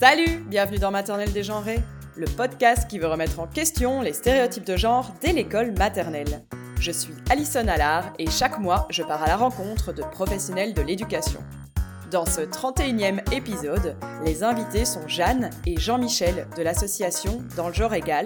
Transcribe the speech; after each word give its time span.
Salut, 0.00 0.38
bienvenue 0.48 0.78
dans 0.78 0.90
Maternelle 0.90 1.30
dégenrée, 1.30 1.78
le 2.16 2.24
podcast 2.24 2.88
qui 2.88 2.98
veut 2.98 3.06
remettre 3.06 3.38
en 3.38 3.46
question 3.46 4.00
les 4.00 4.14
stéréotypes 4.14 4.64
de 4.64 4.74
genre 4.74 5.12
dès 5.20 5.34
l'école 5.34 5.72
maternelle. 5.72 6.42
Je 6.78 6.90
suis 6.90 7.12
Alison 7.28 7.68
Allard 7.68 8.14
et 8.18 8.30
chaque 8.30 8.58
mois, 8.58 8.86
je 8.88 9.02
pars 9.02 9.22
à 9.22 9.26
la 9.26 9.36
rencontre 9.36 9.92
de 9.92 10.00
professionnels 10.00 10.72
de 10.72 10.80
l'éducation. 10.80 11.40
Dans 12.10 12.24
ce 12.24 12.40
31e 12.40 13.30
épisode, 13.30 13.94
les 14.24 14.42
invités 14.42 14.86
sont 14.86 15.06
Jeanne 15.06 15.50
et 15.66 15.78
Jean-Michel 15.78 16.46
de 16.56 16.62
l'association 16.62 17.42
Dans 17.54 17.68
le 17.68 17.74
genre 17.74 17.92
égal. 17.92 18.24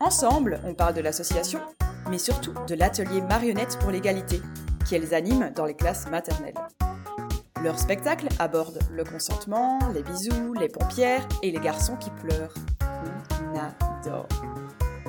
Ensemble, 0.00 0.58
on 0.64 0.72
parle 0.72 0.94
de 0.94 1.02
l'association, 1.02 1.60
mais 2.08 2.16
surtout 2.16 2.54
de 2.66 2.74
l'atelier 2.74 3.20
marionnette 3.20 3.76
pour 3.78 3.90
l'égalité, 3.90 4.40
qu'elles 4.88 5.12
animent 5.12 5.52
dans 5.54 5.66
les 5.66 5.74
classes 5.74 6.08
maternelles. 6.10 6.54
Leur 7.64 7.78
spectacle 7.78 8.28
aborde 8.38 8.78
le 8.92 9.04
consentement, 9.04 9.78
les 9.94 10.02
bisous, 10.02 10.52
les 10.52 10.68
pompières 10.68 11.26
et 11.42 11.50
les 11.50 11.58
garçons 11.58 11.96
qui 11.96 12.10
pleurent. 12.10 12.52
On 12.82 13.58
adore. 13.58 14.28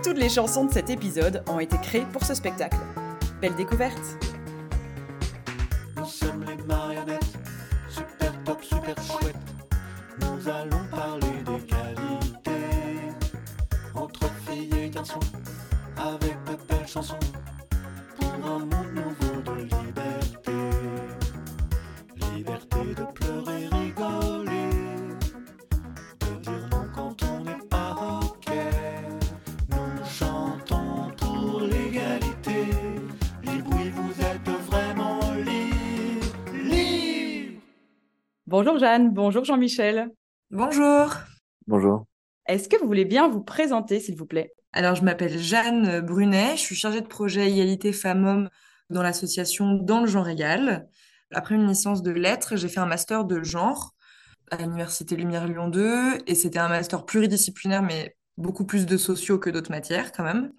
Toutes 0.02 0.18
les 0.18 0.30
chansons 0.30 0.64
de 0.64 0.72
cet 0.72 0.90
épisode 0.90 1.44
ont 1.50 1.60
été 1.60 1.78
créées 1.80 2.06
pour 2.14 2.24
ce 2.24 2.34
spectacle. 2.34 2.78
Belle 3.42 3.56
découverte 3.56 4.00
Nous 5.98 6.06
sommes 6.06 6.46
les 6.46 6.64
marionnettes, 6.64 7.38
super 7.90 8.32
top, 8.46 8.64
super 8.64 8.96
chouette. 9.04 9.36
Nous 10.22 10.48
allons 10.48 10.86
parler 10.90 11.44
d'égalité 11.46 12.52
entre 13.94 14.30
filles 14.48 14.74
et 14.82 14.90
garçons 14.92 15.20
avec 15.98 16.42
de 16.46 16.56
belles 16.70 16.88
chansons 16.88 17.20
pour 18.18 18.50
un 18.50 18.60
monde 18.60 18.94
nouveau 18.96 19.15
Bonjour 38.58 38.80
Jeanne, 38.80 39.12
bonjour 39.12 39.44
Jean-Michel. 39.44 40.12
Bonjour. 40.50 41.14
Bonjour. 41.68 42.06
Est-ce 42.48 42.70
que 42.70 42.78
vous 42.78 42.88
voulez 42.88 43.04
bien 43.04 43.28
vous 43.28 43.44
présenter, 43.44 44.00
s'il 44.00 44.16
vous 44.16 44.26
plaît? 44.26 44.54
Alors, 44.72 44.96
je 44.96 45.04
m'appelle 45.04 45.38
Jeanne 45.38 46.00
Brunet, 46.00 46.56
je 46.56 46.62
suis 46.62 46.76
chargée 46.76 47.02
de 47.02 47.06
projet 47.06 47.52
égalité 47.52 47.92
femmes-hommes 47.92 48.50
dans 48.90 49.04
l'association 49.04 49.74
Dans 49.74 50.00
le 50.00 50.08
genre 50.08 50.30
égal. 50.30 50.88
Après 51.34 51.56
une 51.56 51.68
licence 51.68 52.02
de 52.02 52.12
lettres, 52.12 52.56
j'ai 52.56 52.70
fait 52.70 52.80
un 52.80 52.86
master 52.86 53.26
de 53.26 53.44
genre 53.44 53.94
à 54.50 54.56
l'université 54.56 55.18
Lumière 55.18 55.50
Lyon 55.50 55.68
2 55.68 56.20
et 56.26 56.34
c'était 56.34 56.60
un 56.60 56.70
master 56.70 57.06
pluridisciplinaire 57.06 57.82
mais 57.82 58.16
beaucoup 58.38 58.64
plus 58.64 58.86
de 58.86 58.96
sociaux 58.96 59.38
que 59.38 59.50
d'autres 59.50 59.72
matières 59.72 60.14
quand 60.14 60.24
même. 60.24 60.54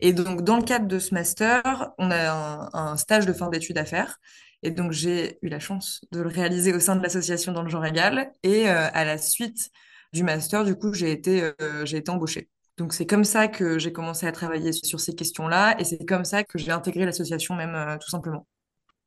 Et 0.00 0.14
donc, 0.14 0.44
dans 0.44 0.56
le 0.56 0.62
cadre 0.62 0.86
de 0.86 0.98
ce 0.98 1.12
master, 1.12 1.92
on 1.98 2.10
a 2.10 2.30
un, 2.30 2.70
un 2.72 2.96
stage 2.96 3.26
de 3.26 3.34
fin 3.34 3.50
d'études 3.50 3.76
à 3.76 3.84
faire. 3.84 4.18
Et 4.64 4.70
donc, 4.70 4.92
j'ai 4.92 5.38
eu 5.42 5.48
la 5.48 5.60
chance 5.60 6.00
de 6.10 6.20
le 6.20 6.28
réaliser 6.28 6.72
au 6.72 6.80
sein 6.80 6.96
de 6.96 7.02
l'association 7.02 7.52
Dans 7.52 7.62
le 7.62 7.68
genre 7.68 7.84
égal. 7.84 8.32
Et 8.42 8.68
euh, 8.68 8.88
à 8.92 9.04
la 9.04 9.18
suite 9.18 9.70
du 10.14 10.22
master, 10.22 10.64
du 10.64 10.74
coup, 10.74 10.94
j'ai 10.94 11.12
été, 11.12 11.42
euh, 11.60 11.84
embauchée. 12.08 12.48
Donc, 12.78 12.94
c'est 12.94 13.04
comme 13.04 13.24
ça 13.24 13.46
que 13.46 13.78
j'ai 13.78 13.92
commencé 13.92 14.26
à 14.26 14.32
travailler 14.32 14.72
sur 14.72 15.00
ces 15.00 15.14
questions-là. 15.14 15.78
Et 15.78 15.84
c'est 15.84 16.04
comme 16.06 16.24
ça 16.24 16.44
que 16.44 16.58
j'ai 16.58 16.72
intégré 16.72 17.04
l'association 17.04 17.54
même, 17.54 17.74
euh, 17.74 17.98
tout 17.98 18.08
simplement. 18.08 18.46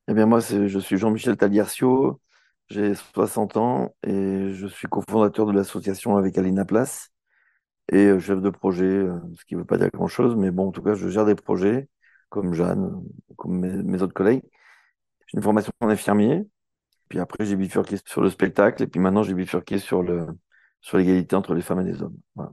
Eh 0.07 0.13
bien, 0.13 0.27
moi, 0.27 0.39
je 0.39 0.79
suis 0.79 0.97
Jean-Michel 0.97 1.35
Taliercio, 1.35 2.21
j'ai 2.69 2.93
60 2.93 3.57
ans 3.57 3.95
et 4.03 4.53
je 4.53 4.67
suis 4.67 4.87
cofondateur 4.87 5.47
de 5.47 5.53
l'association 5.53 6.17
avec 6.17 6.37
Alina 6.37 6.65
Place 6.65 7.09
et 7.91 8.05
euh, 8.05 8.19
chef 8.19 8.41
de 8.41 8.49
projet, 8.49 9.05
ce 9.37 9.45
qui 9.45 9.55
ne 9.55 9.61
veut 9.61 9.65
pas 9.65 9.77
dire 9.77 9.89
grand-chose, 9.91 10.35
mais 10.35 10.51
bon, 10.51 10.67
en 10.67 10.71
tout 10.71 10.83
cas, 10.83 10.93
je 10.93 11.09
gère 11.09 11.25
des 11.25 11.35
projets 11.35 11.89
comme 12.29 12.53
Jeanne, 12.53 13.01
comme 13.37 13.59
mes 13.59 14.01
autres 14.01 14.13
collègues. 14.13 14.43
J'ai 15.27 15.37
une 15.37 15.43
formation 15.43 15.71
en 15.81 15.89
infirmier, 15.89 16.47
puis 17.09 17.19
après, 17.19 17.45
j'ai 17.45 17.55
bifurqué 17.55 17.97
sur 18.05 18.21
le 18.21 18.29
spectacle 18.29 18.83
et 18.83 18.87
puis 18.87 18.99
maintenant, 18.99 19.23
j'ai 19.23 19.33
bifurqué 19.33 19.77
sur 19.79 20.03
le, 20.03 20.27
sur 20.81 20.97
l'égalité 20.97 21.35
entre 21.35 21.53
les 21.53 21.61
femmes 21.61 21.81
et 21.81 21.91
les 21.91 22.01
hommes. 22.01 22.17
Voilà. 22.35 22.51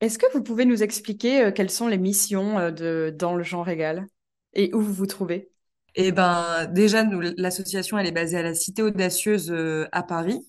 Est-ce 0.00 0.18
que 0.18 0.32
vous 0.32 0.42
pouvez 0.42 0.64
nous 0.64 0.82
expliquer 0.82 1.44
euh, 1.44 1.52
quelles 1.52 1.70
sont 1.70 1.88
les 1.88 1.98
missions 1.98 2.58
euh, 2.58 2.70
de 2.70 3.14
Dans 3.16 3.34
le 3.34 3.42
genre 3.42 3.68
égal? 3.68 4.06
Et 4.54 4.74
où 4.74 4.80
vous 4.80 4.92
vous 4.92 5.06
trouvez? 5.06 5.50
Et 5.94 6.12
ben, 6.12 6.66
déjà, 6.66 7.04
l'association, 7.36 7.98
elle 7.98 8.06
est 8.06 8.12
basée 8.12 8.38
à 8.38 8.42
la 8.42 8.54
Cité 8.54 8.82
Audacieuse 8.82 9.50
euh, 9.50 9.88
à 9.92 10.02
Paris. 10.02 10.40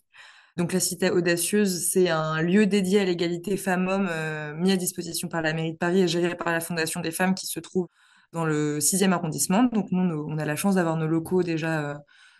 Donc, 0.58 0.74
la 0.74 0.80
Cité 0.80 1.09
Audacieuse, 1.09 1.88
c'est 1.90 2.09
un 2.09 2.42
lieu 2.42 2.68
dédié 2.68 3.00
à 3.00 3.06
l'égalité 3.06 3.58
femmes-hommes 3.58 4.08
euh, 4.09 4.53
mis 4.56 4.72
à 4.72 4.78
disposition 4.78 5.28
par 5.28 5.42
la 5.42 5.53
mairie 5.53 5.74
de 5.74 5.78
Paris 5.78 6.02
et 6.02 6.08
géré 6.08 6.36
par 6.36 6.52
la 6.52 6.59
Fondation 6.59 7.02
des 7.02 7.12
femmes 7.12 7.34
qui 7.34 7.48
se 7.48 7.59
trouve 7.59 7.88
dans 8.34 8.46
le 8.46 8.80
6e 8.80 9.12
arrondissement. 9.12 9.64
Donc, 9.64 9.88
nous, 9.92 10.25
on 10.28 10.38
a 10.38 10.46
la 10.46 10.56
chance 10.56 10.75
d'avoir 10.75 10.97
nos 10.97 11.08
locaux 11.08 11.44
déjà 11.44 11.92
euh, 11.92 11.96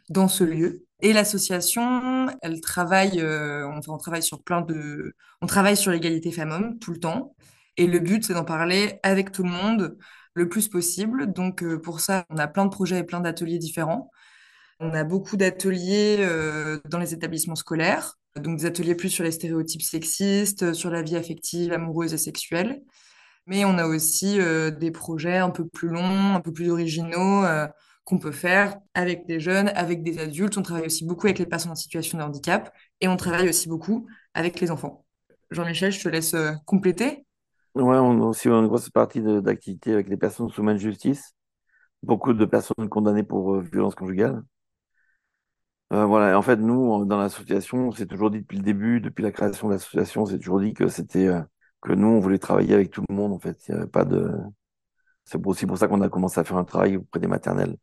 dans 0.10 0.28
ce 0.28 0.44
lieu. 0.44 0.86
Et 1.02 1.14
l'association, 1.14 2.28
elle 2.42 2.62
travaille, 2.62 3.20
euh, 3.22 3.68
enfin, 3.68 3.94
on 3.94 3.98
travaille 3.98 4.24
sur 4.24 4.44
plein 4.44 4.62
de, 4.62 5.16
on 5.42 5.48
travaille 5.48 5.78
sur 5.78 5.92
l'égalité 5.92 6.32
femmes-hommes 6.32 6.78
tout 6.80 6.92
le 6.92 7.00
temps. 7.00 7.36
Et 7.78 7.88
le 7.88 8.00
but, 8.00 8.24
c'est 8.26 8.34
d'en 8.34 8.46
parler 8.46 9.00
avec 9.04 9.32
tout 9.32 9.44
le 9.44 9.50
monde 9.50 9.98
le 10.34 10.48
plus 10.50 10.68
possible. 10.68 11.32
Donc, 11.34 11.64
euh, 11.64 11.80
pour 11.80 12.00
ça, 12.02 12.26
on 12.30 12.38
a 12.38 12.48
plein 12.48 12.66
de 12.66 12.70
projets 12.70 13.00
et 13.00 13.04
plein 13.04 13.22
d'ateliers 13.22 13.58
différents. 13.58 14.12
On 14.80 14.94
a 14.94 15.04
beaucoup 15.04 15.38
d'ateliers 15.38 16.18
euh, 16.20 16.80
dans 16.90 17.00
les 17.00 17.14
établissements 17.14 17.56
scolaires, 17.56 18.18
donc 18.36 18.60
des 18.60 18.66
ateliers 18.66 18.96
plus 18.96 19.10
sur 19.10 19.24
les 19.24 19.32
stéréotypes 19.32 19.82
sexistes, 19.82 20.74
sur 20.74 20.90
la 20.90 21.02
vie 21.02 21.16
affective, 21.16 21.72
amoureuse 21.74 22.14
et 22.14 22.18
sexuelle. 22.18 22.82
Mais 23.48 23.66
on 23.66 23.78
a 23.78 23.86
aussi 23.88 24.40
euh, 24.40 24.72
des 24.72 24.92
projets 24.92 25.38
un 25.38 25.50
peu 25.50 25.68
plus 25.68 25.90
longs, 25.90 26.36
un 26.36 26.42
peu 26.42 26.52
plus 26.52 26.70
originaux 26.70 27.44
euh, 27.44 27.68
qu'on 28.04 28.20
peut 28.20 28.32
faire 28.32 28.78
avec 28.94 29.26
des 29.26 29.40
jeunes, 29.40 29.70
avec 29.70 30.04
des 30.04 30.20
adultes. 30.20 30.58
On 30.58 30.62
travaille 30.62 30.86
aussi 30.86 31.06
beaucoup 31.06 31.28
avec 31.28 31.40
les 31.40 31.46
personnes 31.46 31.72
en 31.72 31.76
situation 31.76 32.18
de 32.18 32.24
handicap 32.24 32.74
et 33.00 33.08
on 33.08 33.18
travaille 33.18 33.50
aussi 33.50 33.68
beaucoup 33.68 34.08
avec 34.34 34.60
les 34.60 34.72
enfants. 34.72 35.06
Jean-Michel, 35.50 35.92
je 35.92 36.02
te 36.02 36.10
laisse 36.10 36.34
euh, 36.34 36.54
compléter. 36.66 37.26
Ouais, 37.76 37.98
on 37.98 38.22
a 38.22 38.26
aussi 38.26 38.48
une 38.48 38.68
grosse 38.68 38.90
partie 38.90 39.22
d'activité 39.22 39.94
avec 39.94 40.10
les 40.10 40.18
personnes 40.18 40.50
sous 40.50 40.62
main 40.62 40.74
de 40.74 40.80
justice, 40.80 41.34
beaucoup 42.04 42.34
de 42.34 42.46
personnes 42.46 42.90
condamnées 42.90 43.24
pour 43.24 43.56
euh, 43.56 43.62
violence 43.62 43.96
conjugale. 43.96 44.44
Voilà, 45.90 46.38
en 46.38 46.42
fait, 46.42 46.56
nous, 46.56 47.04
dans 47.04 47.18
l'association, 47.18 47.90
on 47.90 47.92
s'est 47.92 48.06
toujours 48.06 48.32
dit 48.32 48.40
depuis 48.40 48.58
le 48.58 48.64
début, 48.64 49.02
depuis 49.02 49.24
la 49.24 49.32
création 49.34 49.68
de 49.68 49.74
l'association, 49.74 50.22
on 50.22 50.26
s'est 50.26 50.38
toujours 50.38 50.62
dit 50.62 50.74
que 50.74 50.88
c'était 50.88 51.28
que 51.82 51.94
nous, 51.94 52.08
on 52.08 52.20
voulait 52.20 52.40
travailler 52.40 52.74
avec 52.74 52.92
tout 52.92 53.04
le 53.10 53.16
monde, 53.16 53.34
en 53.34 53.40
fait. 53.40 53.68
Il 53.68 53.72
y 53.72 53.78
avait 53.78 53.88
pas 53.88 54.06
de... 54.06 54.32
C'est 55.24 55.46
aussi 55.46 55.66
pour 55.66 55.78
ça 55.78 55.88
qu'on 55.88 56.02
a 56.02 56.10
commencé 56.10 56.40
à 56.40 56.44
faire 56.44 56.58
un 56.58 56.64
travail 56.64 56.98
auprès 56.98 57.20
des 57.20 57.28
maternelles. 57.28 57.78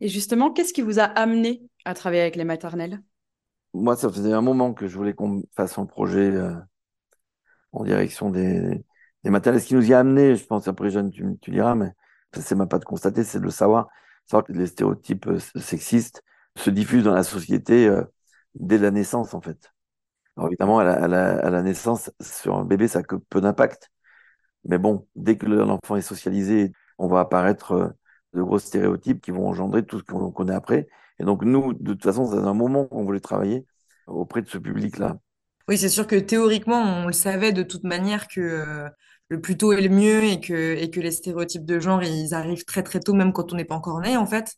Et 0.00 0.08
justement, 0.08 0.52
qu'est-ce 0.52 0.72
qui 0.72 0.82
vous 0.82 0.98
a 0.98 1.04
amené 1.04 1.62
à 1.84 1.94
travailler 1.94 2.22
avec 2.22 2.36
les 2.36 2.44
maternelles? 2.44 3.00
Moi, 3.74 3.96
ça 3.96 4.08
faisait 4.08 4.32
un 4.32 4.40
moment 4.40 4.72
que 4.72 4.86
je 4.86 4.96
voulais 4.96 5.14
qu'on 5.14 5.42
fasse 5.56 5.78
un 5.78 5.86
projet 5.86 6.30
euh, 6.30 6.54
en 7.72 7.84
direction 7.84 8.30
des, 8.30 8.84
des 9.24 9.30
maternelles. 9.30 9.60
Ce 9.60 9.66
qui 9.66 9.74
nous 9.74 9.88
y 9.88 9.94
a 9.94 10.00
amené, 10.00 10.36
je 10.36 10.44
pense, 10.44 10.68
après, 10.68 10.90
Jeanne, 10.90 11.10
tu, 11.10 11.24
tu 11.40 11.50
diras, 11.50 11.74
mais 11.74 11.92
ça, 12.34 12.40
c'est 12.40 12.54
même 12.54 12.68
pas 12.68 12.78
de 12.78 12.84
constater, 12.84 13.24
c'est 13.24 13.40
de 13.40 13.44
le 13.44 13.50
savoir. 13.50 13.88
Savoir 14.26 14.44
que 14.44 14.52
les 14.52 14.66
stéréotypes 14.66 15.26
euh, 15.26 15.38
sexistes 15.60 16.22
se 16.56 16.70
diffusent 16.70 17.04
dans 17.04 17.14
la 17.14 17.24
société 17.24 17.88
euh, 17.88 18.04
dès 18.54 18.78
la 18.78 18.90
naissance, 18.90 19.34
en 19.34 19.40
fait. 19.40 19.73
Alors, 20.36 20.48
évidemment, 20.48 20.78
à 20.80 21.08
la, 21.08 21.62
naissance, 21.62 22.10
sur 22.20 22.56
un 22.56 22.64
bébé, 22.64 22.88
ça 22.88 23.00
a 23.00 23.02
peu 23.28 23.40
d'impact. 23.40 23.90
Mais 24.64 24.78
bon, 24.78 25.06
dès 25.14 25.36
que 25.36 25.46
l'enfant 25.46 25.96
est 25.96 26.02
socialisé, 26.02 26.72
on 26.98 27.06
va 27.08 27.20
apparaître 27.20 27.72
euh, 27.72 27.88
de 28.32 28.42
gros 28.42 28.58
stéréotypes 28.58 29.20
qui 29.20 29.30
vont 29.30 29.48
engendrer 29.48 29.84
tout 29.84 29.98
ce 29.98 30.04
qu'on 30.04 30.30
connaît 30.32 30.54
après. 30.54 30.88
Et 31.20 31.24
donc, 31.24 31.44
nous, 31.44 31.74
de 31.74 31.92
toute 31.92 32.02
façon, 32.02 32.26
c'est 32.26 32.38
un 32.38 32.54
moment 32.54 32.86
qu'on 32.86 33.04
voulait 33.04 33.20
travailler 33.20 33.66
auprès 34.06 34.42
de 34.42 34.48
ce 34.48 34.58
public-là. 34.58 35.18
Oui, 35.68 35.78
c'est 35.78 35.88
sûr 35.88 36.06
que 36.06 36.16
théoriquement, 36.16 36.82
on 36.82 37.06
le 37.06 37.12
savait 37.12 37.52
de 37.52 37.62
toute 37.62 37.84
manière 37.84 38.28
que 38.28 38.40
euh, 38.40 38.88
le 39.28 39.40
plus 39.40 39.56
tôt 39.56 39.72
est 39.72 39.80
le 39.80 39.88
mieux 39.88 40.24
et 40.24 40.40
que, 40.40 40.74
et 40.74 40.90
que 40.90 41.00
les 41.00 41.10
stéréotypes 41.10 41.64
de 41.64 41.80
genre, 41.80 42.02
ils 42.02 42.34
arrivent 42.34 42.64
très 42.64 42.82
très 42.82 43.00
tôt, 43.00 43.14
même 43.14 43.32
quand 43.32 43.52
on 43.52 43.56
n'est 43.56 43.64
pas 43.64 43.74
encore 43.74 44.00
né, 44.00 44.16
en 44.16 44.26
fait. 44.26 44.56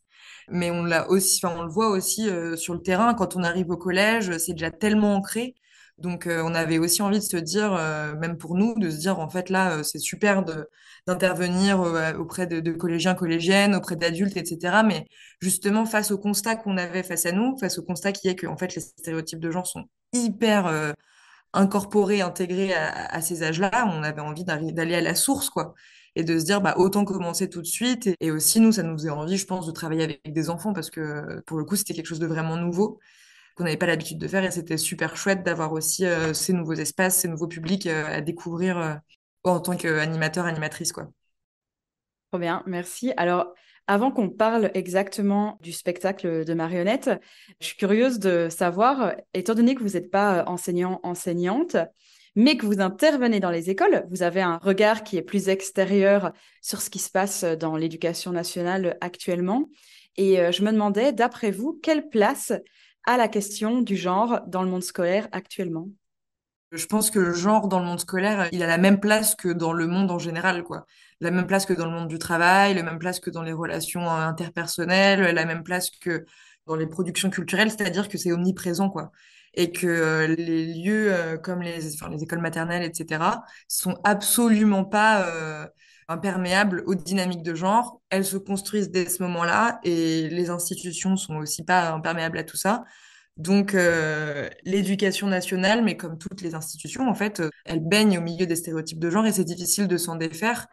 Mais 0.49 0.71
on 0.71 0.83
l'a 0.83 1.09
aussi, 1.09 1.39
enfin, 1.43 1.55
on 1.57 1.63
le 1.63 1.69
voit 1.69 1.89
aussi 1.89 2.29
euh, 2.29 2.55
sur 2.55 2.73
le 2.73 2.81
terrain, 2.81 3.13
quand 3.13 3.35
on 3.35 3.43
arrive 3.43 3.69
au 3.69 3.77
collège, 3.77 4.37
c'est 4.37 4.53
déjà 4.53 4.71
tellement 4.71 5.15
ancré. 5.15 5.55
Donc, 5.97 6.27
euh, 6.27 6.43
on 6.45 6.53
avait 6.53 6.77
aussi 6.77 7.01
envie 7.01 7.17
de 7.17 7.23
se 7.23 7.37
dire, 7.37 7.73
euh, 7.73 8.15
même 8.15 8.37
pour 8.37 8.55
nous, 8.55 8.75
de 8.77 8.89
se 8.89 8.97
dire, 8.97 9.19
en 9.19 9.29
fait, 9.29 9.49
là, 9.49 9.77
euh, 9.79 9.83
c'est 9.83 9.97
super 9.97 10.43
d'intervenir 11.07 11.81
euh, 11.81 12.13
auprès 12.13 12.45
de, 12.45 12.71
collégiens, 12.71 13.15
collégiennes, 13.15 13.73
auprès 13.75 13.95
d'adultes, 13.95 14.37
etc. 14.37 14.83
Mais 14.85 15.05
justement, 15.41 15.85
face 15.87 16.11
au 16.11 16.19
constat 16.19 16.55
qu'on 16.55 16.77
avait 16.77 17.01
face 17.01 17.25
à 17.25 17.31
nous, 17.31 17.57
face 17.57 17.79
au 17.79 17.83
constat 17.83 18.11
qui 18.11 18.27
est 18.27 18.35
que, 18.35 18.45
en 18.45 18.57
fait, 18.57 18.75
les 18.75 18.81
stéréotypes 18.81 19.39
de 19.39 19.49
genre 19.49 19.65
sont 19.65 19.85
hyper 20.13 20.93
incorporés, 21.53 22.21
intégrés 22.21 22.73
à, 22.73 23.07
à 23.07 23.21
ces 23.21 23.43
âges-là, 23.43 23.87
on 23.93 24.03
avait 24.03 24.21
envie 24.21 24.43
d'aller 24.45 24.95
à 24.95 25.01
la 25.01 25.15
source, 25.15 25.49
quoi. 25.49 25.73
Et 26.15 26.23
de 26.23 26.37
se 26.39 26.45
dire, 26.45 26.61
bah, 26.61 26.75
autant 26.77 27.05
commencer 27.05 27.49
tout 27.49 27.61
de 27.61 27.67
suite. 27.67 28.07
Et, 28.07 28.15
et 28.21 28.31
aussi, 28.31 28.59
nous, 28.59 28.71
ça 28.71 28.83
nous 28.83 28.93
faisait 28.97 29.09
envie, 29.09 29.37
je 29.37 29.45
pense, 29.45 29.65
de 29.67 29.71
travailler 29.71 30.03
avec 30.03 30.33
des 30.33 30.49
enfants 30.49 30.73
parce 30.73 30.89
que, 30.89 31.41
pour 31.47 31.57
le 31.57 31.65
coup, 31.65 31.75
c'était 31.75 31.93
quelque 31.93 32.07
chose 32.07 32.19
de 32.19 32.27
vraiment 32.27 32.57
nouveau. 32.57 32.99
Qu'on 33.57 33.63
n'avait 33.63 33.77
pas 33.77 33.87
l'habitude 33.87 34.19
de 34.19 34.27
faire. 34.27 34.43
Et 34.43 34.51
c'était 34.51 34.77
super 34.77 35.17
chouette 35.17 35.43
d'avoir 35.43 35.73
aussi 35.73 36.05
ces 36.33 36.53
nouveaux 36.53 36.75
espaces, 36.75 37.17
ces 37.17 37.27
nouveaux 37.27 37.47
publics 37.47 37.87
à 37.87 38.21
découvrir 38.21 39.01
en 39.43 39.59
tant 39.59 39.75
qu'animateur, 39.75 40.45
animatrice, 40.45 40.91
quoi. 40.91 41.09
Trop 42.31 42.39
bien, 42.39 42.63
merci. 42.65 43.13
Alors, 43.17 43.53
avant 43.87 44.11
qu'on 44.11 44.29
parle 44.29 44.69
exactement 44.73 45.57
du 45.61 45.71
spectacle 45.71 46.43
de 46.43 46.53
marionnettes, 46.53 47.09
je 47.61 47.67
suis 47.67 47.77
curieuse 47.77 48.19
de 48.19 48.49
savoir, 48.49 49.15
étant 49.33 49.55
donné 49.55 49.75
que 49.75 49.83
vous 49.83 49.93
n'êtes 49.93 50.11
pas 50.11 50.43
enseignant, 50.45 50.99
enseignante, 51.03 51.77
mais 52.35 52.57
que 52.57 52.65
vous 52.65 52.81
intervenez 52.81 53.39
dans 53.39 53.49
les 53.49 53.69
écoles, 53.69 54.05
vous 54.11 54.23
avez 54.23 54.41
un 54.41 54.57
regard 54.57 55.03
qui 55.03 55.17
est 55.17 55.21
plus 55.21 55.47
extérieur 55.47 56.33
sur 56.61 56.81
ce 56.81 56.89
qui 56.89 56.99
se 56.99 57.09
passe 57.09 57.45
dans 57.45 57.77
l'éducation 57.77 58.31
nationale 58.31 58.97
actuellement. 58.99 59.69
Et 60.17 60.39
euh, 60.39 60.51
je 60.51 60.63
me 60.63 60.71
demandais, 60.71 61.13
d'après 61.13 61.51
vous, 61.51 61.79
quelle 61.81 62.09
place 62.09 62.51
a 63.07 63.17
la 63.17 63.27
question 63.27 63.81
du 63.81 63.95
genre 63.95 64.41
dans 64.45 64.61
le 64.61 64.69
monde 64.69 64.83
scolaire 64.83 65.27
actuellement 65.31 65.89
je 66.71 66.85
pense 66.85 67.11
que 67.11 67.19
le 67.19 67.33
genre 67.33 67.67
dans 67.67 67.79
le 67.79 67.85
monde 67.85 67.99
scolaire, 67.99 68.49
il 68.51 68.61
a 68.63 68.67
la 68.67 68.77
même 68.77 68.99
place 68.99 69.35
que 69.35 69.49
dans 69.49 69.71
le 69.73 69.87
monde 69.87 70.11
en 70.11 70.19
général, 70.19 70.63
quoi. 70.63 70.85
La 71.21 71.31
même 71.31 71.47
place 71.47 71.65
que 71.65 71.73
dans 71.73 71.85
le 71.85 71.91
monde 71.91 72.09
du 72.09 72.19
travail, 72.19 72.73
la 72.73 72.83
même 72.83 72.99
place 72.99 73.19
que 73.19 73.29
dans 73.29 73.41
les 73.41 73.53
relations 73.53 74.03
euh, 74.03 74.27
interpersonnelles, 74.27 75.33
la 75.33 75.45
même 75.45 75.63
place 75.63 75.89
que 75.89 76.25
dans 76.65 76.75
les 76.75 76.87
productions 76.87 77.29
culturelles, 77.29 77.71
c'est-à-dire 77.71 78.09
que 78.09 78.17
c'est 78.17 78.31
omniprésent, 78.33 78.89
quoi. 78.89 79.11
Et 79.53 79.71
que 79.71 79.87
euh, 79.87 80.27
les 80.27 80.65
lieux 80.73 81.13
euh, 81.13 81.37
comme 81.37 81.61
les 81.61 81.87
écoles 82.21 82.41
maternelles, 82.41 82.83
etc., 82.83 83.23
sont 83.67 83.97
absolument 84.03 84.83
pas 84.83 85.25
imperméables 86.07 86.83
aux 86.85 86.95
dynamiques 86.95 87.43
de 87.43 87.55
genre. 87.55 88.01
Elles 88.09 88.25
se 88.25 88.37
construisent 88.37 88.91
dès 88.91 89.09
ce 89.09 89.23
moment-là 89.23 89.79
et 89.83 90.29
les 90.29 90.49
institutions 90.49 91.15
sont 91.15 91.35
aussi 91.37 91.63
pas 91.63 91.91
imperméables 91.91 92.37
à 92.37 92.43
tout 92.43 92.57
ça. 92.57 92.85
Donc, 93.37 93.75
euh, 93.75 94.49
l'éducation 94.63 95.27
nationale, 95.27 95.83
mais 95.83 95.95
comme 95.95 96.17
toutes 96.17 96.41
les 96.41 96.55
institutions, 96.55 97.07
en 97.07 97.13
fait, 97.13 97.39
euh, 97.39 97.49
elle 97.65 97.81
baigne 97.81 98.17
au 98.17 98.21
milieu 98.21 98.47
des 98.47 98.55
stéréotypes 98.55 98.99
de 98.99 99.09
genre 99.11 99.25
et 99.27 99.31
c'est 99.31 99.43
difficile 99.43 99.87
de 99.87 99.97
s'en 99.97 100.15
défaire. 100.15 100.67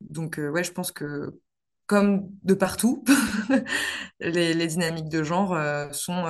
Donc, 0.00 0.38
euh, 0.38 0.48
ouais, 0.50 0.64
je 0.64 0.72
pense 0.72 0.92
que, 0.92 1.38
comme 1.86 2.28
de 2.42 2.54
partout, 2.54 3.04
les, 4.20 4.66
dynamiques 4.66 5.08
de 5.10 5.22
genre 5.22 5.56
sont 5.94 6.24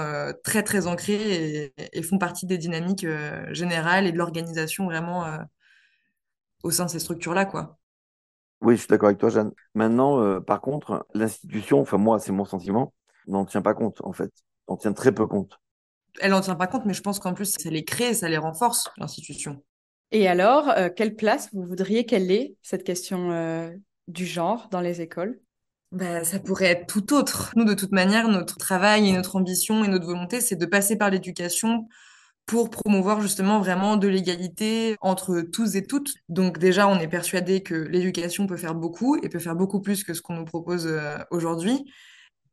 très, 0.45 0.63
très 0.63 0.87
ancrées 0.87 1.73
et, 1.93 2.03
font 2.03 2.19
partie 2.19 2.47
des 2.47 2.59
dynamiques 2.59 3.07
générales 3.53 4.07
et 4.07 4.13
de 4.13 4.19
l'organisation 4.19 4.85
vraiment 4.87 5.25
au 6.63 6.71
sein 6.71 6.85
de 6.87 6.91
ces 6.91 6.99
structures-là, 6.99 7.47
quoi. 7.47 7.79
Oui, 8.63 8.75
je 8.75 8.81
suis 8.81 8.89
d'accord 8.89 9.09
avec 9.09 9.19
toi, 9.19 9.29
Jeanne. 9.29 9.53
Maintenant, 9.75 10.41
par 10.41 10.61
contre, 10.61 11.07
l'institution, 11.15 11.81
enfin 11.81 11.99
moi, 11.99 12.19
c'est 12.19 12.33
mon 12.33 12.45
sentiment, 12.45 12.95
n'en 13.27 13.45
tient 13.45 13.63
pas 13.63 13.75
compte, 13.75 14.01
en 14.03 14.13
fait. 14.13 14.33
On 14.67 14.77
tient 14.77 14.93
très 14.93 15.13
peu 15.13 15.27
compte 15.27 15.61
elle 16.21 16.31
n'en 16.31 16.41
tient 16.41 16.55
pas 16.55 16.67
compte, 16.67 16.85
mais 16.87 16.95
je 16.95 17.03
pense 17.03 17.19
qu'en 17.19 17.35
plus, 17.35 17.55
ça 17.59 17.71
les 17.71 17.85
crée, 17.85 18.15
ça 18.15 18.29
les 18.29 18.37
renforce, 18.37 18.91
l'institution. 18.99 19.63
Et 20.13 20.29
alors, 20.29 20.69
euh, 20.71 20.89
quelle 20.95 21.17
place 21.17 21.49
vous 21.53 21.65
voudriez 21.65 22.07
qu'elle 22.07 22.31
ait, 22.31 22.57
cette 22.63 22.85
question 22.85 23.33
euh, 23.33 23.71
du 24.09 24.27
genre 24.27 24.69
dans 24.71 24.81
les 24.81 25.01
écoles? 25.01 25.41
Bah, 25.93 26.25
ça 26.25 26.39
pourrait 26.39 26.67
être 26.67 26.87
tout 26.87 27.15
autre. 27.15 27.53
Nous, 27.57 27.65
de 27.65 27.75
toute 27.75 27.93
manière, 27.93 28.29
notre 28.29 28.57
travail 28.57 29.09
et 29.09 29.13
notre 29.13 29.37
ambition 29.37 29.85
et 29.85 29.89
notre 29.89 30.07
volonté, 30.07 30.41
c'est 30.41 30.57
de 30.57 30.67
passer 30.67 30.97
par 30.97 31.11
l'éducation 31.11 31.89
pour 32.47 32.71
promouvoir 32.71 33.21
justement 33.21 33.59
vraiment 33.59 33.97
de 33.97 34.09
l'égalité 34.09 34.97
entre 35.01 35.41
tous 35.41 35.77
et 35.77 35.85
toutes. 35.85 36.15
Donc 36.29 36.59
déjà, 36.59 36.89
on 36.89 36.99
est 37.01 37.09
persuadé 37.09 37.63
que 37.63 37.75
l'éducation 37.75 38.47
peut 38.47 38.57
faire 38.57 38.75
beaucoup 38.75 39.17
et 39.17 39.29
peut 39.29 39.41
faire 39.41 39.57
beaucoup 39.57 39.81
plus 39.81 40.05
que 40.05 40.15
ce 40.15 40.23
qu'on 40.23 40.35
nous 40.35 40.45
propose 40.45 40.87
euh, 40.87 41.19
aujourd'hui. 41.31 41.85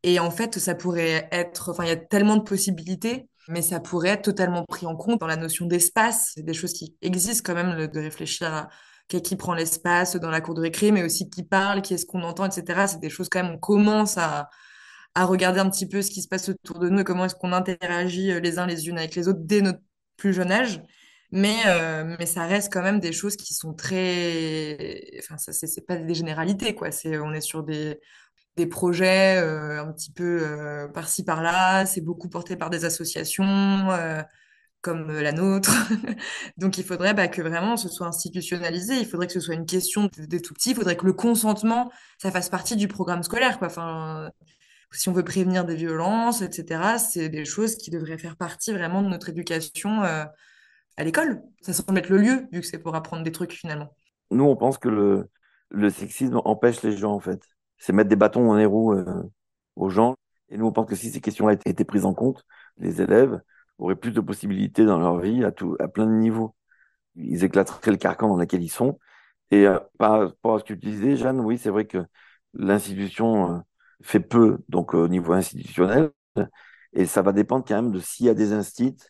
Et 0.02 0.20
en 0.20 0.32
fait, 0.32 0.60
ça 0.60 0.76
pourrait 0.76 1.30
être, 1.32 1.70
enfin, 1.72 1.84
il 1.86 1.90
y 1.90 1.92
a 1.92 1.98
tellement 1.98 2.38
de 2.38 2.44
possibilités 2.44 3.28
mais 3.50 3.62
ça 3.62 3.80
pourrait 3.80 4.10
être 4.10 4.24
totalement 4.24 4.64
pris 4.64 4.86
en 4.86 4.96
compte 4.96 5.20
dans 5.20 5.28
la 5.28 5.36
notion 5.36 5.66
d'espace. 5.66 6.32
C'est 6.36 6.46
des 6.46 6.54
choses 6.54 6.74
qui 6.74 6.96
existent 7.02 7.44
quand 7.46 7.56
même, 7.62 7.88
de 7.88 8.00
réfléchir 8.00 8.54
à 8.54 8.70
qui 9.08 9.36
prend 9.36 9.54
l'espace 9.54 10.16
dans 10.16 10.30
la 10.30 10.42
cour 10.42 10.56
de 10.56 10.62
récré, 10.62 10.92
mais 10.92 11.04
aussi 11.04 11.30
qui 11.30 11.44
parle, 11.44 11.82
qui 11.82 11.94
est-ce 11.94 12.06
qu'on 12.06 12.24
entend, 12.24 12.46
etc. 12.46 12.86
C'est 12.88 13.00
des 13.00 13.10
choses 13.10 13.30
quand 13.30 13.44
même, 13.44 13.54
on 13.54 13.60
commence 13.60 14.18
à, 14.18 14.50
à 15.16 15.26
regarder 15.26 15.60
un 15.60 15.70
petit 15.70 15.88
peu 15.88 16.02
ce 16.02 16.12
qui 16.12 16.22
se 16.22 16.28
passe 16.28 16.50
autour 16.50 16.80
de 16.80 16.90
nous 16.90 17.00
et 17.00 17.04
comment 17.04 17.26
est-ce 17.26 17.36
qu'on 17.36 17.54
interagit 17.54 18.32
euh, 18.32 18.40
les 18.40 18.58
uns 18.60 18.66
les 18.66 18.88
unes 18.88 18.98
avec 18.98 19.16
les 19.16 19.28
autres 19.28 19.42
dès 19.42 19.62
notre 19.62 19.80
plus 20.18 20.34
jeune 20.34 20.52
âge. 20.52 20.82
Mais, 21.32 21.58
euh, 21.66 22.16
mais 22.20 22.26
ça 22.28 22.46
reste 22.46 22.72
quand 22.72 22.84
même 22.84 23.00
des 23.00 23.12
choses 23.12 23.36
qui 23.36 23.54
sont 23.54 23.74
très... 23.74 25.02
Enfin, 25.20 25.38
ça, 25.38 25.52
c'est 25.52 25.86
pas 25.86 25.98
des 25.98 26.14
généralités, 26.14 26.76
quoi. 26.76 26.92
C'est, 26.92 27.18
on 27.18 27.34
est 27.34 27.42
sur 27.42 27.64
des 27.64 28.00
des 28.56 28.68
projets 28.68 29.38
euh, 29.38 29.82
un 29.82 29.92
petit 29.92 30.12
peu 30.12 30.88
par-ci 30.94 31.24
par-là. 31.26 31.88
C'est 31.88 32.02
beaucoup 32.02 32.30
porté 32.30 32.56
par 32.56 32.70
des 32.70 32.86
associations 32.86 33.88
comme 34.82 35.12
la 35.12 35.32
nôtre. 35.32 35.72
Donc 36.58 36.78
il 36.78 36.84
faudrait 36.84 37.16
que 37.32 37.42
vraiment 37.42 37.78
ce 37.78 37.90
soit 37.90 38.06
institutionnalisé. 38.06 38.96
Il 39.00 39.08
faudrait 39.08 39.26
que 39.26 39.34
ce 39.34 39.40
soit 39.40 39.56
une 39.56 39.66
question 39.66 40.08
des 40.20 40.40
tout 40.42 40.54
petits. 40.54 40.72
Il 40.72 40.76
faudrait 40.76 40.98
que 40.98 41.06
le 41.06 41.14
consentement, 41.14 41.92
ça 42.22 42.30
fasse 42.30 42.50
partie 42.50 42.76
du 42.76 42.88
programme 42.88 43.24
scolaire. 43.24 43.58
Quoi. 43.58 43.70
Enfin, 43.70 44.30
si 44.94 45.10
on 45.10 45.14
veut 45.14 45.24
prévenir 45.24 45.66
des 45.66 45.76
violences, 45.76 46.42
etc., 46.42 46.98
c'est 46.98 47.30
des 47.30 47.46
choses 47.46 47.76
qui 47.76 47.92
devraient 47.92 48.18
faire 48.18 48.36
partie 48.36 48.72
vraiment 48.72 49.02
de 49.02 49.08
notre 49.10 49.30
éducation 49.30 50.02
à 50.02 50.34
l'école. 51.04 51.42
Ça 51.62 51.74
semble 51.74 51.98
être 51.98 52.10
le 52.10 52.18
lieu, 52.18 52.48
vu 52.52 52.62
que 52.62 52.68
c'est 52.68 52.78
pour 52.78 52.96
apprendre 52.96 53.24
des 53.24 53.32
trucs 53.32 53.54
finalement. 53.54 53.96
Nous, 54.32 54.44
on 54.44 54.56
pense 54.56 54.78
que 54.78 54.90
le, 54.90 55.30
le 55.70 55.90
sexisme 55.90 56.42
empêche 56.46 56.82
les 56.84 56.96
gens, 56.96 57.14
en 57.14 57.20
fait 57.20 57.42
c'est 57.84 57.92
mettre 57.92 58.10
des 58.10 58.16
bâtons 58.16 58.46
dans 58.46 58.56
les 58.56 58.66
roues 58.66 58.94
euh, 58.94 59.24
aux 59.76 59.90
gens. 59.90 60.16
Et 60.48 60.58
nous, 60.58 60.66
on 60.66 60.72
pense 60.72 60.88
que 60.88 60.96
si 60.96 61.12
ces 61.12 61.20
questions-là 61.20 61.58
étaient 61.66 61.84
prises 61.84 62.06
en 62.06 62.14
compte, 62.14 62.46
les 62.78 63.02
élèves 63.02 63.42
auraient 63.78 63.98
plus 63.98 64.12
de 64.12 64.22
possibilités 64.22 64.86
dans 64.86 65.00
leur 65.00 65.20
vie 65.20 65.44
à, 65.44 65.52
tout, 65.52 65.76
à 65.80 65.90
plein 65.90 66.06
de 66.06 66.14
niveaux. 66.14 66.56
Ils 67.16 67.44
éclateraient 67.44 67.92
le 67.92 67.98
carcan 67.98 68.30
dans 68.30 68.38
lequel 68.38 68.64
ils 68.64 68.70
sont. 68.70 69.00
Et 69.52 69.68
euh, 69.68 69.80
par 70.00 70.12
rapport 70.20 70.56
à 70.56 70.60
ce 70.60 70.64
que 70.64 70.74
tu 70.74 70.80
disais, 70.80 71.18
Jeanne, 71.18 71.42
oui, 71.42 71.58
c'est 71.58 71.70
vrai 71.70 71.86
que 71.86 72.06
l'institution 72.54 73.56
euh, 73.56 73.60
fait 74.04 74.20
peu, 74.20 74.60
donc 74.70 74.94
au 74.94 75.08
niveau 75.08 75.34
institutionnel, 75.34 76.12
et 76.94 77.06
ça 77.06 77.22
va 77.22 77.32
dépendre 77.32 77.66
quand 77.68 77.76
même 77.76 77.92
de 77.92 78.00
s'il 78.00 78.28
y 78.28 78.30
a 78.30 78.34
des 78.34 78.54
instituts, 78.54 79.08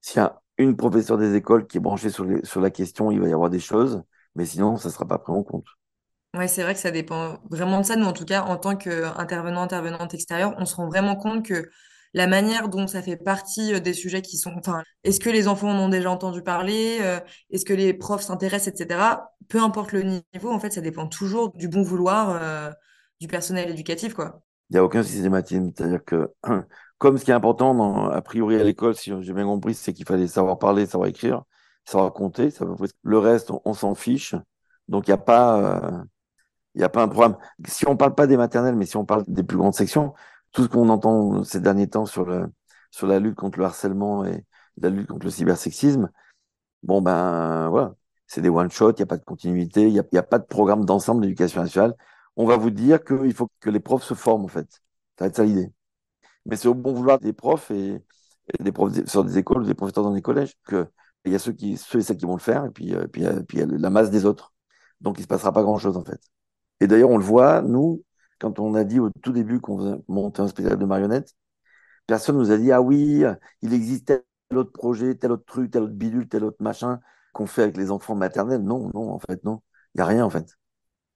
s'il 0.00 0.16
y 0.16 0.24
a 0.24 0.40
une 0.56 0.76
professeure 0.76 1.18
des 1.18 1.34
écoles 1.34 1.66
qui 1.66 1.76
est 1.76 1.80
branchée 1.80 2.10
sur, 2.10 2.24
la 2.24 2.70
question, 2.70 3.10
il 3.10 3.20
va 3.20 3.28
y 3.28 3.32
avoir 3.32 3.50
des 3.50 3.60
choses, 3.60 4.02
mais 4.34 4.44
sinon, 4.44 4.76
ça 4.76 4.88
ne 4.88 4.92
sera 4.92 5.06
pas 5.06 5.18
pris 5.18 5.32
en 5.32 5.42
compte. 5.42 5.66
Ouais, 6.34 6.48
c'est 6.48 6.62
vrai 6.62 6.74
que 6.74 6.80
ça 6.80 6.90
dépend 6.90 7.38
vraiment 7.50 7.80
de 7.80 7.86
ça. 7.86 7.96
Nous, 7.96 8.06
en 8.06 8.12
tout 8.12 8.24
cas, 8.24 8.42
en 8.42 8.56
tant 8.56 8.76
qu'intervenant, 8.76 9.62
intervenante 9.62 10.14
extérieure, 10.14 10.54
on 10.58 10.66
se 10.66 10.74
rend 10.74 10.86
vraiment 10.86 11.16
compte 11.16 11.44
que 11.44 11.70
la 12.14 12.26
manière 12.26 12.68
dont 12.68 12.86
ça 12.86 13.02
fait 13.02 13.16
partie 13.16 13.74
euh, 13.74 13.80
des 13.80 13.92
sujets 13.92 14.22
qui 14.22 14.36
sont, 14.38 14.52
enfin, 14.56 14.82
est-ce 15.04 15.20
que 15.20 15.30
les 15.30 15.48
enfants 15.48 15.70
en 15.70 15.78
ont 15.78 15.88
déjà 15.88 16.10
entendu 16.10 16.42
parler, 16.42 16.98
euh, 17.02 17.20
est-ce 17.50 17.64
que 17.64 17.74
les 17.74 17.92
profs 17.94 18.22
s'intéressent, 18.22 18.68
etc. 18.68 19.28
Peu 19.48 19.62
importe 19.62 19.92
le 19.92 20.02
niveau, 20.02 20.50
en 20.50 20.58
fait, 20.58 20.72
ça 20.72 20.80
dépend 20.80 21.06
toujours 21.06 21.52
du 21.54 21.68
bon 21.68 21.82
vouloir 21.82 22.30
euh, 22.30 22.70
du 23.20 23.28
personnel 23.28 23.70
éducatif, 23.70 24.14
quoi. 24.14 24.40
Il 24.70 24.74
n'y 24.74 24.78
a 24.78 24.84
aucun 24.84 25.02
systématisme. 25.02 25.70
C'est-à-dire 25.74 26.04
que, 26.04 26.32
comme 26.98 27.18
ce 27.18 27.24
qui 27.24 27.30
est 27.30 27.34
important, 27.34 27.74
dans, 27.74 28.08
a 28.08 28.22
priori, 28.22 28.56
à 28.56 28.64
l'école, 28.64 28.94
si 28.94 29.12
j'ai 29.20 29.32
bien 29.32 29.44
compris, 29.44 29.74
c'est 29.74 29.92
qu'il 29.92 30.06
fallait 30.06 30.26
savoir 30.26 30.58
parler, 30.58 30.86
savoir 30.86 31.08
écrire, 31.08 31.42
savoir 31.84 32.12
compter. 32.12 32.50
Le 33.02 33.18
reste, 33.18 33.50
on, 33.64 33.74
s'en 33.74 33.94
fiche. 33.94 34.34
Donc, 34.88 35.08
il 35.08 35.10
n'y 35.10 35.14
a 35.14 35.18
pas 35.18 36.06
il 36.78 36.78
n'y 36.78 36.84
a 36.84 36.88
pas 36.88 37.02
un 37.02 37.08
programme. 37.08 37.36
Si 37.66 37.88
on 37.88 37.92
ne 37.92 37.96
parle 37.96 38.14
pas 38.14 38.28
des 38.28 38.36
maternelles, 38.36 38.76
mais 38.76 38.86
si 38.86 38.96
on 38.96 39.04
parle 39.04 39.24
des 39.26 39.42
plus 39.42 39.56
grandes 39.56 39.74
sections, 39.74 40.14
tout 40.52 40.62
ce 40.62 40.68
qu'on 40.68 40.88
entend 40.90 41.42
ces 41.42 41.60
derniers 41.60 41.88
temps 41.88 42.06
sur, 42.06 42.24
le, 42.24 42.46
sur 42.92 43.08
la 43.08 43.18
lutte 43.18 43.34
contre 43.34 43.58
le 43.58 43.64
harcèlement 43.64 44.24
et 44.24 44.44
la 44.80 44.90
lutte 44.90 45.08
contre 45.08 45.24
le 45.24 45.30
cybersexisme, 45.30 46.08
bon 46.84 47.02
ben 47.02 47.68
voilà, 47.70 47.94
c'est 48.28 48.42
des 48.42 48.48
one-shots, 48.48 48.92
il 48.92 48.96
n'y 48.98 49.02
a 49.02 49.06
pas 49.06 49.16
de 49.16 49.24
continuité, 49.24 49.88
il 49.88 49.92
n'y 49.92 50.18
a, 50.18 50.22
pas 50.22 50.38
de 50.38 50.44
programme 50.44 50.84
d'ensemble 50.84 51.22
d'éducation 51.22 51.62
nationale. 51.62 51.94
On 52.38 52.46
va 52.46 52.56
vous 52.56 52.70
dire 52.70 53.04
qu'il 53.04 53.34
faut 53.34 53.50
que 53.60 53.70
les 53.70 53.80
profs 53.80 54.04
se 54.04 54.14
forment, 54.14 54.44
en 54.46 54.48
fait. 54.48 54.70
Ça 55.18 55.24
va 55.24 55.26
être 55.26 55.36
ça 55.36 55.44
l'idée. 55.44 55.72
Mais 56.46 56.56
c'est 56.56 56.68
au 56.68 56.74
bon 56.74 56.94
vouloir 56.94 57.18
des 57.20 57.32
profs 57.34 57.70
et, 57.72 58.02
des 58.60 58.72
professeurs 58.72 59.24
des 59.24 59.38
écoles, 59.38 59.66
des 59.66 59.74
professeurs 59.74 60.04
dans 60.04 60.14
les 60.14 60.22
collèges, 60.22 60.54
qu'il 60.68 60.88
y 61.26 61.34
a 61.36 61.38
ceux, 61.40 61.52
qui, 61.52 61.76
ceux 61.76 62.00
et 62.00 62.02
celles 62.02 62.16
qui 62.18 62.26
vont 62.26 62.34
le 62.36 62.40
faire, 62.40 62.66
et 62.66 62.70
puis, 62.70 62.94
euh, 62.94 63.06
puis, 63.08 63.26
euh, 63.26 63.42
puis 63.42 63.58
il 63.58 63.60
y 63.60 63.64
a 63.64 63.78
la 63.78 63.90
masse 63.90 64.10
des 64.10 64.26
autres. 64.26 64.54
Donc 65.00 65.18
il 65.18 65.22
ne 65.22 65.24
se 65.24 65.28
passera 65.28 65.52
pas 65.52 65.62
grand-chose, 65.62 65.96
en 65.96 66.04
fait. 66.04 66.20
Et 66.80 66.88
d'ailleurs, 66.88 67.10
on 67.10 67.18
le 67.18 67.24
voit, 67.24 67.62
nous, 67.62 68.04
quand 68.40 68.60
on 68.60 68.74
a 68.74 68.84
dit 68.84 69.00
au 69.00 69.10
tout 69.22 69.32
début 69.32 69.60
qu'on 69.60 70.04
monter 70.08 70.42
un 70.42 70.48
spectacle 70.48 70.78
de 70.78 70.86
marionnettes, 70.86 71.34
personne 72.06 72.38
nous 72.38 72.52
a 72.52 72.58
dit 72.58 72.72
Ah 72.72 72.82
oui, 72.82 73.24
il 73.62 73.74
existe 73.74 74.06
tel 74.06 74.58
autre 74.58 74.72
projet, 74.72 75.16
tel 75.16 75.32
autre 75.32 75.44
truc, 75.46 75.70
tel 75.72 75.84
autre 75.84 75.94
bidule, 75.94 76.28
tel 76.28 76.44
autre 76.44 76.62
machin 76.62 77.00
qu'on 77.32 77.46
fait 77.46 77.62
avec 77.64 77.76
les 77.76 77.90
enfants 77.90 78.16
maternels. 78.16 78.62
Non, 78.62 78.90
non, 78.94 79.10
en 79.12 79.18
fait, 79.20 79.44
non. 79.44 79.62
Il 79.94 79.98
n'y 79.98 80.02
a 80.02 80.06
rien, 80.06 80.24
en 80.24 80.30
fait. 80.30 80.57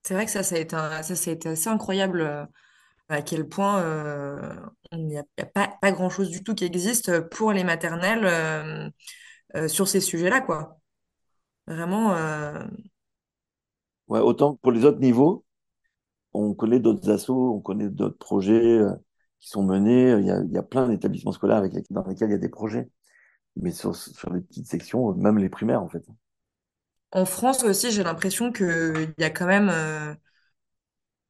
C'est 0.02 0.14
vrai 0.14 0.24
que 0.24 0.32
ça, 0.32 0.42
ça 0.42 0.56
a 0.56 0.58
été, 0.58 0.76
assez 1.48 1.68
incroyable 1.68 2.22
euh, 2.22 2.44
à 3.08 3.22
quel 3.22 3.48
point 3.48 3.80
euh, 3.82 4.54
il 4.90 5.06
n'y 5.06 5.18
a, 5.18 5.24
pas, 5.46 5.92
grand-chose 5.92 6.30
du 6.30 6.42
tout 6.42 6.54
qui 6.54 6.64
existe 6.64 7.20
pour 7.28 7.52
les 7.52 7.64
maternelles 7.64 8.92
euh, 9.56 9.68
sur 9.68 9.86
ces 9.88 10.00
sujets-là, 10.00 10.40
quoi. 10.40 10.78
Vraiment. 11.66 12.14
Ouais, 14.08 14.20
autant 14.20 14.56
pour 14.56 14.72
les 14.72 14.84
autres 14.84 14.98
niveaux, 14.98 15.44
on 16.32 16.54
connaît 16.54 16.80
d'autres 16.80 17.10
assos, 17.10 17.54
on 17.54 17.60
connaît 17.60 17.88
d'autres 17.88 18.18
projets 18.18 18.80
qui 19.40 19.48
sont 19.48 19.62
menées. 19.62 20.12
Il 20.18 20.52
y 20.52 20.58
a, 20.58 20.62
plein 20.62 20.88
d'établissements 20.88 21.32
scolaires 21.32 21.62
dans 21.90 22.04
lesquels 22.06 22.28
il 22.28 22.32
y 22.32 22.34
a 22.34 22.38
des 22.38 22.48
projets. 22.48 22.90
Mais 23.56 23.70
sur, 23.70 23.94
sur 23.94 24.32
les 24.32 24.40
petites 24.40 24.66
sections, 24.66 25.14
même 25.14 25.38
les 25.38 25.50
primaires, 25.50 25.82
en 25.82 25.88
fait. 25.88 26.04
En 27.12 27.24
France 27.26 27.62
aussi, 27.64 27.90
j'ai 27.92 28.02
l'impression 28.02 28.52
qu'il 28.52 29.14
y 29.18 29.24
a 29.24 29.30
quand 29.30 29.46
même, 29.46 29.68
euh, 29.70 30.14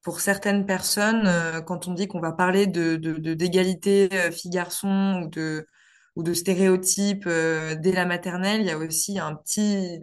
pour 0.03 0.21
certaines 0.21 0.67
personnes, 0.67 1.27
euh, 1.27 1.61
quand 1.61 1.87
on 1.89 1.95
dit 1.95 2.09
qu'on 2.09 2.21
va 2.21 2.33
parler 2.33 2.67
de, 2.67 2.97
de, 2.97 3.13
de- 3.15 3.35
d'égalité 3.35 4.09
euh, 4.13 4.31
filles-garçons 4.33 5.23
ou 5.25 5.29
de, 5.31 5.67
ou 6.17 6.23
de 6.25 6.35
stéréotypes 6.35 7.29
dès 7.29 7.93
la 7.93 8.05
maternelle, 8.05 8.61
il 8.63 8.67
y 8.67 8.71
a 8.71 8.79
aussi 8.79 9.19
un 9.21 9.35
petit, 9.37 10.01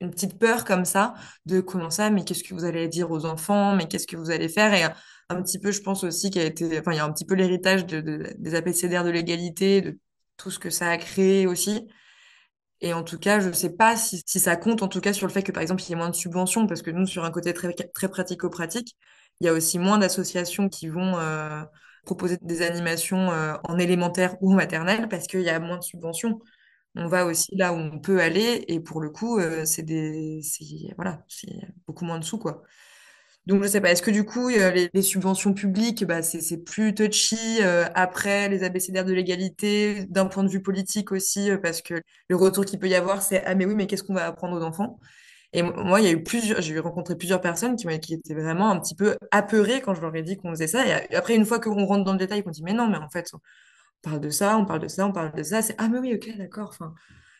une 0.00 0.10
petite 0.10 0.38
peur 0.38 0.64
comme 0.64 0.84
ça 0.86 1.14
de 1.46 1.60
comment 1.60 1.90
ça, 1.90 2.10
mais 2.10 2.24
qu'est-ce 2.24 2.44
que 2.44 2.54
vous 2.54 2.64
allez 2.66 2.88
dire 2.88 3.10
aux 3.10 3.26
enfants, 3.26 3.76
mais 3.76 3.88
qu'est-ce 3.88 4.06
que 4.08 4.16
vous 4.16 4.30
allez 4.30 4.48
faire? 4.48 4.74
Et 4.74 4.84
un, 5.30 5.42
petit 5.42 5.58
peu, 5.60 5.72
je 5.72 5.82
pense 5.82 6.04
aussi 6.04 6.30
qu'il 6.30 6.42
y 6.42 6.46
a 6.46 7.04
un 7.04 7.12
petit 7.12 7.26
peu 7.26 7.34
l'héritage 7.34 7.86
de, 7.86 8.00
de- 8.02 8.34
des 8.38 8.54
abécédaires 8.56 9.04
de 9.04 9.10
l'égalité, 9.10 9.82
de 9.82 9.98
tout 10.38 10.50
ce 10.50 10.58
que 10.58 10.70
ça 10.70 10.90
a 10.90 10.98
créé 10.98 11.46
aussi. 11.46 11.88
Et 12.80 12.94
en 12.94 13.02
tout 13.04 13.18
cas, 13.18 13.40
je 13.40 13.48
ne 13.48 13.52
sais 13.52 13.70
pas 13.76 13.96
si, 13.96 14.22
ça 14.26 14.56
compte, 14.56 14.82
en 14.82 14.88
tout 14.88 15.00
cas, 15.00 15.12
sur 15.12 15.26
le 15.26 15.32
fait 15.32 15.42
que, 15.42 15.52
par 15.52 15.62
exemple, 15.62 15.82
il 15.82 15.90
y 15.90 15.92
ait 15.92 15.96
moins 15.96 16.08
de 16.10 16.14
subventions, 16.14 16.66
parce 16.66 16.82
que 16.82 16.90
nous, 16.90 17.06
sur 17.06 17.24
un 17.24 17.30
côté 17.30 17.52
très, 17.52 18.08
pratico-pratique, 18.08 18.96
il 19.40 19.46
y 19.46 19.48
a 19.48 19.52
aussi 19.52 19.78
moins 19.78 19.98
d'associations 19.98 20.68
qui 20.68 20.88
vont 20.88 21.18
euh, 21.18 21.62
proposer 22.06 22.38
des 22.42 22.62
animations 22.62 23.30
euh, 23.32 23.54
en 23.64 23.78
élémentaire 23.78 24.36
ou 24.42 24.52
maternelle, 24.54 25.08
parce 25.08 25.26
qu'il 25.26 25.42
y 25.42 25.50
a 25.50 25.60
moins 25.60 25.76
de 25.78 25.82
subventions. 25.82 26.40
On 26.96 27.06
va 27.06 27.26
aussi 27.26 27.54
là 27.56 27.72
où 27.72 27.76
on 27.76 28.00
peut 28.00 28.20
aller, 28.20 28.64
et 28.68 28.80
pour 28.80 29.00
le 29.00 29.10
coup, 29.10 29.38
euh, 29.38 29.64
c'est 29.66 29.82
des, 29.82 30.40
voilà, 30.96 31.22
c'est 31.28 31.48
beaucoup 31.86 32.04
moins 32.04 32.18
de 32.18 32.24
sous, 32.24 32.38
quoi. 32.38 32.62
Donc, 33.46 33.62
je 33.62 33.68
sais 33.68 33.80
pas, 33.80 33.90
est-ce 33.90 34.02
que 34.02 34.10
du 34.10 34.24
coup, 34.24 34.48
euh, 34.50 34.86
les, 34.92 35.02
subventions 35.02 35.54
publiques, 35.54 36.04
bah, 36.04 36.22
c'est, 36.22 36.58
plus 36.64 36.94
touchy 36.94 37.36
euh, 37.62 37.86
après 37.94 38.48
les 38.48 38.62
abécédaires 38.62 39.04
de 39.04 39.12
l'égalité, 39.14 40.04
d'un 40.08 40.26
point 40.26 40.44
de 40.44 40.48
vue 40.50 40.62
politique 40.62 41.10
aussi, 41.10 41.50
euh, 41.50 41.58
parce 41.58 41.82
que 41.82 41.94
le 42.28 42.36
retour 42.36 42.64
qu'il 42.64 42.78
peut 42.78 42.88
y 42.88 42.94
avoir, 42.94 43.22
c'est 43.22 43.42
Ah, 43.46 43.54
mais 43.54 43.64
oui, 43.64 43.74
mais 43.74 43.86
qu'est-ce 43.86 44.02
qu'on 44.04 44.14
va 44.14 44.26
apprendre 44.26 44.56
aux 44.60 44.62
enfants? 44.62 45.00
Et 45.54 45.62
mo- 45.62 45.74
moi, 45.84 46.00
il 46.00 46.06
y 46.06 46.08
a 46.08 46.12
eu 46.12 46.24
plusieurs, 46.24 46.60
j'ai 46.62 46.78
rencontré 46.80 47.16
plusieurs 47.16 47.40
personnes 47.42 47.76
qui, 47.76 47.86
qui 48.00 48.14
étaient 48.14 48.34
vraiment 48.34 48.70
un 48.70 48.80
petit 48.80 48.96
peu 48.96 49.16
apeurées 49.30 49.80
quand 49.82 49.94
je 49.94 50.02
leur 50.02 50.14
ai 50.16 50.22
dit 50.22 50.36
qu'on 50.38 50.50
faisait 50.50 50.66
ça. 50.68 50.86
Et 50.86 50.92
a- 50.92 51.18
après, 51.18 51.36
une 51.36 51.46
fois 51.46 51.60
qu'on 51.60 51.86
rentre 51.86 52.04
dans 52.04 52.12
le 52.14 52.18
détail, 52.18 52.42
on 52.46 52.50
dit 52.50 52.62
Mais 52.64 52.74
non, 52.74 52.88
mais 52.88 52.98
en 52.98 53.10
fait, 53.10 53.30
on 53.34 53.40
parle 54.02 54.20
de 54.20 54.30
ça, 54.30 54.58
on 54.58 54.66
parle 54.66 54.80
de 54.80 54.88
ça, 54.88 55.06
on 55.06 55.12
parle 55.12 55.32
de 55.34 55.42
ça. 55.42 55.62
C'est 55.62 55.74
Ah, 55.78 55.88
mais 55.88 55.98
oui, 55.98 56.14
ok, 56.14 56.36
d'accord. 56.38 56.70
Enfin, 56.70 56.94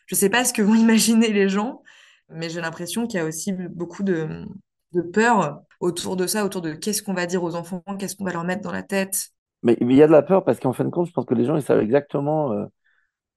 je 0.07 0.15
sais 0.15 0.29
pas 0.29 0.45
ce 0.45 0.53
que 0.53 0.61
vont 0.63 0.75
imaginer 0.75 1.29
les 1.33 1.49
gens, 1.49 1.83
mais 2.29 2.49
j'ai 2.49 2.61
l'impression 2.61 3.07
qu'il 3.07 3.19
y 3.19 3.21
a 3.23 3.25
aussi 3.25 3.53
beaucoup 3.53 4.03
de, 4.03 4.45
de 4.93 5.01
peur 5.01 5.61
autour 5.79 6.15
de 6.15 6.27
ça, 6.27 6.45
autour 6.45 6.61
de 6.61 6.73
qu'est-ce 6.73 7.01
qu'on 7.03 7.13
va 7.13 7.25
dire 7.25 7.43
aux 7.43 7.55
enfants, 7.55 7.83
qu'est-ce 7.99 8.15
qu'on 8.15 8.25
va 8.25 8.33
leur 8.33 8.43
mettre 8.43 8.61
dans 8.61 8.71
la 8.71 8.83
tête. 8.83 9.29
Mais 9.63 9.77
il 9.81 9.91
y 9.93 10.01
a 10.03 10.07
de 10.07 10.11
la 10.11 10.21
peur 10.23 10.43
parce 10.43 10.59
qu'en 10.59 10.73
fin 10.73 10.85
de 10.85 10.89
compte, 10.89 11.07
je 11.07 11.11
pense 11.13 11.25
que 11.25 11.33
les 11.35 11.45
gens, 11.45 11.55
ils 11.55 11.61
savent 11.63 11.79
exactement 11.81 12.51
euh, 12.53 12.65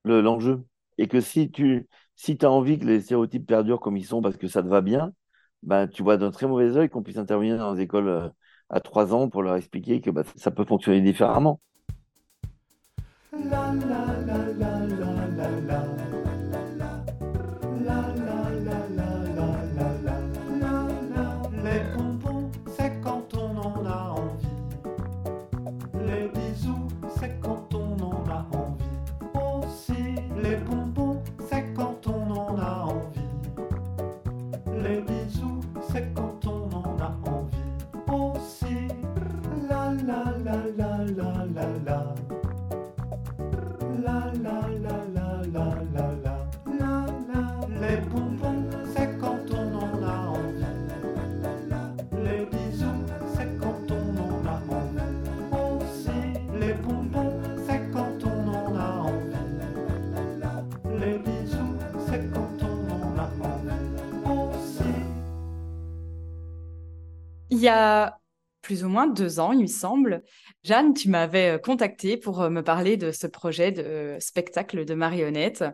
le- 0.04 0.20
l'enjeu. 0.23 0.64
Et 0.99 1.08
que 1.08 1.20
si 1.20 1.50
tu 1.50 1.88
si 2.16 2.38
as 2.42 2.50
envie 2.50 2.78
que 2.78 2.87
les 2.87 3.00
stéréotypes 3.02 3.46
perdurent 3.46 3.80
comme 3.80 3.96
ils 3.96 4.06
sont 4.06 4.23
parce 4.23 4.37
que 4.37 4.49
ça 4.49 4.62
te 4.62 4.68
va 4.68 4.80
bien, 4.82 5.12
ben, 5.62 5.88
tu 5.88 6.02
vois 6.02 6.16
d'un 6.18 6.30
très 6.32 6.46
mauvais 6.46 6.76
œil 6.76 6.90
qu'on 6.90 7.02
puisse 7.02 7.18
intervenir 7.18 7.58
dans 7.58 7.75
les 7.75 7.82
écoles 7.82 8.08
euh, 8.08 8.28
à 8.70 8.80
trois 8.80 9.14
ans 9.14 9.28
pour 9.30 9.42
leur 9.42 9.56
expliquer 9.56 10.00
que 10.00 10.11
bah, 10.11 10.25
ça 10.37 10.50
peut 10.52 10.64
fonctionner 10.64 11.00
différemment. 11.02 11.61
La 13.32 13.64
la 13.90 14.02
la 14.28 14.38
la 14.61 14.70
la 15.00 15.26
la 15.37 15.49
la. 15.68 15.68
La 15.68 15.93
Il 67.54 67.61
y 67.61 67.68
a 67.68 68.18
plus 68.62 68.82
ou 68.82 68.88
moins 68.88 69.06
deux 69.06 69.38
ans, 69.38 69.52
il 69.52 69.61
me 69.61 69.66
semble, 69.68 70.25
Jeanne, 70.64 70.92
tu 70.92 71.08
m'avais 71.08 71.54
euh, 71.54 71.58
contacté 71.58 72.16
pour 72.16 72.42
euh, 72.42 72.50
me 72.50 72.62
parler 72.64 72.96
de 72.96 73.12
ce 73.12 73.28
projet 73.28 73.70
de 73.70 73.82
euh, 73.82 74.18
spectacle 74.18 74.84
de 74.84 74.94
marionnettes 74.94 75.64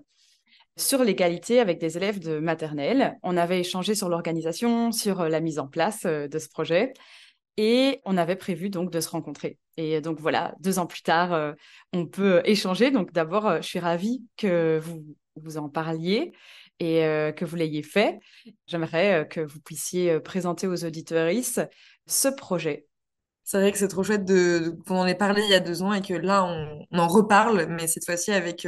sur 0.77 1.03
l'égalité 1.03 1.59
avec 1.59 1.79
des 1.79 1.97
élèves 1.97 2.19
de 2.19 2.39
maternelle. 2.39 3.17
On 3.23 3.35
avait 3.35 3.61
échangé 3.61 3.95
sur 3.95 4.11
l'organisation, 4.11 4.93
sur 4.93 5.27
la 5.27 5.41
mise 5.41 5.59
en 5.59 5.69
place 5.69 6.05
de 6.05 6.39
ce 6.39 6.51
projet 6.51 6.93
et 7.57 8.03
on 8.05 8.19
avait 8.19 8.37
prévu 8.37 8.69
donc 8.69 8.91
de 8.91 9.01
se 9.01 9.09
rencontrer. 9.09 9.57
Et 9.79 10.03
donc 10.03 10.21
voilà, 10.21 10.55
deux 10.61 10.79
ans 10.79 10.87
plus 10.87 11.03
tard, 11.03 11.55
on 11.93 12.07
peut 12.07 12.41
échanger. 12.45 12.91
Donc 12.91 13.13
d'abord, 13.13 13.57
je 13.57 13.67
suis 13.67 13.79
ravie 13.79 14.23
que 14.37 14.79
vous 14.83 15.03
vous 15.37 15.59
en 15.59 15.69
parliez 15.69 16.33
et 16.81 17.05
euh, 17.05 17.31
que 17.31 17.45
vous 17.45 17.57
l'ayez 17.57 17.83
fait. 17.83 18.19
J'aimerais 18.67 19.21
euh, 19.21 19.25
que 19.25 19.41
vous 19.41 19.61
puissiez 19.61 20.13
euh, 20.13 20.21
présenter 20.21 20.67
aux 20.67 20.85
auditeuristes 20.85 21.61
ce 22.07 22.29
projet. 22.29 22.87
C'est 23.45 23.59
vrai 23.59 23.71
que 23.71 23.79
c'est 23.79 23.89
trop 23.89 24.03
chouette 24.03 24.25
de, 24.25 24.77
qu'on 24.87 24.99
en 24.99 25.07
ait 25.07 25.15
parlé 25.15 25.43
il 25.45 25.51
y 25.51 25.55
a 25.55 25.61
deux 25.61 25.83
ans 25.83 25.93
et 25.93 26.01
que 26.01 26.15
là, 26.15 26.45
on, 26.45 26.99
en 26.99 27.09
reparle, 27.09 27.67
mais 27.69 27.87
cette 27.87 28.05
fois-ci 28.05 28.31
avec 28.31 28.67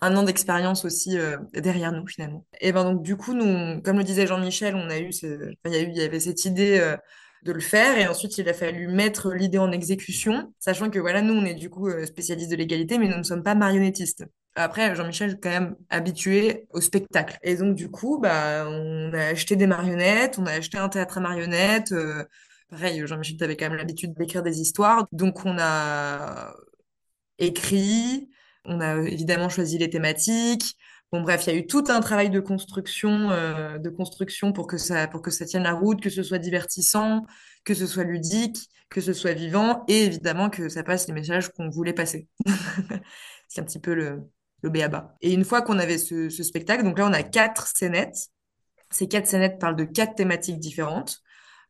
un 0.00 0.16
an 0.16 0.24
d'expérience 0.24 0.84
aussi 0.84 1.16
derrière 1.54 1.90
nous, 1.92 2.06
finalement. 2.06 2.44
Et 2.60 2.72
ben 2.72 2.84
donc, 2.84 3.02
du 3.02 3.16
coup, 3.16 3.32
nous, 3.32 3.80
comme 3.80 3.96
le 3.96 4.04
disait 4.04 4.26
Jean-Michel, 4.26 4.74
on 4.74 4.90
a 4.90 4.98
eu, 4.98 5.10
il 5.10 5.96
y 5.96 6.02
avait 6.02 6.20
cette 6.20 6.44
idée 6.44 6.96
de 7.44 7.52
le 7.52 7.60
faire 7.60 7.96
et 7.96 8.06
ensuite, 8.08 8.36
il 8.36 8.46
a 8.50 8.52
fallu 8.52 8.88
mettre 8.88 9.32
l'idée 9.32 9.56
en 9.56 9.72
exécution, 9.72 10.52
sachant 10.58 10.90
que 10.90 10.98
voilà, 10.98 11.22
nous, 11.22 11.32
on 11.32 11.46
est 11.46 11.54
du 11.54 11.70
coup 11.70 11.88
spécialistes 12.04 12.50
de 12.50 12.56
l'égalité, 12.56 12.98
mais 12.98 13.08
nous 13.08 13.16
ne 13.16 13.22
sommes 13.22 13.42
pas 13.42 13.54
marionnettistes. 13.54 14.26
Après, 14.56 14.94
Jean-Michel 14.94 15.30
est 15.32 15.40
quand 15.40 15.50
même 15.50 15.76
habitué 15.90 16.66
au 16.70 16.80
spectacle. 16.80 17.38
Et 17.42 17.56
donc, 17.56 17.74
du 17.76 17.90
coup, 17.90 18.18
bah, 18.20 18.66
on 18.68 19.12
a 19.14 19.26
acheté 19.28 19.56
des 19.56 19.66
marionnettes, 19.66 20.38
on 20.38 20.46
a 20.46 20.52
acheté 20.52 20.78
un 20.78 20.88
théâtre 20.88 21.18
à 21.18 21.20
marionnettes. 21.20 21.92
euh, 21.92 22.24
Pareil, 22.68 23.02
Jean-Michel 23.06 23.42
avait 23.42 23.56
quand 23.56 23.68
même 23.68 23.78
l'habitude 23.78 24.14
d'écrire 24.14 24.42
des 24.42 24.60
histoires. 24.60 25.06
Donc, 25.12 25.44
on 25.46 25.56
a 25.58 26.54
écrit, 27.38 28.28
on 28.64 28.80
a 28.80 28.96
évidemment 29.08 29.48
choisi 29.48 29.78
les 29.78 29.90
thématiques. 29.90 30.76
Bon, 31.12 31.22
bref, 31.22 31.46
il 31.46 31.52
y 31.52 31.56
a 31.56 31.58
eu 31.58 31.66
tout 31.66 31.84
un 31.88 32.00
travail 32.00 32.30
de 32.30 32.40
construction, 32.40 33.30
euh, 33.30 33.78
de 33.78 33.90
construction 33.90 34.52
pour 34.52 34.66
que 34.66 34.78
ça, 34.78 35.08
pour 35.08 35.22
que 35.22 35.30
ça 35.30 35.44
tienne 35.46 35.64
la 35.64 35.72
route, 35.72 36.00
que 36.00 36.10
ce 36.10 36.22
soit 36.22 36.38
divertissant, 36.38 37.26
que 37.64 37.74
ce 37.74 37.86
soit 37.86 38.04
ludique, 38.04 38.58
que 38.90 39.00
ce 39.00 39.12
soit 39.12 39.32
vivant, 39.32 39.84
et 39.88 40.04
évidemment 40.04 40.50
que 40.50 40.68
ça 40.68 40.82
passe 40.84 41.08
les 41.08 41.14
messages 41.14 41.48
qu'on 41.50 41.68
voulait 41.70 41.92
passer. 41.94 42.28
C'est 43.48 43.60
un 43.60 43.64
petit 43.64 43.80
peu 43.80 43.94
le, 43.94 44.22
le 44.62 44.70
béaba. 44.70 45.16
Et 45.20 45.32
une 45.32 45.44
fois 45.44 45.62
qu'on 45.62 45.78
avait 45.78 45.98
ce, 45.98 46.28
spectacle, 46.30 46.84
donc 46.84 46.98
là, 46.98 47.06
on 47.06 47.12
a 47.12 47.22
quatre 47.22 47.66
scénettes. 47.66 48.28
Ces 48.90 49.08
quatre 49.08 49.26
scénettes 49.26 49.58
parlent 49.58 49.76
de 49.76 49.84
quatre 49.84 50.14
thématiques 50.14 50.58
différentes. 50.58 51.20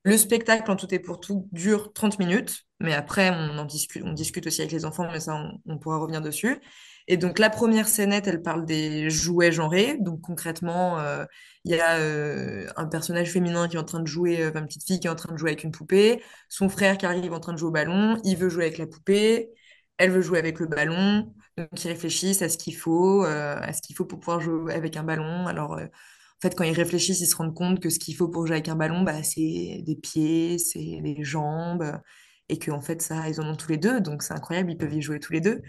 Le 0.02 0.16
spectacle, 0.16 0.70
en 0.70 0.76
tout 0.76 0.92
et 0.94 0.98
pour 0.98 1.20
tout, 1.20 1.48
dure 1.52 1.92
30 1.92 2.18
minutes, 2.18 2.64
mais 2.80 2.94
après, 2.94 3.30
on 3.30 3.58
en 3.58 3.66
discute, 3.66 4.02
on 4.04 4.14
discute 4.14 4.46
aussi 4.46 4.62
avec 4.62 4.72
les 4.72 4.86
enfants, 4.86 5.06
mais 5.12 5.20
ça, 5.20 5.38
on, 5.66 5.78
pourra 5.78 5.98
revenir 5.98 6.22
dessus. 6.22 6.58
Et 7.06 7.18
donc, 7.18 7.38
la 7.38 7.50
première 7.50 7.86
scénette, 7.86 8.26
elle 8.26 8.40
parle 8.40 8.64
des 8.64 9.10
jouets 9.10 9.52
genrés. 9.52 9.98
Donc, 10.00 10.22
concrètement, 10.22 10.98
euh, 11.00 11.26
il 11.64 11.72
y 11.72 11.80
a 11.80 11.98
euh, 11.98 12.66
un 12.76 12.86
personnage 12.86 13.30
féminin 13.30 13.68
qui 13.68 13.76
est 13.76 13.78
en 13.78 13.84
train 13.84 14.00
de 14.00 14.06
jouer, 14.06 14.42
euh, 14.42 14.52
une 14.54 14.66
petite 14.66 14.86
fille 14.86 15.00
qui 15.00 15.06
est 15.06 15.10
en 15.10 15.16
train 15.16 15.32
de 15.32 15.38
jouer 15.38 15.50
avec 15.50 15.64
une 15.64 15.72
poupée, 15.72 16.22
son 16.48 16.70
frère 16.70 16.96
qui 16.96 17.04
arrive 17.04 17.32
en 17.34 17.40
train 17.40 17.52
de 17.52 17.58
jouer 17.58 17.68
au 17.68 17.72
ballon, 17.72 18.18
il 18.24 18.38
veut 18.38 18.48
jouer 18.48 18.64
avec 18.64 18.78
la 18.78 18.86
poupée, 18.86 19.50
elle 19.98 20.10
veut 20.10 20.22
jouer 20.22 20.38
avec 20.38 20.60
le 20.60 20.66
ballon. 20.66 21.34
Donc, 21.60 21.84
ils 21.84 21.88
réfléchissent 21.88 22.42
à 22.42 22.48
ce 22.48 22.56
qu'il 22.56 22.76
faut, 22.76 23.24
euh, 23.24 23.56
à 23.60 23.72
ce 23.72 23.82
qu'il 23.82 23.94
faut 23.96 24.04
pour 24.04 24.20
pouvoir 24.20 24.40
jouer 24.40 24.72
avec 24.72 24.96
un 24.96 25.02
ballon. 25.02 25.46
Alors, 25.46 25.74
euh, 25.74 25.84
en 25.84 26.40
fait, 26.40 26.54
quand 26.56 26.64
ils 26.64 26.72
réfléchissent, 26.72 27.20
ils 27.20 27.26
se 27.26 27.36
rendent 27.36 27.54
compte 27.54 27.80
que 27.80 27.90
ce 27.90 27.98
qu'il 27.98 28.16
faut 28.16 28.28
pour 28.28 28.46
jouer 28.46 28.56
avec 28.56 28.68
un 28.68 28.76
ballon, 28.76 29.02
bah, 29.02 29.22
c'est 29.22 29.82
des 29.84 29.96
pieds, 29.96 30.58
c'est 30.58 31.00
des 31.02 31.22
jambes, 31.22 32.00
et 32.48 32.58
qu'en 32.58 32.80
fait, 32.80 33.02
ça, 33.02 33.28
ils 33.28 33.40
en 33.40 33.46
ont 33.46 33.56
tous 33.56 33.70
les 33.70 33.76
deux, 33.76 34.00
donc 34.00 34.22
c'est 34.22 34.32
incroyable, 34.32 34.72
ils 34.72 34.78
peuvent 34.78 34.94
y 34.94 35.02
jouer 35.02 35.20
tous 35.20 35.32
les 35.32 35.40
deux. 35.40 35.60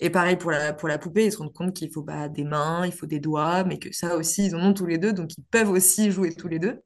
Et 0.00 0.10
pareil 0.10 0.36
pour 0.36 0.50
la, 0.50 0.72
pour 0.72 0.88
la 0.88 0.98
poupée, 0.98 1.26
ils 1.26 1.32
se 1.32 1.38
rendent 1.38 1.52
compte 1.52 1.74
qu'il 1.74 1.92
faut 1.92 2.02
bah, 2.02 2.28
des 2.28 2.44
mains, 2.44 2.86
il 2.86 2.92
faut 2.92 3.06
des 3.06 3.20
doigts, 3.20 3.64
mais 3.64 3.78
que 3.78 3.92
ça 3.92 4.16
aussi, 4.16 4.46
ils 4.46 4.56
en 4.56 4.60
ont 4.60 4.74
tous 4.74 4.86
les 4.86 4.98
deux, 4.98 5.12
donc 5.12 5.36
ils 5.36 5.44
peuvent 5.44 5.70
aussi 5.70 6.10
jouer 6.10 6.34
tous 6.34 6.48
les 6.48 6.58
deux. 6.58 6.80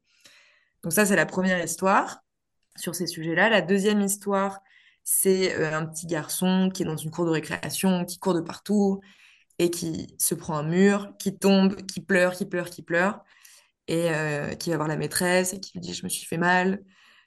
Donc 0.83 0.93
ça, 0.93 1.05
c'est 1.05 1.15
la 1.15 1.25
première 1.25 1.63
histoire 1.63 2.19
sur 2.77 2.95
ces 2.95 3.07
sujets-là. 3.07 3.49
La 3.49 3.61
deuxième 3.61 4.01
histoire, 4.01 4.59
c'est 5.11 5.55
euh, 5.55 5.75
un 5.75 5.87
petit 5.87 6.05
garçon 6.05 6.69
qui 6.71 6.83
est 6.83 6.85
dans 6.85 6.95
une 6.95 7.09
cour 7.09 7.25
de 7.25 7.31
récréation, 7.31 8.05
qui 8.05 8.19
court 8.19 8.35
de 8.35 8.41
partout 8.41 9.01
et 9.57 9.71
qui 9.71 10.15
se 10.19 10.35
prend 10.35 10.55
un 10.57 10.63
mur, 10.63 11.13
qui 11.19 11.37
tombe, 11.37 11.75
qui 11.87 11.99
pleure, 12.01 12.33
qui 12.35 12.45
pleure, 12.45 12.69
qui 12.69 12.83
pleure, 12.83 13.23
et 13.87 14.11
euh, 14.11 14.53
qui 14.55 14.69
va 14.69 14.77
voir 14.77 14.87
la 14.87 14.97
maîtresse 14.97 15.53
et 15.53 15.59
qui 15.59 15.71
lui 15.73 15.81
dit 15.81 15.93
Je 15.95 16.03
me 16.03 16.09
suis 16.09 16.27
fait 16.27 16.37
mal, 16.37 16.83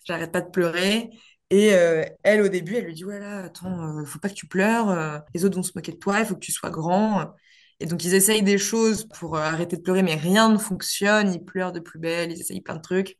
j'arrête 0.06 0.32
pas 0.32 0.40
de 0.42 0.50
pleurer. 0.50 1.10
Et 1.50 1.74
euh, 1.74 2.04
elle, 2.22 2.42
au 2.42 2.48
début, 2.48 2.76
elle 2.76 2.84
lui 2.86 2.94
dit 2.94 3.02
Voilà, 3.02 3.40
attends, 3.44 3.98
euh, 4.00 4.04
faut 4.04 4.20
pas 4.20 4.28
que 4.28 4.34
tu 4.34 4.46
pleures, 4.46 5.22
les 5.34 5.44
autres 5.44 5.56
vont 5.56 5.64
se 5.64 5.72
moquer 5.74 5.92
de 5.92 5.98
toi, 5.98 6.20
il 6.20 6.26
faut 6.26 6.34
que 6.34 6.40
tu 6.40 6.52
sois 6.52 6.70
grand. 6.70 7.34
Et 7.80 7.86
donc, 7.86 8.04
ils 8.04 8.14
essayent 8.14 8.44
des 8.44 8.58
choses 8.58 9.08
pour 9.08 9.36
arrêter 9.38 9.76
de 9.76 9.82
pleurer, 9.82 10.04
mais 10.04 10.14
rien 10.14 10.48
ne 10.50 10.58
fonctionne. 10.58 11.32
Ils 11.34 11.44
pleurent 11.44 11.72
de 11.72 11.80
plus 11.80 11.98
belle, 11.98 12.30
ils 12.30 12.40
essayent 12.40 12.60
plein 12.60 12.76
de 12.76 12.82
trucs. 12.82 13.18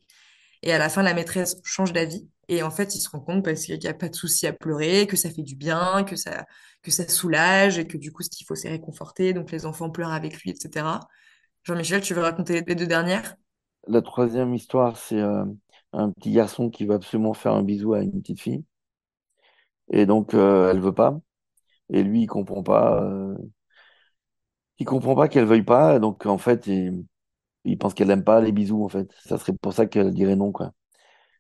Et 0.62 0.72
à 0.72 0.78
la 0.78 0.88
fin, 0.88 1.02
la 1.02 1.14
maîtresse 1.14 1.56
change 1.64 1.92
d'avis. 1.92 2.28
Et 2.48 2.62
en 2.62 2.70
fait, 2.70 2.94
ils 2.94 3.00
se 3.00 3.08
rendent 3.08 3.24
compte 3.24 3.44
parce 3.44 3.64
qu'il 3.64 3.78
n'y 3.78 3.86
a 3.86 3.94
pas 3.94 4.08
de 4.08 4.14
souci 4.14 4.46
à 4.46 4.52
pleurer, 4.52 5.06
que 5.06 5.16
ça 5.16 5.30
fait 5.30 5.42
du 5.42 5.56
bien, 5.56 6.04
que 6.04 6.16
ça, 6.16 6.44
que 6.82 6.90
ça 6.90 7.06
soulage, 7.08 7.78
et 7.78 7.86
que 7.86 7.96
du 7.96 8.12
coup, 8.12 8.22
ce 8.22 8.30
qu'il 8.30 8.46
faut, 8.46 8.54
c'est 8.54 8.68
réconforter. 8.68 9.32
Donc, 9.32 9.50
les 9.50 9.66
enfants 9.66 9.90
pleurent 9.90 10.12
avec 10.12 10.40
lui, 10.42 10.50
etc. 10.50 11.00
Jean-Michel, 11.64 12.02
tu 12.02 12.14
veux 12.14 12.22
raconter 12.22 12.62
les 12.66 12.74
deux 12.74 12.86
dernières? 12.86 13.36
La 13.88 14.02
troisième 14.02 14.54
histoire, 14.54 14.96
c'est 14.96 15.20
euh, 15.20 15.44
un 15.92 16.10
petit 16.10 16.32
garçon 16.32 16.70
qui 16.70 16.84
va 16.84 16.94
absolument 16.94 17.34
faire 17.34 17.52
un 17.52 17.62
bisou 17.62 17.94
à 17.94 18.00
une 18.02 18.20
petite 18.20 18.40
fille. 18.40 18.64
Et 19.90 20.06
donc, 20.06 20.34
euh, 20.34 20.70
elle 20.70 20.80
veut 20.80 20.94
pas. 20.94 21.20
Et 21.90 22.02
lui, 22.02 22.22
il 22.22 22.26
comprend 22.26 22.62
pas. 22.62 23.02
euh, 23.02 23.36
il 24.78 24.84
comprend 24.84 25.14
pas 25.14 25.28
qu'elle 25.28 25.44
veuille 25.46 25.62
pas. 25.62 25.98
Donc, 25.98 26.26
en 26.26 26.38
fait, 26.38 26.66
il, 26.66 27.04
il 27.64 27.78
pense 27.78 27.94
qu'elle 27.94 28.10
aime 28.10 28.24
pas 28.24 28.40
les 28.40 28.52
bisous, 28.52 28.84
en 28.84 28.88
fait. 28.88 29.10
Ça 29.24 29.38
serait 29.38 29.52
pour 29.54 29.72
ça 29.72 29.86
qu'elle 29.86 30.12
dirait 30.14 30.36
non, 30.36 30.52
quoi. 30.52 30.72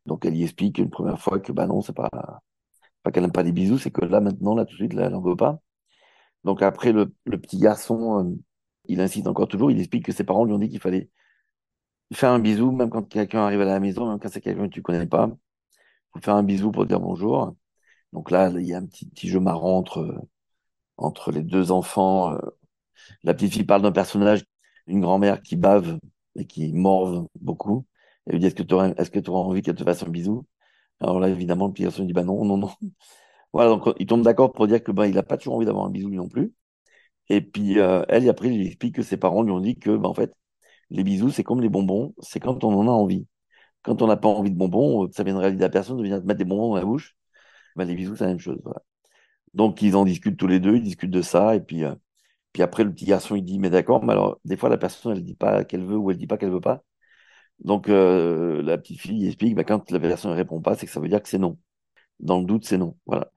Donc, 0.06 0.24
elle 0.26 0.36
y 0.36 0.44
explique 0.44 0.78
une 0.78 0.90
première 0.90 1.20
fois 1.20 1.40
que, 1.40 1.52
bah 1.52 1.66
non, 1.66 1.82
c'est 1.82 1.94
pas, 1.94 2.10
pas 3.02 3.10
qu'elle 3.12 3.24
aime 3.24 3.32
pas 3.32 3.42
les 3.42 3.52
bisous, 3.52 3.78
c'est 3.78 3.90
que 3.90 4.04
là, 4.04 4.20
maintenant, 4.20 4.54
là, 4.54 4.64
tout 4.64 4.72
de 4.72 4.76
suite, 4.78 4.94
là, 4.94 5.06
elle 5.06 5.14
en 5.14 5.20
veut 5.22 5.36
pas. 5.36 5.60
Donc, 6.44 6.62
après, 6.62 6.92
le, 6.92 7.14
le 7.26 7.40
petit 7.40 7.58
garçon, 7.58 8.26
euh, 8.26 8.36
il 8.86 9.00
insiste 9.00 9.26
encore 9.28 9.48
toujours. 9.48 9.70
Il 9.70 9.78
explique 9.80 10.06
que 10.06 10.12
ses 10.12 10.24
parents 10.24 10.44
lui 10.44 10.54
ont 10.54 10.58
dit 10.58 10.70
qu'il 10.70 10.80
fallait 10.80 11.10
faire 12.12 12.30
un 12.30 12.38
bisou, 12.38 12.72
même 12.72 12.90
quand 12.90 13.02
quelqu'un 13.08 13.40
arrive 13.40 13.60
à 13.62 13.64
la 13.64 13.80
maison, 13.80 14.08
même 14.08 14.18
quand 14.18 14.28
c'est 14.28 14.40
quelqu'un 14.40 14.68
que 14.68 14.74
tu 14.74 14.82
connais 14.82 15.06
pas. 15.06 15.30
Faut 16.14 16.20
faire 16.20 16.36
un 16.36 16.42
bisou 16.44 16.72
pour 16.72 16.86
dire 16.86 17.00
bonjour. 17.00 17.54
Donc 18.12 18.30
là, 18.30 18.50
il 18.50 18.66
y 18.66 18.74
a 18.74 18.78
un 18.78 18.86
petit, 18.86 19.06
petit 19.08 19.28
jeu 19.28 19.40
marrant 19.40 19.78
entre, 19.78 20.16
entre 20.98 21.32
les 21.32 21.42
deux 21.42 21.72
enfants. 21.72 22.34
euh, 22.34 22.38
La 23.24 23.34
petite 23.34 23.54
fille 23.54 23.64
parle 23.64 23.82
d'un 23.82 23.92
personnage, 23.92 24.44
une 24.86 25.00
grand-mère 25.00 25.42
qui 25.42 25.56
bave 25.56 25.98
et 26.36 26.46
qui 26.46 26.72
morve 26.72 27.28
beaucoup. 27.40 27.86
Elle 28.26 28.34
lui 28.34 28.40
dit, 28.40 28.46
est-ce 28.46 28.54
que 28.54 28.62
tu 28.62 28.74
aurais, 28.74 28.94
est-ce 28.98 29.10
que 29.10 29.18
tu 29.20 29.30
aurais 29.30 29.48
envie 29.48 29.62
qu'elle 29.62 29.74
te 29.76 29.84
fasse 29.84 30.02
un 30.02 30.08
bisou? 30.08 30.46
Alors 31.00 31.20
là, 31.20 31.28
évidemment, 31.28 31.68
le 31.68 31.72
petit 31.74 31.84
garçon 31.84 32.04
dit, 32.04 32.12
bah 32.14 32.24
non, 32.24 32.44
non, 32.44 32.58
non. 32.58 32.70
Voilà, 33.54 33.70
donc 33.70 33.94
ils 33.98 34.06
tombent 34.06 34.22
d'accord 34.24 34.52
pour 34.52 34.66
dire 34.68 34.82
que 34.82 34.92
bah, 34.92 35.08
il 35.08 35.18
a 35.18 35.22
pas 35.22 35.36
toujours 35.38 35.54
envie 35.56 35.66
d'avoir 35.66 35.86
un 35.86 35.90
bisou 35.90 36.08
lui 36.08 36.16
non 36.18 36.28
plus. 36.28 36.54
Et 37.28 37.40
puis 37.40 37.78
euh, 37.78 38.04
elle, 38.08 38.28
après, 38.28 38.48
il 38.48 38.58
lui 38.58 38.66
explique 38.66 38.96
que 38.96 39.02
ses 39.02 39.16
parents 39.16 39.42
lui 39.42 39.52
ont 39.52 39.60
dit 39.60 39.78
que 39.78 39.96
bah, 39.96 40.08
en 40.08 40.14
fait, 40.14 40.34
les 40.90 41.04
bisous, 41.04 41.30
c'est 41.30 41.44
comme 41.44 41.60
les 41.62 41.68
bonbons, 41.70 42.14
c'est 42.20 42.40
quand 42.40 42.64
on 42.64 42.74
en 42.74 42.88
a 42.88 42.90
envie. 42.92 43.26
Quand 43.82 44.02
on 44.02 44.08
n'a 44.08 44.16
pas 44.18 44.28
envie 44.28 44.50
de 44.52 44.56
bonbons, 44.58 45.06
euh, 45.06 45.08
ça 45.12 45.24
viendrait 45.24 45.48
à 45.48 45.50
la 45.52 45.68
personne 45.70 45.98
de 45.98 46.02
venir 46.04 46.20
te 46.20 46.26
mettre 46.26 46.38
des 46.38 46.44
bonbons 46.46 46.70
dans 46.70 46.76
la 46.76 46.84
bouche. 46.86 47.16
Bah, 47.76 47.84
les 47.86 47.94
bisous, 47.96 48.16
c'est 48.16 48.24
la 48.24 48.30
même 48.30 48.40
chose. 48.40 48.60
Voilà. 48.64 48.82
Donc 49.54 49.82
ils 49.82 49.96
en 49.96 50.04
discutent 50.04 50.38
tous 50.38 50.46
les 50.46 50.60
deux, 50.60 50.76
ils 50.76 50.82
discutent 50.82 51.10
de 51.10 51.22
ça, 51.22 51.54
et 51.56 51.60
puis 51.60 51.84
euh, 51.84 51.94
puis 52.52 52.62
après, 52.62 52.84
le 52.84 52.92
petit 52.92 53.04
garçon, 53.06 53.36
il 53.36 53.44
dit, 53.44 53.58
mais 53.58 53.70
d'accord, 53.70 54.04
mais 54.04 54.12
alors, 54.12 54.38
des 54.44 54.56
fois, 54.56 54.68
la 54.68 54.78
personne, 54.78 55.12
elle 55.16 55.24
dit 55.24 55.34
pas 55.34 55.64
qu'elle 55.64 55.84
veut 55.84 55.96
ou 55.96 56.10
elle 56.10 56.18
dit 56.18 56.26
pas 56.26 56.36
qu'elle 56.38 56.50
veut 56.50 56.60
pas. 56.60 56.82
Donc, 57.60 57.88
euh, 57.88 58.62
la 58.62 58.78
petite 58.78 59.00
fille 59.00 59.26
explique, 59.26 59.54
bah, 59.54 59.64
quand 59.64 59.90
la 59.90 60.00
personne 60.00 60.32
ne 60.32 60.36
répond 60.36 60.60
pas, 60.60 60.74
c'est 60.76 60.86
que 60.86 60.92
ça 60.92 61.00
veut 61.00 61.08
dire 61.08 61.22
que 61.22 61.28
c'est 61.28 61.38
non. 61.38 61.58
Dans 62.20 62.40
le 62.40 62.46
doute, 62.46 62.66
c'est 62.66 62.78
non. 62.78 62.96
Voilà. 63.06 63.30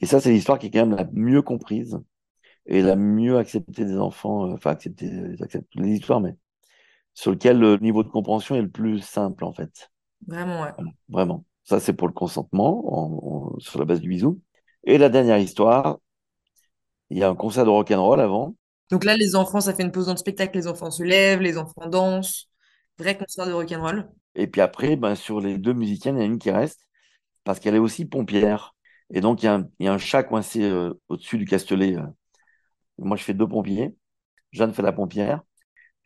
Et 0.00 0.06
ça, 0.06 0.20
c'est 0.20 0.32
l'histoire 0.32 0.58
qui 0.58 0.68
est 0.68 0.70
quand 0.70 0.86
même 0.86 0.96
la 0.96 1.08
mieux 1.12 1.42
comprise 1.42 2.00
et 2.66 2.82
la 2.82 2.96
mieux 2.96 3.38
acceptée 3.38 3.84
des 3.84 3.98
enfants, 3.98 4.48
euh, 4.50 4.54
enfin, 4.54 4.72
acceptée, 4.72 5.10
toutes 5.70 5.82
les 5.82 5.92
histoires, 5.94 6.20
mais 6.20 6.36
sur 7.14 7.30
lequel 7.32 7.58
le 7.58 7.76
niveau 7.78 8.02
de 8.02 8.08
compréhension 8.08 8.54
est 8.56 8.62
le 8.62 8.70
plus 8.70 9.00
simple, 9.00 9.44
en 9.44 9.52
fait. 9.52 9.90
Vraiment, 10.26 10.62
ouais. 10.62 10.72
Voilà. 10.76 10.92
Vraiment. 11.08 11.44
Ça, 11.64 11.80
c'est 11.80 11.92
pour 11.92 12.08
le 12.08 12.14
consentement, 12.14 12.82
en- 12.94 13.54
en- 13.54 13.60
sur 13.60 13.78
la 13.78 13.84
base 13.84 14.00
du 14.00 14.08
bisou. 14.08 14.40
Et 14.84 14.98
la 14.98 15.08
dernière 15.08 15.38
histoire, 15.38 15.98
il 17.12 17.18
y 17.18 17.22
a 17.22 17.28
un 17.28 17.34
concert 17.34 17.64
de 17.64 17.70
rock'n'roll 17.70 18.20
avant. 18.20 18.54
Donc 18.90 19.04
là, 19.04 19.16
les 19.16 19.36
enfants, 19.36 19.60
ça 19.60 19.74
fait 19.74 19.82
une 19.82 19.92
pause 19.92 20.06
dans 20.06 20.12
le 20.12 20.18
spectacle, 20.18 20.56
les 20.56 20.66
enfants 20.66 20.90
se 20.90 21.02
lèvent, 21.02 21.40
les 21.40 21.58
enfants 21.58 21.88
dansent. 21.88 22.48
Vrai 22.98 23.16
concert 23.16 23.46
de 23.46 23.52
rock'n'roll. 23.52 24.08
Et 24.34 24.46
puis 24.46 24.60
après, 24.60 24.96
ben, 24.96 25.14
sur 25.14 25.40
les 25.40 25.58
deux 25.58 25.72
musiciennes, 25.72 26.16
il 26.16 26.20
y 26.20 26.22
en 26.22 26.28
a 26.28 26.32
une 26.32 26.38
qui 26.38 26.50
reste 26.50 26.88
parce 27.44 27.60
qu'elle 27.60 27.74
est 27.74 27.78
aussi 27.78 28.04
pompière. 28.04 28.74
Et 29.12 29.20
donc, 29.20 29.42
il 29.42 29.46
y 29.46 29.48
a 29.48 29.54
un, 29.54 29.68
il 29.78 29.86
y 29.86 29.88
a 29.88 29.92
un 29.92 29.98
chat 29.98 30.22
coincé 30.22 30.62
euh, 30.62 30.94
au-dessus 31.08 31.38
du 31.38 31.44
castelet. 31.44 31.96
euh. 31.96 32.06
Moi, 32.98 33.16
je 33.16 33.24
fais 33.24 33.34
deux 33.34 33.48
pompiers. 33.48 33.94
Jeanne 34.52 34.72
fait 34.72 34.82
la 34.82 34.92
pompière. 34.92 35.42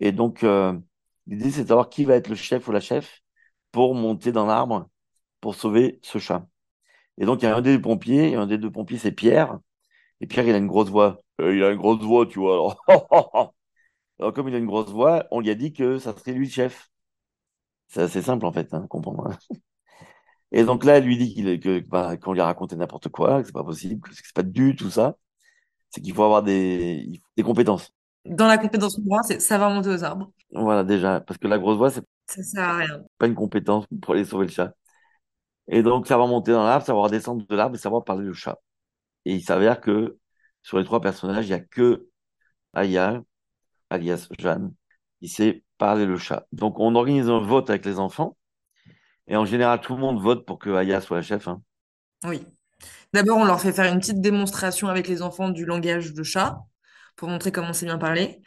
Et 0.01 0.13
donc, 0.13 0.45
euh, 0.45 0.79
l'idée, 1.27 1.51
c'est 1.51 1.65
de 1.65 1.69
savoir 1.69 1.89
qui 1.89 2.05
va 2.05 2.17
être 2.17 2.29
le 2.29 2.35
chef 2.37 2.69
ou 2.69 2.73
la 2.73 2.81
chef 2.81 3.23
pour 3.73 3.95
monter 3.95 4.33
dans 4.33 4.47
l'arbre 4.47 4.89
pour 5.41 5.55
sauver 5.55 6.01
ce 6.03 6.19
chat. 6.19 6.47
Et 7.19 7.25
donc, 7.27 7.43
il 7.43 7.47
y 7.47 7.49
a 7.49 7.57
un 7.57 7.63
des 7.63 7.77
deux 7.77 7.83
pompiers, 7.83 8.31
et 8.33 8.35
un 8.37 8.47
des 8.47 8.59
deux 8.59 8.71
pompiers, 8.71 8.99
c'est 8.99 9.13
Pierre. 9.13 9.59
Et 10.21 10.27
Pierre, 10.27 10.47
il 10.49 10.55
a 10.55 10.59
une 10.59 10.67
grosse 10.67 10.91
voix. 10.91 11.21
Euh, 11.41 11.55
il 11.57 11.63
a 11.65 11.71
une 11.71 11.79
grosse 11.79 12.03
voix, 12.03 12.27
tu 12.27 12.39
vois. 12.39 12.55
Alors, 12.55 12.83
alors, 14.21 14.33
comme 14.35 14.49
il 14.49 14.55
a 14.55 14.59
une 14.59 14.67
grosse 14.67 14.91
voix, 14.91 15.27
on 15.31 15.41
lui 15.41 15.51
a 15.51 15.55
dit 15.57 15.73
que 15.73 15.99
ça 15.99 16.17
serait 16.17 16.33
lui 16.33 16.47
le 16.47 16.53
chef. 16.53 16.91
C'est 17.89 18.03
assez 18.03 18.23
simple, 18.23 18.47
en 18.47 18.53
fait, 18.53 18.73
hein, 18.75 18.87
comprendre. 18.89 19.31
Et 20.53 20.65
donc 20.65 20.85
là, 20.85 20.99
elle 20.99 21.05
lui 21.05 21.17
dit 21.19 21.35
qu'il 21.35 21.49
est- 21.49 21.59
que, 21.61 21.81
bah, 21.81 22.17
qu'on 22.17 22.33
lui 22.33 22.41
a 22.41 22.47
raconté 22.47 22.77
n'importe 22.77 23.09
quoi, 23.09 23.41
que 23.41 23.47
c'est 23.47 23.53
pas 23.53 23.65
possible, 23.65 24.01
que 24.09 24.15
c'est 24.15 24.35
pas 24.35 24.43
du 24.43 24.77
tout 24.77 24.91
ça. 24.91 25.17
C'est 25.91 26.01
qu'il 26.03 26.15
faut 26.15 26.25
avoir 26.25 26.43
des, 26.45 27.23
des 27.37 27.45
compétences. 27.45 27.93
Dans 28.27 28.47
la 28.47 28.59
compétence 28.59 28.97
pour 28.97 29.05
moi, 29.07 29.23
c'est 29.25 29.41
ça 29.41 29.57
va 29.59 29.69
monter 29.71 29.89
aux 29.91 30.05
arbres. 30.05 30.31
Voilà, 30.53 30.83
déjà. 30.85 31.21
Parce 31.21 31.39
que 31.39 31.47
la 31.49 31.59
grosse 31.59 31.77
voix, 31.77 31.91
c'est 31.91 32.03
Ça 32.29 32.43
sert 32.43 32.63
à 32.69 32.77
rien. 32.79 33.05
pas 33.19 33.27
une 33.27 33.35
compétence 33.35 33.87
pour 34.03 34.15
aller 34.15 34.25
sauver 34.25 34.47
le 34.47 34.53
chat. 34.53 34.75
Et 35.69 35.83
donc, 35.83 36.07
savoir 36.09 36.29
monter 36.29 36.53
dans 36.53 36.65
l'arbre, 36.65 36.87
savoir 36.87 37.11
descendre 37.11 37.47
de 37.47 37.57
l'arbre 37.57 37.77
et 37.77 37.79
savoir 37.79 38.05
parler 38.05 38.27
le 38.27 38.35
chat. 38.35 38.59
Et 39.27 39.35
il 39.35 39.43
s'avère 39.43 39.83
que 39.83 40.17
sur 40.63 40.79
les 40.79 40.85
trois 40.85 41.03
personnages, 41.03 41.47
il 41.47 41.49
n'y 41.49 41.55
a 41.55 41.61
que 41.61 42.07
Aya, 42.73 43.21
alias 43.91 44.29
Jeanne, 44.39 44.73
qui 45.21 45.29
sait 45.29 45.65
parler 45.79 46.07
le 46.07 46.17
chat. 46.17 46.47
Donc, 46.53 46.79
on 46.79 46.95
organise 46.95 47.29
un 47.29 47.41
vote 47.41 47.69
avec 47.69 47.85
les 47.85 47.99
enfants. 47.99 48.37
Et 49.27 49.37
en 49.37 49.45
général, 49.45 49.81
tout 49.81 49.95
le 49.95 50.01
monde 50.01 50.21
vote 50.23 50.47
pour 50.47 50.59
que 50.59 50.71
Aya 50.71 51.01
soit 51.01 51.19
la 51.19 51.23
chef. 51.23 51.49
hein. 51.49 51.61
Oui. 52.25 52.47
D'abord, 53.13 53.39
on 53.39 53.45
leur 53.45 53.61
fait 53.61 53.73
faire 53.73 53.93
une 53.93 53.99
petite 53.99 54.21
démonstration 54.21 54.89
avec 54.89 55.09
les 55.09 55.23
enfants 55.23 55.49
du 55.49 55.65
langage 55.65 56.15
de 56.15 56.23
chat 56.23 56.61
pour 57.17 57.29
montrer 57.29 57.51
comment 57.51 57.73
c'est 57.73 57.87
bien 57.87 57.99
parler. 57.99 58.43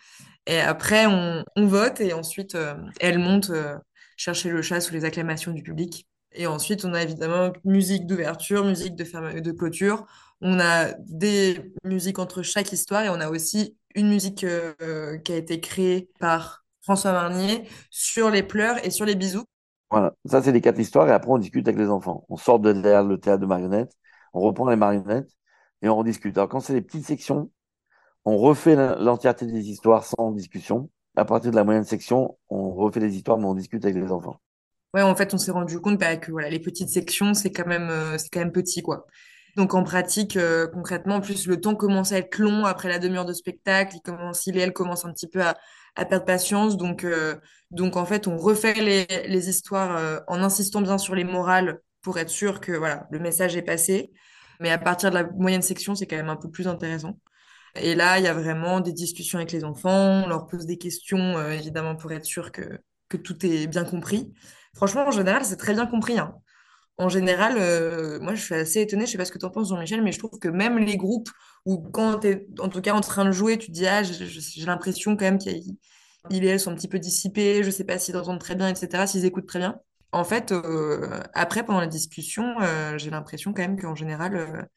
Et 0.46 0.60
après, 0.60 1.08
on, 1.08 1.44
on 1.58 1.66
vote 1.66 2.00
et 2.00 2.14
ensuite, 2.14 2.56
euh, 2.56 2.76
elle 3.02 3.20
monte 3.20 3.50
euh, 3.50 3.76
chercher 4.16 4.50
le 4.50 4.62
chat 4.62 4.80
sous 4.80 4.94
les 4.94 5.04
acclamations 5.04 5.52
du 5.52 5.62
public. 5.64 6.08
Et 6.32 6.48
ensuite, 6.48 6.86
on 6.86 6.94
a 6.94 7.02
évidemment 7.02 7.52
musique 7.66 8.06
d'ouverture, 8.06 8.64
musique 8.64 8.96
de, 8.96 9.04
ferme- 9.04 9.42
de 9.42 9.52
clôture. 9.52 10.06
On 10.42 10.60
a 10.60 10.94
des 11.00 11.74
musiques 11.84 12.20
entre 12.20 12.42
chaque 12.44 12.72
histoire 12.72 13.04
et 13.04 13.10
on 13.10 13.20
a 13.20 13.30
aussi 13.30 13.78
une 13.96 14.10
musique 14.10 14.44
euh, 14.44 15.18
qui 15.20 15.34
a 15.34 15.36
été 15.36 15.60
créée 15.60 16.10
par 16.20 16.64
François 16.82 17.12
Marnier 17.12 17.68
sur 17.90 18.30
les 18.30 18.44
pleurs 18.44 18.84
et 18.86 18.90
sur 18.90 19.06
les 19.06 19.16
bisous. 19.16 19.44
Voilà, 19.92 20.14
ça 20.26 20.42
c'est 20.42 20.52
les 20.52 20.62
quatre 20.62 20.80
histoires 20.80 21.10
et 21.10 21.12
après 21.12 21.32
on 21.32 21.40
discute 21.40 21.68
avec 21.68 21.80
les 21.80 21.90
enfants. 21.90 22.26
On 22.30 22.38
sort 22.38 22.60
de 22.60 22.72
derrière 22.72 23.04
le 23.04 23.20
théâtre 23.20 23.42
de 23.42 23.48
marionnettes, 23.48 23.94
on 24.34 24.40
reprend 24.40 24.70
les 24.70 24.76
marionnettes 24.76 25.32
et 25.82 25.90
on 25.90 25.98
rediscute. 25.98 26.38
Alors 26.38 26.48
quand 26.48 26.60
c'est 26.60 26.74
les 26.74 26.82
petites 26.82 27.06
sections, 27.06 27.52
on 28.24 28.38
refait 28.38 28.76
l'entièreté 28.76 29.46
des 29.46 29.70
histoires 29.70 30.06
sans 30.06 30.32
discussion. 30.32 30.90
À 31.16 31.26
partir 31.26 31.52
de 31.52 31.56
la 31.56 31.64
moyenne 31.64 31.84
section, 31.84 32.38
on 32.50 32.72
refait 32.72 33.00
les 33.00 33.16
histoires 33.16 33.38
mais 33.38 33.46
on 33.46 33.56
discute 33.56 33.84
avec 33.84 33.98
les 33.98 34.12
enfants. 34.12 34.40
Ouais, 34.94 35.04
en 35.04 35.16
fait, 35.16 35.34
on 35.36 35.38
s'est 35.38 35.52
rendu 35.52 35.80
compte 35.80 36.00
bah, 36.00 36.18
que 36.18 36.32
voilà, 36.32 36.50
les 36.50 36.60
petites 36.60 36.90
sections, 36.90 37.36
c'est 37.36 37.52
quand 37.52 37.68
même, 37.68 37.90
euh, 37.90 38.18
c'est 38.18 38.30
quand 38.30 38.40
même 38.40 38.52
petit, 38.52 38.82
quoi. 38.82 39.06
Donc 39.56 39.74
en 39.74 39.84
pratique, 39.84 40.38
euh, 40.38 40.68
concrètement, 40.68 41.16
en 41.16 41.22
plus, 41.22 41.48
le 41.48 41.60
temps 41.60 41.76
commence 41.76 42.12
à 42.12 42.18
être 42.18 42.38
long 42.38 42.66
après 42.66 42.90
la 42.90 43.00
demi-heure 43.00 43.26
de 43.26 43.34
spectacle. 43.34 43.96
Il 43.96 44.02
commence, 44.02 44.46
il 44.48 44.58
et 44.58 44.62
elle 44.62 44.74
commencent 44.74 45.06
un 45.06 45.14
petit 45.14 45.28
peu 45.28 45.42
à, 45.42 45.56
perdre 46.06 46.26
patience. 46.26 46.78
Donc, 46.78 47.04
euh, 47.04 47.36
donc 47.72 47.98
en 47.98 48.06
fait, 48.06 48.28
on 48.28 48.38
refait 48.38 48.74
les, 48.74 49.06
les 49.28 49.50
histoires 49.50 49.98
euh, 49.98 50.20
en 50.28 50.42
insistant 50.42 50.82
bien 50.82 50.98
sur 50.98 51.16
les 51.16 51.24
morales 51.24 51.82
pour 52.02 52.18
être 52.20 52.30
sûr 52.30 52.62
que 52.62 52.72
voilà, 52.72 53.08
le 53.12 53.20
message 53.20 53.56
est 53.58 53.62
passé. 53.62 54.12
Mais 54.60 54.72
à 54.72 54.78
partir 54.78 55.10
de 55.10 55.16
la 55.16 55.24
moyenne 55.24 55.62
section, 55.62 55.96
c'est 55.96 56.06
quand 56.06 56.18
même 56.18 56.30
un 56.30 56.36
peu 56.36 56.50
plus 56.50 56.68
intéressant. 56.68 57.20
Et 57.76 57.96
là, 57.96 58.18
il 58.20 58.26
y 58.26 58.28
a 58.28 58.34
vraiment 58.34 58.82
des 58.82 58.94
discussions 58.94 59.40
avec 59.40 59.52
les 59.52 59.64
enfants. 59.64 60.24
On 60.26 60.28
leur 60.28 60.48
pose 60.48 60.66
des 60.66 60.78
questions, 60.78 61.50
évidemment, 61.52 61.96
pour 61.96 62.12
être 62.12 62.26
sûr 62.26 62.52
que, 62.52 62.80
que 63.10 63.18
tout 63.18 63.46
est 63.46 63.68
bien 63.68 63.86
compris. 63.86 64.34
Franchement, 64.74 65.08
en 65.08 65.12
général, 65.12 65.46
c'est 65.46 65.58
très 65.58 65.74
bien 65.74 65.86
compris, 65.86 66.18
hein. 66.18 66.36
En 67.00 67.08
général, 67.08 67.56
euh, 67.58 68.20
moi, 68.20 68.36
je 68.36 68.44
suis 68.44 68.54
assez 68.54 68.82
étonnée, 68.82 69.06
je 69.06 69.12
sais 69.12 69.18
pas 69.18 69.24
ce 69.24 69.32
que 69.32 69.38
tu 69.38 69.46
en 69.46 69.50
penses, 69.50 69.70
Jean-Michel, 69.70 70.04
mais 70.04 70.12
je 70.12 70.20
trouve 70.20 70.38
que 70.38 70.50
même 70.50 70.78
les 70.78 70.98
groupes 70.98 71.30
où 71.66 71.78
quand 71.78 72.20
tu 72.20 72.28
es, 72.28 72.46
en 72.60 72.68
tout 72.68 72.82
cas, 72.82 72.94
en 72.94 73.00
train 73.00 73.24
de 73.24 73.32
jouer, 73.32 73.58
tu 73.58 73.68
te 73.68 73.72
dis, 73.72 73.88
ah, 73.88 74.04
j'ai 74.04 74.66
l'impression 74.66 75.16
quand 75.16 75.24
même 75.24 75.38
qu'ils 75.38 75.78
et 76.30 76.46
elles 76.46 76.60
sont 76.60 76.72
un 76.72 76.76
petit 76.76 76.90
peu 76.90 77.00
dissipés, 77.00 77.64
je 77.64 77.70
sais 77.72 77.86
pas 77.86 77.98
s'ils 77.98 78.18
entendent 78.18 78.42
très 78.42 78.56
bien, 78.56 78.68
etc., 78.68 79.08
s'ils 79.08 79.24
écoutent 79.24 79.48
très 79.48 79.60
bien. 79.60 79.80
En 80.12 80.26
fait, 80.26 80.52
euh, 80.52 81.22
après, 81.34 81.64
pendant 81.64 81.80
la 81.80 81.88
discussion, 81.88 82.60
euh, 82.60 82.98
j'ai 82.98 83.10
l'impression 83.10 83.54
quand 83.54 83.62
même 83.62 83.80
qu'en 83.80 83.96
général, 83.96 84.68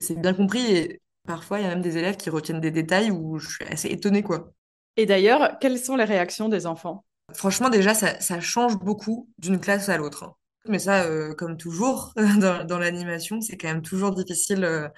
c'est 0.00 0.18
bien 0.20 0.34
compris 0.34 0.74
et 0.74 1.00
parfois, 1.24 1.60
il 1.60 1.62
y 1.62 1.66
a 1.66 1.68
même 1.68 1.82
des 1.82 1.98
élèves 1.98 2.16
qui 2.16 2.30
retiennent 2.30 2.60
des 2.60 2.72
détails 2.72 3.12
où 3.12 3.38
je 3.38 3.48
suis 3.48 3.64
assez 3.66 3.86
étonnée, 3.86 4.24
quoi. 4.24 4.52
Et 4.96 5.06
d'ailleurs, 5.06 5.56
quelles 5.60 5.78
sont 5.78 5.94
les 5.94 6.02
réactions 6.02 6.48
des 6.48 6.66
enfants? 6.66 7.04
Franchement, 7.32 7.68
déjà, 7.68 7.94
ça, 7.94 8.18
ça 8.18 8.40
change 8.40 8.76
beaucoup 8.76 9.28
d'une 9.38 9.60
classe 9.60 9.88
à 9.88 9.96
l'autre. 9.96 10.34
Mais 10.68 10.78
ça, 10.78 11.04
euh, 11.04 11.34
comme 11.34 11.56
toujours, 11.56 12.12
dans, 12.66 12.78
l'animation, 12.78 13.40
c'est 13.40 13.56
quand 13.56 13.68
même 13.68 13.82
toujours 13.82 14.14
difficile 14.14 14.64
euh, 14.64 14.88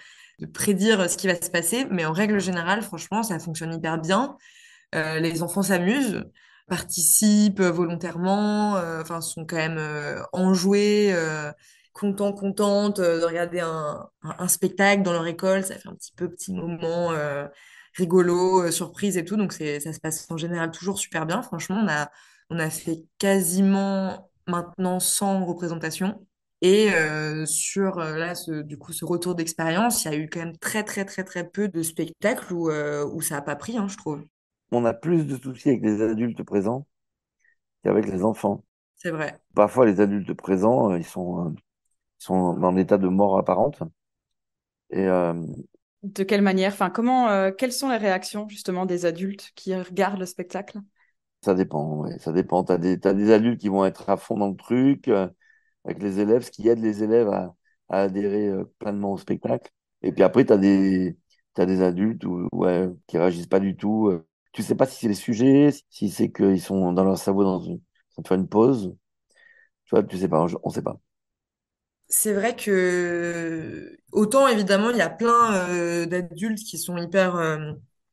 de 0.40 0.46
prédire 0.46 1.09
ce 1.09 1.16
qui 1.16 1.27
va 1.29 1.40
se 1.40 1.51
passer. 1.51 1.87
Mais 1.90 2.05
en 2.05 2.12
règle 2.12 2.40
générale, 2.40 2.83
franchement, 2.83 3.22
ça 3.22 3.38
fonctionne 3.38 3.72
hyper 3.75 3.98
bien. 3.98 4.37
Euh, 4.94 5.20
les 5.20 5.42
enfants 5.42 5.62
s'amusent, 5.62 6.25
participent 6.68 7.61
volontairement, 7.62 8.75
enfin, 9.01 9.20
sont 9.20 9.46
quand 9.46 9.57
même 9.57 9.81
enjoués, 10.33 11.14
contents, 11.92 12.33
contentes 12.33 13.01
de 13.01 13.25
regarder 13.25 13.61
un, 13.61 14.48
spectacle 14.48 15.03
dans 15.03 15.12
leur 15.12 15.27
école. 15.27 15.64
Ça 15.64 15.77
fait 15.77 15.88
un 15.88 15.94
petit 15.94 16.12
peu 16.16 16.31
petit 16.31 16.53
moment 16.53 17.11
rigolo, 17.94 18.70
surprise 18.70 19.16
et 19.16 19.25
tout. 19.25 19.37
Donc, 19.37 19.53
ça 19.53 19.92
se 19.92 20.01
passe 20.01 20.31
en 20.31 20.37
général 20.37 20.70
toujours 20.70 20.98
super 20.98 21.27
bien. 21.27 21.42
Franchement, 21.42 21.81
on 21.85 21.88
a, 21.88 22.11
on 22.51 22.59
a 22.59 22.70
fait 22.70 23.05
quasiment 23.18 24.32
maintenant 24.46 25.00
100 25.00 25.44
représentations. 25.44 26.26
Et 26.61 26.92
euh, 26.92 27.44
sur 27.44 27.98
euh, 27.98 28.16
là, 28.16 28.35
ce, 28.35 28.62
du 28.62 28.78
coup, 28.78 28.92
ce 28.92 29.05
retour 29.05 29.35
d'expérience, 29.35 30.05
il 30.05 30.12
y 30.12 30.14
a 30.14 30.16
eu 30.16 30.28
quand 30.28 30.40
même 30.40 30.57
très, 30.59 30.85
très, 30.85 31.05
très, 31.05 31.24
très 31.24 31.48
peu 31.48 31.68
de 31.68 31.83
spectacles 31.83 32.52
où, 32.52 32.70
euh, 32.70 33.05
où 33.05 33.20
ça 33.20 33.37
n'a 33.37 33.42
pas 33.42 33.57
pris, 33.57 33.76
hein, 33.76 33.88
je 33.88 33.96
trouve. 33.96 34.24
On 34.70 34.85
a 34.85 34.94
plus 34.94 35.24
de 35.26 35.37
soucis 35.37 35.70
avec 35.70 35.83
les 35.83 36.02
adultes 36.02 36.42
présents 36.42 36.87
qu'avec 37.85 38.07
les 38.07 38.24
enfants. 38.24 38.64
C'est 38.96 39.11
vrai. 39.11 39.40
Parfois, 39.55 39.87
les 39.87 40.00
adultes 40.00 40.35
présents, 40.35 40.94
ils 40.94 41.05
sont, 41.05 41.55
ils 42.20 42.24
sont 42.24 42.55
dans 42.55 42.72
l'état 42.72 42.98
de 42.98 43.09
mort 43.09 43.38
apparente. 43.38 43.83
Et 44.90 45.07
euh, 45.07 45.35
De 46.02 46.24
quelle 46.24 46.42
manière? 46.42 46.72
Enfin, 46.72 46.90
comment 46.90 47.28
euh, 47.31 47.50
Quelles 47.52 47.72
sont 47.72 47.88
les 47.88 47.96
réactions 47.96 48.48
justement 48.48 48.87
des 48.87 49.07
adultes 49.07 49.52
qui 49.55 49.74
regardent 49.74 50.20
le 50.20 50.26
spectacle? 50.26 50.78
Ça 51.42 51.55
dépend, 51.55 51.96
ouais, 52.02 52.18
ça 52.18 52.33
dépend. 52.33 52.62
Des, 52.62 53.00
t'as 53.00 53.14
des 53.14 53.31
adultes 53.33 53.61
qui 53.61 53.68
vont 53.68 53.85
être 53.85 54.09
à 54.11 54.16
fond 54.16 54.37
dans 54.38 54.48
le 54.48 54.57
truc, 54.57 55.09
euh, 55.09 55.28
avec 55.85 56.02
les 56.02 56.20
élèves, 56.20 56.42
ce 56.42 56.50
qui 56.50 56.68
aide 56.68 56.78
les 56.81 57.02
élèves 57.02 57.28
à, 57.28 57.55
adhérer 57.90 58.48
euh, 58.48 58.64
pleinement 58.78 59.12
au 59.12 59.18
spectacle. 59.18 59.70
Et 60.02 60.12
puis 60.12 60.22
après, 60.22 60.44
t'as 60.44 60.57
des, 60.59 61.16
t'as 61.55 61.66
des 61.66 61.83
adultes 61.83 62.24
où, 62.24 62.48
ouais, 62.52 62.88
qui 63.07 63.18
réagissent 63.18 63.46
pas 63.48 63.61
du 63.61 63.76
tout. 63.76 64.09
euh. 64.09 64.26
Tu 64.52 64.62
sais 64.62 64.74
pas 64.76 64.87
si 64.87 64.98
c'est 65.00 65.09
les 65.09 65.14
sujets, 65.14 65.70
si 65.90 66.11
c'est 66.11 66.31
qu'ils 66.33 66.61
sont 66.61 66.92
dans 66.92 67.05
leur 67.05 67.18
cerveau 67.18 67.44
dans 67.44 67.61
une, 67.61 67.81
ça 68.11 68.22
fait 68.26 68.35
une 68.37 68.48
pause. 68.48 68.94
Tu 69.87 69.90
vois, 69.96 70.02
tu 70.05 70.18
sais 70.18 70.28
pas, 70.28 70.46
on 70.64 70.70
sait 70.70 70.83
pas. 70.83 70.98
C'est 72.09 72.35
vrai 72.35 72.55
que 72.55 73.96
autant 74.12 74.46
évidemment 74.46 74.90
il 74.90 74.98
y 74.98 75.00
a 75.00 75.09
plein 75.09 76.07
d'adultes 76.07 76.59
qui 76.59 76.76
sont 76.78 76.98
hyper 76.98 77.37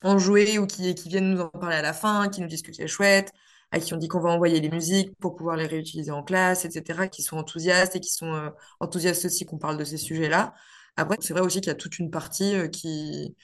euh, 0.06 0.10
enjoués 0.10 0.60
ou 0.60 0.68
qui, 0.68 0.96
qui 0.96 1.10
viennent 1.10 1.34
nous 1.34 1.42
en 1.42 1.50
parler 1.50 1.76
à 1.78 1.82
la 1.82 1.94
fin, 1.94 2.30
qui 2.30 2.42
nous 2.42 2.48
disent 2.48 2.62
que 2.62 2.74
c'est 2.74 2.88
chouette, 2.88 3.32
à 3.72 3.80
qui 3.80 3.94
on 3.94 3.98
dit 3.98 4.08
qu'on 4.08 4.20
va 4.22 4.30
envoyer 4.32 4.60
les 4.60 4.70
musiques 4.70 5.16
pour 5.20 5.36
pouvoir 5.36 5.56
les 5.58 5.66
réutiliser 5.68 6.12
en 6.12 6.24
classe, 6.24 6.66
etc., 6.66 7.08
qui 7.08 7.22
sont 7.24 7.38
enthousiastes 7.38 7.96
et 7.96 8.00
qui 8.00 8.10
sont 8.12 8.34
euh, 8.34 8.50
enthousiastes 8.80 9.26
aussi 9.26 9.46
qu'on 9.46 9.58
parle 9.58 9.78
de 9.78 9.84
ces 9.86 9.98
sujets-là. 9.98 10.54
Après, 10.98 11.18
c'est 11.22 11.34
vrai 11.34 11.42
aussi 11.44 11.62
qu'il 11.62 11.70
y 11.70 11.72
a 11.72 11.76
toute 11.76 12.00
une 12.00 12.12
partie 12.12 12.56
euh, 12.56 12.68
qui, 12.68 13.36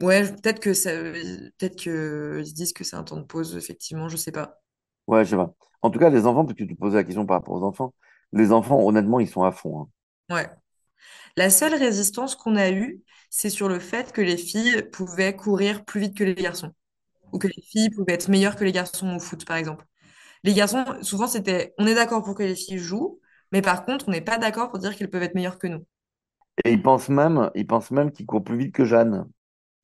ouais, 0.00 0.24
peut-être 0.32 0.60
que 0.60 0.74
ça, 0.74 0.90
peut-être 0.92 1.76
que 1.82 2.38
ils 2.40 2.46
se 2.48 2.54
disent 2.54 2.72
que 2.72 2.84
c'est 2.84 2.96
un 2.96 3.04
temps 3.04 3.16
de 3.16 3.22
pause, 3.24 3.56
effectivement, 3.56 4.08
je 4.08 4.16
sais 4.16 4.32
pas. 4.32 4.60
Ouais, 5.08 5.24
je 5.24 5.30
sais 5.30 5.36
pas. 5.36 5.52
En 5.82 5.90
tout 5.90 5.98
cas, 5.98 6.08
les 6.10 6.24
enfants, 6.26 6.44
parce 6.44 6.56
que 6.56 6.64
tu 6.64 6.74
te 6.74 6.78
posais 6.80 6.96
la 6.96 7.04
question 7.04 7.26
par 7.26 7.38
rapport 7.38 7.54
aux 7.54 7.64
enfants, 7.64 7.94
les 8.32 8.52
enfants, 8.52 8.80
honnêtement, 8.86 9.18
ils 9.20 9.28
sont 9.28 9.42
à 9.42 9.50
fond. 9.52 9.82
hein. 9.82 9.88
Ouais. 10.30 10.48
La 11.36 11.50
seule 11.50 11.74
résistance 11.74 12.36
qu'on 12.36 12.56
a 12.56 12.70
eue, 12.70 13.02
c'est 13.30 13.50
sur 13.50 13.68
le 13.68 13.78
fait 13.80 14.12
que 14.12 14.20
les 14.20 14.36
filles 14.36 14.82
pouvaient 14.92 15.36
courir 15.36 15.84
plus 15.84 16.00
vite 16.00 16.16
que 16.16 16.24
les 16.24 16.34
garçons. 16.34 16.72
Ou 17.32 17.38
que 17.38 17.48
les 17.48 17.62
filles 17.62 17.90
pouvaient 17.90 18.14
être 18.14 18.28
meilleures 18.28 18.56
que 18.56 18.64
les 18.64 18.72
garçons 18.72 19.14
au 19.16 19.20
foot, 19.20 19.44
par 19.46 19.56
exemple. 19.58 19.86
Les 20.44 20.54
garçons, 20.54 20.84
souvent, 21.02 21.28
c'était, 21.28 21.74
on 21.78 21.86
est 21.86 21.94
d'accord 21.96 22.24
pour 22.24 22.34
que 22.36 22.42
les 22.44 22.56
filles 22.56 22.78
jouent, 22.78 23.20
mais 23.52 23.62
par 23.62 23.84
contre, 23.86 24.08
on 24.08 24.12
n'est 24.12 24.20
pas 24.22 24.38
d'accord 24.38 24.70
pour 24.70 24.80
dire 24.80 24.96
qu'ils 24.96 25.10
peuvent 25.10 25.22
être 25.24 25.34
meilleurs 25.36 25.58
que 25.58 25.68
nous. 25.68 25.86
Et 26.64 26.70
ils 26.72 26.80
pensent 26.82 27.08
même, 27.08 27.50
ils 27.56 27.66
pensent 27.66 27.90
même 27.90 28.12
qu'ils 28.12 28.24
courent 28.26 28.44
plus 28.44 28.56
vite 28.58 28.72
que 28.72 28.84
Jeanne, 28.84 29.26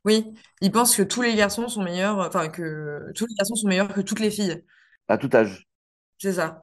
Oui, 0.05 0.35
ils 0.61 0.71
pensent 0.71 0.97
que 0.97 1.03
tous 1.03 1.23
les 1.23 1.35
garçons 1.35 1.67
sont 1.69 1.83
meilleurs, 1.83 2.19
enfin, 2.19 2.49
que 2.49 3.11
tous 3.15 3.27
les 3.27 3.35
garçons 3.35 3.55
sont 3.55 3.69
meilleurs 3.69 3.93
que 3.93 4.01
toutes 4.03 4.21
les 4.21 4.31
filles. 4.31 4.63
à 5.09 5.17
tout 5.19 5.35
âge. 5.35 5.67
C'est 6.19 6.33
ça. 6.35 6.63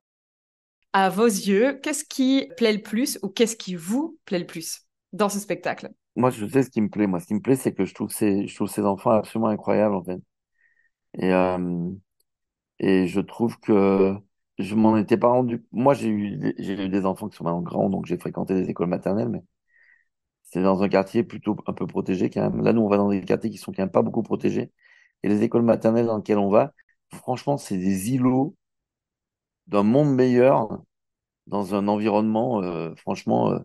À 0.93 1.09
vos 1.09 1.25
yeux, 1.27 1.79
qu'est-ce 1.83 2.05
qui 2.05 2.49
plaît 2.57 2.73
le 2.73 2.81
plus 2.81 3.19
ou 3.23 3.29
qu'est-ce 3.29 3.57
qui 3.57 3.75
vous 3.75 4.19
plaît 4.25 4.39
le 4.39 4.47
plus 4.47 4.81
dans 5.13 5.29
ce 5.29 5.39
spectacle? 5.39 5.91
Moi, 6.15 6.30
je 6.32 6.45
sais 6.47 6.63
ce 6.63 6.69
qui 6.69 6.82
me 6.82 6.89
plaît. 6.89 7.08
Moi, 7.08 7.19
ce 7.19 7.28
qui 7.28 7.34
me 7.34 7.41
plaît, 7.41 7.56
c'est 7.56 7.74
que 7.74 7.86
je 7.86 7.93
trouve 7.93 8.12
ces, 8.12 8.47
je 8.47 8.56
trouve 8.56 8.69
ces 8.69 8.82
enfants 8.86 9.12
absolument 9.12 9.47
incroyables, 9.50 9.95
en 9.95 10.04
fait. 10.04 10.19
Et, 11.17 11.34
euh, 11.34 11.89
et 12.80 13.08
je 13.08 13.21
trouve 13.21 13.60
que 13.60 14.15
je 14.60 14.76
m'en 14.76 14.97
étais 14.97 15.17
pas 15.17 15.30
rendu. 15.30 15.65
Moi, 15.71 15.93
j'ai 15.95 16.10
eu, 16.10 16.38
des- 16.38 16.56
j'ai 16.60 16.74
eu 16.86 16.89
des 16.89 17.06
enfants 17.06 17.30
qui 17.30 17.38
sont 17.38 17.43
maintenant 17.45 17.62
grands, 17.62 17.89
donc 17.89 18.06
j'ai 18.08 18.17
fréquenté 18.17 18.56
des 18.56 18.69
écoles 18.69 18.88
maternelles, 18.89 19.30
mais 19.30 19.43
c'est 20.43 20.62
dans 20.62 20.82
un 20.84 20.89
quartier 20.89 21.24
plutôt 21.24 21.56
un 21.67 21.74
peu 21.74 21.88
protégé 21.88 22.30
quand 22.30 22.41
même. 22.41 22.63
Là, 22.63 22.74
nous, 22.74 22.82
on 22.82 22.89
va 22.89 22.97
dans 22.97 23.10
des 23.10 23.21
quartiers 23.21 23.50
qui 23.50 23.58
sont 23.58 23.71
quand 23.71 23.82
même 23.84 23.91
pas 23.91 24.02
beaucoup 24.02 24.24
protégés. 24.24 24.71
Et 25.24 25.30
les 25.30 25.43
écoles 25.43 25.63
maternelles 25.63 26.08
dans 26.08 26.17
lesquelles 26.17 26.38
on 26.39 26.50
va, 26.50 26.74
franchement, 27.13 27.58
c'est 27.58 27.78
des 27.78 28.12
îlots 28.13 28.56
d'un 29.67 29.84
monde 29.84 30.13
meilleur 30.15 30.82
dans 31.47 31.76
un 31.76 31.88
environnement, 31.89 32.63
euh, 32.63 32.95
franchement, 32.95 33.52
euh, 33.54 33.60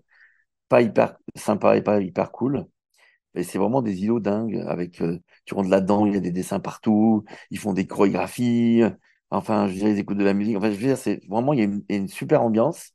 pas 0.68 0.83
hyper 0.83 1.16
sympa 1.37 1.76
et 1.76 1.83
pas 1.83 2.00
hyper 2.00 2.33
cool. 2.33 2.66
Et 3.35 3.42
c'est 3.44 3.59
vraiment 3.59 3.83
des 3.83 4.02
îlots 4.05 4.20
dingues 4.20 4.64
avec, 4.68 5.02
euh, 5.02 5.18
tu 5.44 5.55
rentres 5.55 5.70
là-dedans, 5.70 6.07
il 6.07 6.14
y 6.14 6.16
a 6.16 6.20
des 6.20 6.33
dessins 6.33 6.61
partout, 6.61 7.24
ils 7.50 7.59
font 7.59 7.72
des 7.74 7.87
chorégraphies, 7.87 8.83
enfin, 9.31 9.68
je 9.68 9.74
dire, 9.74 9.88
ils 9.88 9.98
écoutent 9.98 10.18
de 10.18 10.24
la 10.24 10.35
musique. 10.35 10.57
Enfin, 10.57 10.70
je 10.70 10.76
veux 10.76 10.87
dire, 10.88 10.98
c'est 10.98 11.20
vraiment, 11.29 11.52
il 11.52 11.59
y 11.61 11.62
a 11.62 11.64
une, 11.66 11.85
une 11.90 12.09
super 12.09 12.42
ambiance. 12.42 12.92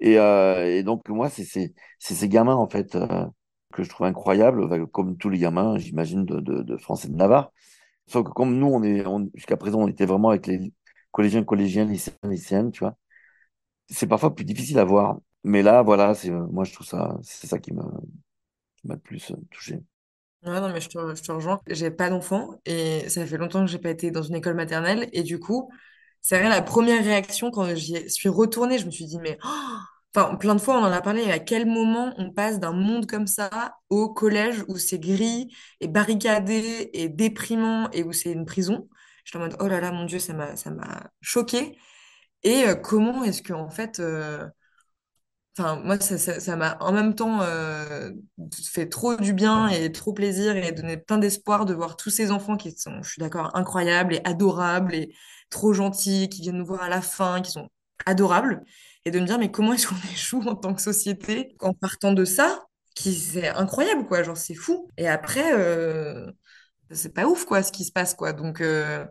Et, 0.00 0.18
euh, 0.18 0.66
et 0.78 0.82
donc, 0.82 1.08
moi, 1.08 1.28
c'est 1.30 1.44
c'est- 1.44 1.74
c'est 1.98 2.14
ces 2.14 2.28
gamins, 2.28 2.54
en 2.54 2.68
fait, 2.68 2.94
euh, 2.96 3.26
que 3.72 3.82
je 3.82 3.88
trouve 3.90 4.06
incroyables, 4.06 4.88
comme 4.90 5.16
tous 5.16 5.28
les 5.30 5.38
gamins, 5.38 5.78
j'imagine, 5.78 6.24
de, 6.24 6.40
de, 6.40 6.62
de 6.62 6.76
France 6.76 7.04
et 7.04 7.08
de 7.08 7.14
Navarre. 7.16 7.52
Sauf 8.08 8.26
que 8.26 8.32
comme 8.32 8.56
nous, 8.58 8.66
on 8.68 8.82
est, 8.84 9.04
jusqu'à 9.34 9.56
présent, 9.58 9.80
on 9.82 9.88
était 9.88 10.06
vraiment 10.06 10.30
avec 10.30 10.46
les 10.48 10.72
collégiens, 11.12 11.44
collégiens, 11.44 11.84
lycéens, 11.86 12.14
lycéennes, 12.24 12.72
tu 12.72 12.80
vois. 12.80 12.96
C'est 13.90 14.06
parfois 14.08 14.34
plus 14.34 14.44
difficile 14.44 14.78
à 14.78 14.84
voir. 14.84 15.18
Mais 15.44 15.62
là, 15.62 15.82
voilà, 15.82 16.14
c'est, 16.14 16.30
moi, 16.30 16.64
je 16.64 16.72
trouve 16.72 16.86
ça, 16.86 17.16
c'est 17.22 17.46
ça 17.46 17.58
qui 17.58 17.72
m'a, 17.72 17.88
le 18.84 18.96
plus 18.98 19.30
euh, 19.30 19.36
touché. 19.50 19.80
Ouais, 20.44 20.60
non, 20.60 20.70
mais 20.72 20.80
je 20.80 20.88
te, 20.88 20.98
je 21.14 21.32
rejoins. 21.32 21.60
J'ai 21.66 21.90
pas 21.90 22.08
d'enfant 22.08 22.60
et 22.64 23.08
ça 23.08 23.26
fait 23.26 23.36
longtemps 23.36 23.64
que 23.64 23.70
j'ai 23.70 23.78
pas 23.78 23.90
été 23.90 24.10
dans 24.10 24.22
une 24.22 24.36
école 24.36 24.54
maternelle. 24.54 25.08
Et 25.12 25.22
du 25.22 25.38
coup, 25.38 25.70
c'est 26.22 26.38
vrai, 26.38 26.48
la 26.48 26.62
première 26.62 27.04
réaction 27.04 27.50
quand 27.50 27.74
j'y 27.74 28.08
suis 28.10 28.28
retournée, 28.28 28.78
je 28.78 28.86
me 28.86 28.90
suis 28.90 29.04
dit, 29.04 29.18
mais, 29.18 29.38
oh 29.44 29.48
enfin, 30.14 30.36
plein 30.36 30.54
de 30.54 30.60
fois, 30.60 30.78
on 30.78 30.82
en 30.84 30.92
a 30.92 31.00
parlé, 31.02 31.30
à 31.30 31.38
quel 31.38 31.66
moment 31.66 32.14
on 32.16 32.32
passe 32.32 32.58
d'un 32.58 32.72
monde 32.72 33.06
comme 33.06 33.26
ça 33.26 33.50
au 33.90 34.12
collège 34.12 34.64
où 34.68 34.76
c'est 34.78 34.98
gris 34.98 35.54
et 35.80 35.88
barricadé 35.88 36.90
et 36.94 37.08
déprimant 37.08 37.90
et 37.92 38.02
où 38.02 38.12
c'est 38.12 38.32
une 38.32 38.46
prison? 38.46 38.88
J'étais 39.24 39.38
en 39.38 39.42
mode, 39.42 39.56
oh 39.60 39.68
là 39.68 39.80
là, 39.80 39.92
mon 39.92 40.06
Dieu, 40.06 40.18
ça 40.18 40.32
m'a, 40.32 40.56
ça 40.56 40.70
m'a 40.70 41.10
choquée. 41.20 41.78
Et 42.42 42.64
euh, 42.66 42.74
comment 42.74 43.24
est-ce 43.24 43.42
que, 43.42 43.52
en 43.52 43.70
fait, 43.70 44.00
euh, 44.00 44.46
Enfin, 45.58 45.76
moi, 45.84 45.98
ça, 45.98 46.56
m'a 46.56 46.76
en 46.80 46.92
même 46.92 47.14
temps 47.14 47.40
euh, 47.42 48.10
fait 48.72 48.88
trop 48.88 49.16
du 49.16 49.32
bien 49.32 49.68
et 49.68 49.90
trop 49.90 50.12
plaisir 50.12 50.56
et 50.56 50.72
donné 50.72 50.96
plein 50.96 51.18
d'espoir 51.18 51.66
de 51.66 51.74
voir 51.74 51.96
tous 51.96 52.10
ces 52.10 52.30
enfants 52.30 52.56
qui 52.56 52.70
sont, 52.72 53.02
je 53.02 53.10
suis 53.10 53.20
d'accord, 53.20 53.50
incroyables 53.54 54.14
et 54.14 54.20
adorables 54.24 54.94
et 54.94 55.12
trop 55.50 55.72
gentils, 55.72 56.28
qui 56.28 56.42
viennent 56.42 56.58
nous 56.58 56.66
voir 56.66 56.82
à 56.82 56.88
la 56.88 57.02
fin, 57.02 57.42
qui 57.42 57.50
sont 57.50 57.68
adorables. 58.06 58.62
Et 59.04 59.10
de 59.10 59.18
me 59.18 59.26
dire, 59.26 59.38
mais 59.38 59.50
comment 59.50 59.72
est-ce 59.72 59.88
qu'on 59.88 59.96
échoue 60.12 60.42
en 60.48 60.54
tant 60.56 60.72
que 60.74 60.82
société 60.82 61.56
en 61.60 61.74
partant 61.74 62.12
de 62.12 62.24
ça, 62.24 62.64
qui 62.94 63.14
c'est 63.14 63.48
incroyable, 63.48 64.06
quoi. 64.06 64.22
Genre, 64.22 64.36
c'est 64.36 64.54
fou. 64.54 64.88
Et 64.96 65.08
après, 65.08 65.52
euh, 65.54 66.30
c'est 66.90 67.14
pas 67.14 67.26
ouf, 67.26 67.44
quoi, 67.44 67.62
ce 67.62 67.72
qui 67.72 67.84
se 67.84 67.92
passe, 67.92 68.14
quoi. 68.14 68.32
Donc, 68.32 68.60
euh, 68.60 69.04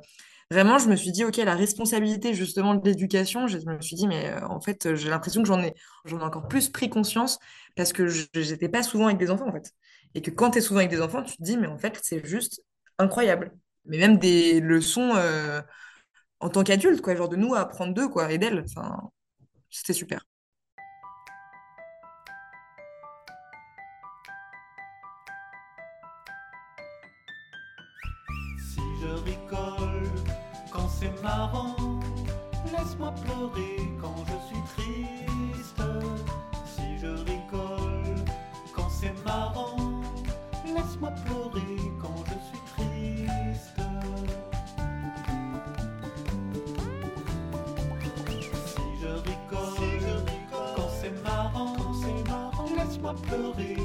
vraiment, 0.52 0.78
je 0.80 0.90
me 0.90 0.96
suis 0.96 1.12
dit, 1.12 1.24
OK, 1.26 1.38
la 1.38 1.56
responsabilité, 1.56 2.34
justement, 2.34 2.76
de 2.76 2.86
l'éducation, 2.88 3.48
je 3.48 3.58
me 3.60 3.82
suis 3.82 3.96
dit, 3.96 4.08
mais 4.08 4.30
euh, 4.30 4.48
en 4.48 4.60
fait, 4.62 4.96
j'ai 4.96 5.10
l'impression 5.10 5.42
que 5.42 5.48
j'en 5.48 5.62
ai, 5.62 5.74
j'en 6.06 6.20
ai 6.20 6.24
encore 6.24 6.48
plus 6.48 6.70
pris 6.70 6.90
conscience 6.90 7.40
parce 7.76 7.94
que 7.94 8.08
je 8.08 8.26
j'étais 8.34 8.70
pas 8.70 8.84
souvent 8.84 9.06
avec 9.08 9.18
des 9.18 9.32
enfants, 9.32 9.48
en 9.48 9.52
fait. 9.54 9.74
Et 10.16 10.22
que 10.22 10.32
quand 10.32 10.52
tu 10.52 10.60
es 10.60 10.62
souvent 10.62 10.80
avec 10.80 10.90
des 10.92 11.02
enfants, 11.02 11.24
tu 11.24 11.38
te 11.38 11.44
dis, 11.44 11.58
mais 11.58 11.68
en 11.68 11.78
fait, 11.78 12.00
c'est 12.04 12.26
juste 12.26 12.62
incroyable. 12.98 13.52
Mais 13.86 13.98
même 13.98 14.18
des 14.18 14.60
leçons 14.60 15.14
euh, 15.16 15.62
en 16.42 16.50
tant 16.50 16.64
qu'adulte, 16.64 17.02
quoi, 17.02 17.16
genre 17.16 17.30
de 17.30 17.38
nous 17.38 17.56
à 17.56 17.62
apprendre 17.62 17.94
d'eux, 17.94 18.10
quoi, 18.10 18.32
et 18.32 18.38
d'elles. 18.40 18.66
Enfin, 18.68 19.12
c'était 19.72 19.94
super. 19.94 20.26
Marrant, 31.22 31.76
Laisse-moi 32.66 33.14
pleurer 33.24 33.78
quand 34.02 34.16
je 34.26 34.38
suis 34.48 34.64
triste. 34.76 35.82
Si 36.66 37.00
je 37.00 37.08
rigole 37.08 38.16
quand 38.76 38.90
c'est 38.90 39.14
marrant. 39.26 39.78
Laisse-moi 40.66 41.12
pleurer 41.26 41.78
quand 42.02 42.24
je 42.26 42.38
suis 42.50 42.64
triste. 42.76 43.80
Si 48.66 48.82
je 49.02 49.08
rigole 49.08 50.24
quand 50.76 50.90
c'est 51.02 51.24
marrant. 51.24 51.76
Laisse-moi 52.78 53.16
pleurer 53.28 53.79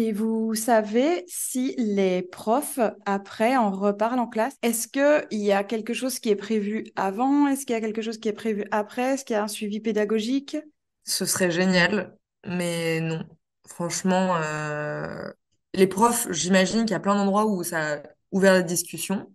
Et 0.00 0.12
vous 0.12 0.54
savez 0.54 1.24
si 1.26 1.74
les 1.76 2.22
profs, 2.22 2.78
après, 3.04 3.56
en 3.56 3.72
reparlent 3.72 4.20
en 4.20 4.28
classe? 4.28 4.54
Est-ce 4.62 4.86
qu'il 4.86 5.40
y 5.40 5.50
a 5.50 5.64
quelque 5.64 5.92
chose 5.92 6.20
qui 6.20 6.28
est 6.28 6.36
prévu 6.36 6.84
avant? 6.94 7.48
Est-ce 7.48 7.66
qu'il 7.66 7.74
y 7.74 7.76
a 7.76 7.80
quelque 7.80 8.00
chose 8.00 8.18
qui 8.18 8.28
est 8.28 8.32
prévu 8.32 8.64
après? 8.70 9.14
Est-ce 9.14 9.24
qu'il 9.24 9.34
y 9.34 9.36
a 9.36 9.42
un 9.42 9.48
suivi 9.48 9.80
pédagogique? 9.80 10.56
Ce 11.02 11.24
serait 11.24 11.50
génial, 11.50 12.16
mais 12.46 13.00
non. 13.00 13.24
Franchement, 13.66 14.36
euh, 14.36 15.32
les 15.74 15.88
profs, 15.88 16.28
j'imagine 16.30 16.82
qu'il 16.82 16.92
y 16.92 16.94
a 16.94 17.00
plein 17.00 17.16
d'endroits 17.16 17.46
où 17.46 17.64
ça 17.64 17.94
a 17.94 18.02
ouvert 18.30 18.52
la 18.52 18.62
discussion. 18.62 19.34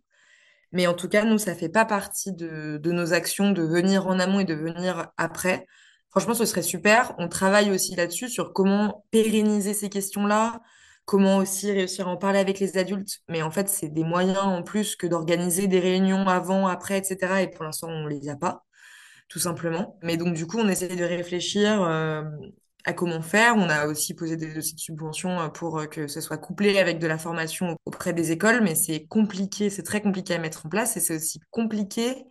Mais 0.72 0.88
en 0.88 0.94
tout 0.94 1.10
cas, 1.10 1.26
nous, 1.26 1.40
ça 1.40 1.56
fait 1.56 1.68
pas 1.68 1.84
partie 1.84 2.32
de 2.32 2.80
nos 2.86 3.12
actions 3.12 3.52
de 3.52 3.64
venir 3.64 4.08
en 4.08 4.18
amont 4.18 4.40
et 4.40 4.46
de 4.46 4.54
venir 4.54 5.12
après. 5.18 5.66
Franchement, 6.14 6.36
ce 6.36 6.46
serait 6.46 6.62
super. 6.62 7.16
On 7.18 7.28
travaille 7.28 7.72
aussi 7.72 7.96
là-dessus, 7.96 8.30
sur 8.30 8.54
comment 8.54 9.04
pérenniser 9.10 9.74
ces 9.74 9.90
questions-là, 9.90 10.62
comment 11.06 11.38
aussi 11.38 11.72
réussir 11.72 12.08
à 12.08 12.12
en 12.12 12.18
parler 12.18 12.38
avec 12.38 12.60
les 12.60 12.78
adultes. 12.78 13.22
Mais 13.28 13.42
en 13.42 13.50
fait, 13.50 13.68
c'est 13.68 13.90
des 13.90 14.04
moyens 14.04 14.38
en 14.38 14.62
plus 14.62 14.96
que 14.96 15.08
d'organiser 15.08 15.66
des 15.68 15.80
réunions 15.80 16.28
avant, 16.28 16.68
après, 16.68 17.00
etc. 17.00 17.42
Et 17.42 17.48
pour 17.48 17.64
l'instant, 17.64 17.88
on 17.90 18.06
les 18.06 18.30
a 18.30 18.36
pas, 18.36 18.64
tout 19.28 19.40
simplement. 19.40 19.98
Mais 20.04 20.16
donc, 20.16 20.36
du 20.36 20.46
coup, 20.46 20.60
on 20.60 20.68
essaie 20.70 20.96
de 20.96 21.04
réfléchir 21.04 21.82
euh, 21.82 22.22
à 22.86 22.94
comment 22.94 23.24
faire. 23.24 23.56
On 23.58 23.68
a 23.68 23.88
aussi 23.88 24.14
posé 24.14 24.38
des 24.38 24.54
dossiers 24.54 24.76
de 24.96 25.28
euh, 25.28 25.50
pour 25.50 25.80
euh, 25.80 25.88
que 25.88 26.08
ce 26.08 26.22
soit 26.22 26.38
couplé 26.38 26.78
avec 26.78 27.00
de 27.00 27.08
la 27.08 27.18
formation 27.18 27.76
auprès 27.86 28.14
des 28.14 28.32
écoles, 28.32 28.62
mais 28.62 28.76
c'est 28.76 29.08
compliqué, 29.08 29.72
c'est 29.72 29.84
très 29.84 30.02
compliqué 30.02 30.36
à 30.36 30.38
mettre 30.38 30.68
en 30.68 30.70
place 30.70 30.96
et 30.96 31.00
c'est 31.00 31.16
aussi 31.16 31.40
compliqué 31.50 32.24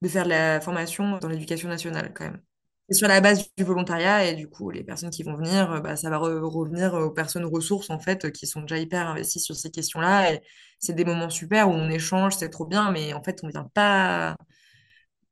de 0.00 0.08
faire 0.08 0.24
de 0.24 0.30
la 0.30 0.60
formation 0.62 1.18
dans 1.18 1.28
l'éducation 1.28 1.68
nationale 1.68 2.14
quand 2.14 2.24
même. 2.24 2.40
C'est 2.88 2.96
sur 2.98 3.08
la 3.08 3.20
base 3.20 3.44
du 3.56 3.64
volontariat 3.64 4.24
et 4.26 4.34
du 4.34 4.48
coup, 4.48 4.70
les 4.70 4.82
personnes 4.82 5.10
qui 5.10 5.22
vont 5.22 5.36
venir, 5.36 5.70
euh, 5.72 5.80
bah, 5.80 5.96
ça 5.96 6.08
va 6.10 6.16
re- 6.18 6.40
revenir 6.40 6.94
aux 6.94 7.10
personnes 7.10 7.44
ressources 7.44 7.90
en 7.90 7.98
fait 7.98 8.32
qui 8.32 8.46
sont 8.46 8.62
déjà 8.62 8.78
hyper 8.78 9.06
investies 9.08 9.40
sur 9.40 9.54
ces 9.56 9.70
questions-là 9.70 10.32
c'est 10.78 10.94
des 10.94 11.04
moments 11.04 11.28
super 11.30 11.68
où 11.68 11.72
on 11.72 11.90
échange, 11.90 12.36
c'est 12.36 12.50
trop 12.50 12.64
bien, 12.66 12.90
mais 12.92 13.12
en 13.12 13.22
fait, 13.22 13.40
on 13.42 13.48
vient 13.48 13.68
pas, 13.74 14.36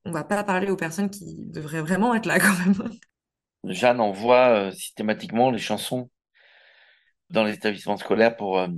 on 0.06 0.10
va 0.12 0.24
pas 0.24 0.42
parler 0.44 0.70
aux 0.70 0.76
personnes 0.76 1.10
qui 1.10 1.34
devraient 1.48 1.82
vraiment 1.82 2.14
être 2.14 2.24
là 2.26 2.38
quand 2.40 2.56
même. 2.64 2.90
Jeanne 3.64 4.00
envoie 4.00 4.48
euh, 4.68 4.72
systématiquement 4.72 5.50
les 5.50 5.58
chansons 5.58 6.08
dans 7.30 7.44
les 7.44 7.54
établissements 7.54 7.96
scolaires 7.96 8.36
pour 8.36 8.58
euh, 8.58 8.68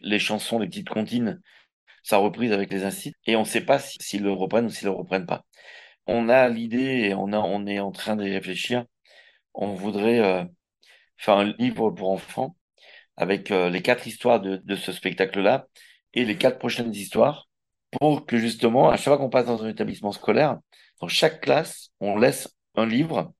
les 0.00 0.18
chansons, 0.18 0.58
les 0.58 0.66
petites 0.68 0.88
comptines, 0.88 1.40
sa 2.04 2.18
reprise 2.18 2.52
avec 2.52 2.72
les 2.72 2.84
instituts. 2.84 3.18
Et 3.26 3.36
on 3.36 3.40
ne 3.40 3.46
sait 3.46 3.62
pas 3.64 3.78
si- 3.80 3.98
s'ils 4.00 4.22
le 4.22 4.32
reprennent 4.32 4.66
ou 4.66 4.70
s'ils 4.70 4.86
le 4.88 4.92
reprennent 4.94 5.26
pas. 5.26 5.44
On 6.08 6.30
a 6.30 6.48
l'idée 6.48 7.10
et 7.10 7.14
on 7.14 7.66
est 7.66 7.78
en 7.78 7.92
train 7.92 8.16
d'y 8.16 8.30
réfléchir. 8.30 8.86
On 9.52 9.74
voudrait 9.74 10.20
euh, 10.20 10.44
faire 11.18 11.36
un 11.36 11.52
livre 11.58 11.90
pour 11.90 12.10
enfants 12.10 12.56
avec 13.16 13.50
euh, 13.50 13.68
les 13.68 13.82
quatre 13.82 14.06
histoires 14.06 14.40
de, 14.40 14.74
ce 14.74 14.92
spectacle-là 14.92 15.66
et 16.14 16.24
les 16.24 16.38
quatre 16.38 16.58
prochaines 16.58 16.94
histoires 16.94 17.46
pour 18.00 18.24
que 18.24 18.38
justement, 18.38 18.88
à 18.88 18.96
chaque 18.96 19.04
fois 19.04 19.18
qu'on 19.18 19.28
passe 19.28 19.46
dans 19.46 19.62
un 19.62 19.68
établissement 19.68 20.12
scolaire, 20.12 20.58
dans 21.00 21.08
chaque 21.08 21.42
classe, 21.42 21.90
on 22.00 22.16
laisse 22.16 22.48
un 22.74 22.86
livre. 22.86 23.34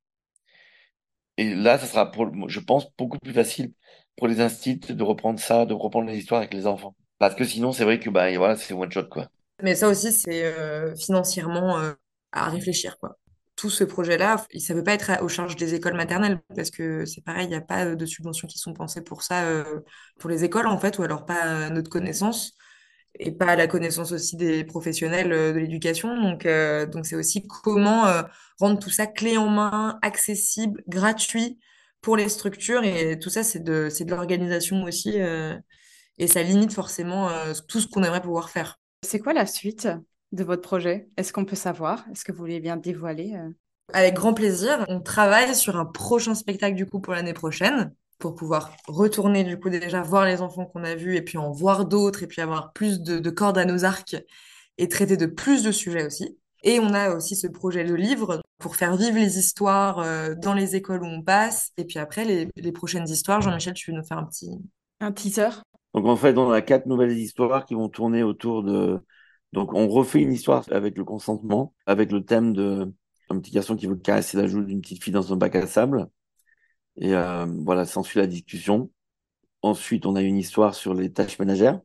Et 1.38 1.54
là, 1.54 1.78
ça 1.78 1.87
sera, 1.87 2.11
pour, 2.11 2.31
je 2.50 2.61
pense, 2.61 2.87
beaucoup 2.98 3.18
plus 3.18 3.33
facile 3.33 3.72
pour 4.16 4.28
les 4.28 4.40
instituts 4.42 4.94
de 4.94 5.02
reprendre 5.02 5.40
ça, 5.40 5.64
de 5.64 5.72
reprendre 5.72 6.09
les 6.09 6.18
histoires 6.18 6.40
avec 6.40 6.52
les 6.52 6.66
enfants. 6.66 6.94
Parce 7.18 7.35
que 7.35 7.44
sinon, 7.44 7.72
c'est 7.72 7.85
vrai 7.85 7.98
que 7.98 8.11
bah, 8.11 8.31
voilà, 8.37 8.57
c'est 8.57 8.74
one 8.74 8.92
shot, 8.92 9.09
quoi. 9.09 9.28
Mais 9.62 9.74
ça 9.74 9.88
aussi, 9.88 10.12
c'est 10.12 10.44
euh, 10.44 10.94
financièrement 10.96 11.94
à 12.32 12.48
réfléchir, 12.48 12.98
quoi. 12.98 13.18
Tout 13.56 13.70
ce 13.70 13.82
projet-là, 13.82 14.46
ça 14.58 14.72
ne 14.72 14.78
peut 14.78 14.84
pas 14.84 14.94
être 14.94 15.20
aux 15.20 15.28
charges 15.28 15.56
des 15.56 15.74
écoles 15.74 15.96
maternelles, 15.96 16.40
parce 16.54 16.70
que 16.70 17.04
c'est 17.06 17.24
pareil, 17.24 17.46
il 17.46 17.50
n'y 17.50 17.56
a 17.56 17.60
pas 17.60 17.86
euh, 17.86 17.96
de 17.96 18.06
subventions 18.06 18.46
qui 18.46 18.58
sont 18.58 18.72
pensées 18.72 19.02
pour 19.02 19.22
ça, 19.22 19.46
euh, 19.46 19.80
pour 20.20 20.30
les 20.30 20.44
écoles, 20.44 20.68
en 20.68 20.78
fait, 20.78 20.98
ou 20.98 21.02
alors 21.02 21.26
pas 21.26 21.66
à 21.66 21.70
notre 21.70 21.90
connaissance, 21.90 22.52
et 23.18 23.32
pas 23.32 23.46
à 23.46 23.56
la 23.56 23.66
connaissance 23.66 24.12
aussi 24.12 24.36
des 24.36 24.62
professionnels 24.64 25.32
euh, 25.32 25.52
de 25.52 25.58
l'éducation. 25.58 26.14
Donc, 26.22 26.46
donc 26.92 27.04
c'est 27.04 27.16
aussi 27.16 27.48
comment 27.48 28.04
rendre 28.60 28.78
tout 28.78 28.90
ça 28.90 29.08
clé 29.08 29.36
en 29.38 29.48
main, 29.48 29.98
accessible, 30.02 30.82
gratuit 30.86 31.58
pour 32.00 32.16
les 32.16 32.28
structures, 32.28 32.84
et 32.84 33.18
tout 33.18 33.30
ça, 33.30 33.42
c'est 33.42 33.64
de, 33.64 33.88
de 33.88 34.10
l'organisation 34.10 34.84
aussi, 34.84 35.16
et 36.18 36.26
ça 36.28 36.44
limite 36.44 36.72
forcément 36.72 37.28
tout 37.66 37.80
ce 37.80 37.88
qu'on 37.88 38.04
aimerait 38.04 38.22
pouvoir 38.22 38.50
faire. 38.50 38.78
C'est 39.04 39.18
quoi 39.18 39.32
la 39.32 39.46
suite? 39.46 39.88
De 40.32 40.44
votre 40.44 40.62
projet? 40.62 41.08
Est-ce 41.16 41.32
qu'on 41.32 41.44
peut 41.44 41.56
savoir? 41.56 42.04
Est-ce 42.12 42.24
que 42.24 42.32
vous 42.32 42.38
voulez 42.38 42.60
bien 42.60 42.76
dévoiler? 42.76 43.34
euh? 43.34 43.50
Avec 43.92 44.14
grand 44.14 44.34
plaisir. 44.34 44.84
On 44.88 45.00
travaille 45.00 45.54
sur 45.54 45.76
un 45.76 45.86
prochain 45.86 46.34
spectacle 46.34 46.74
du 46.74 46.86
coup 46.86 47.00
pour 47.00 47.14
l'année 47.14 47.32
prochaine 47.32 47.94
pour 48.18 48.34
pouvoir 48.34 48.72
retourner 48.86 49.44
du 49.44 49.58
coup 49.58 49.70
déjà 49.70 50.02
voir 50.02 50.26
les 50.26 50.42
enfants 50.42 50.66
qu'on 50.66 50.84
a 50.84 50.94
vus 50.94 51.16
et 51.16 51.22
puis 51.22 51.38
en 51.38 51.52
voir 51.52 51.86
d'autres 51.86 52.22
et 52.22 52.26
puis 52.26 52.42
avoir 52.42 52.72
plus 52.72 53.00
de, 53.00 53.18
de 53.18 53.30
cordes 53.30 53.58
à 53.58 53.64
nos 53.64 53.84
arcs 53.84 54.16
et 54.76 54.88
traiter 54.88 55.16
de 55.16 55.26
plus 55.26 55.62
de 55.62 55.72
sujets 55.72 56.04
aussi. 56.04 56.36
Et 56.64 56.80
on 56.80 56.92
a 56.92 57.14
aussi 57.14 57.36
ce 57.36 57.46
projet 57.46 57.84
de 57.84 57.94
livre 57.94 58.42
pour 58.58 58.74
faire 58.74 58.96
vivre 58.96 59.16
les 59.16 59.38
histoires 59.38 60.00
euh, 60.00 60.34
dans 60.34 60.52
les 60.52 60.74
écoles 60.74 61.04
où 61.04 61.06
on 61.06 61.22
passe. 61.22 61.70
Et 61.76 61.84
puis 61.84 62.00
après, 62.00 62.24
les, 62.24 62.48
les 62.56 62.72
prochaines 62.72 63.08
histoires, 63.08 63.40
Jean-Michel, 63.40 63.74
tu 63.74 63.92
veux 63.92 63.96
nous 63.96 64.04
faire 64.04 64.18
un 64.18 64.24
petit... 64.24 64.50
Un 65.00 65.12
teaser? 65.12 65.50
Donc 65.94 66.06
en 66.06 66.16
fait, 66.16 66.36
on 66.36 66.50
a 66.50 66.60
quatre 66.60 66.86
nouvelles 66.86 67.16
histoires 67.16 67.64
qui 67.64 67.74
vont 67.74 67.88
tourner 67.88 68.24
autour 68.24 68.64
de... 68.64 68.98
Donc 69.52 69.72
on 69.74 69.88
refait 69.88 70.20
une 70.20 70.32
histoire 70.32 70.64
avec 70.70 70.96
le 70.98 71.04
consentement, 71.04 71.74
avec 71.87 72.12
le 72.12 72.24
thème 72.24 72.52
de 72.52 72.92
un 73.30 73.40
petit 73.40 73.50
garçon 73.50 73.76
qui 73.76 73.87
veut 73.87 73.96
caresser 73.96 74.37
la 74.37 74.46
joue 74.46 74.64
d'une 74.64 74.80
petite 74.80 75.02
fille 75.02 75.12
dans 75.12 75.32
un 75.32 75.37
bac 75.37 75.54
à 75.56 75.66
sable. 75.66 76.08
Et 76.96 77.14
euh, 77.14 77.46
voilà, 77.64 77.84
s'ensuit 77.87 78.20
la 78.20 78.26
discussion. 78.26 78.90
Ensuite, 79.62 80.06
on 80.06 80.16
a 80.16 80.22
une 80.22 80.37
histoire 80.37 80.74
sur 80.74 80.94
les 80.94 81.12
tâches 81.12 81.38
ménagères. 81.38 81.80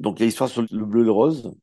Donc, 0.00 0.20
l'histoire 0.20 0.50
sur 0.50 0.64
le 0.70 0.86
bleu 0.86 1.02
et 1.02 1.04
le 1.04 1.10
rose. 1.12 1.54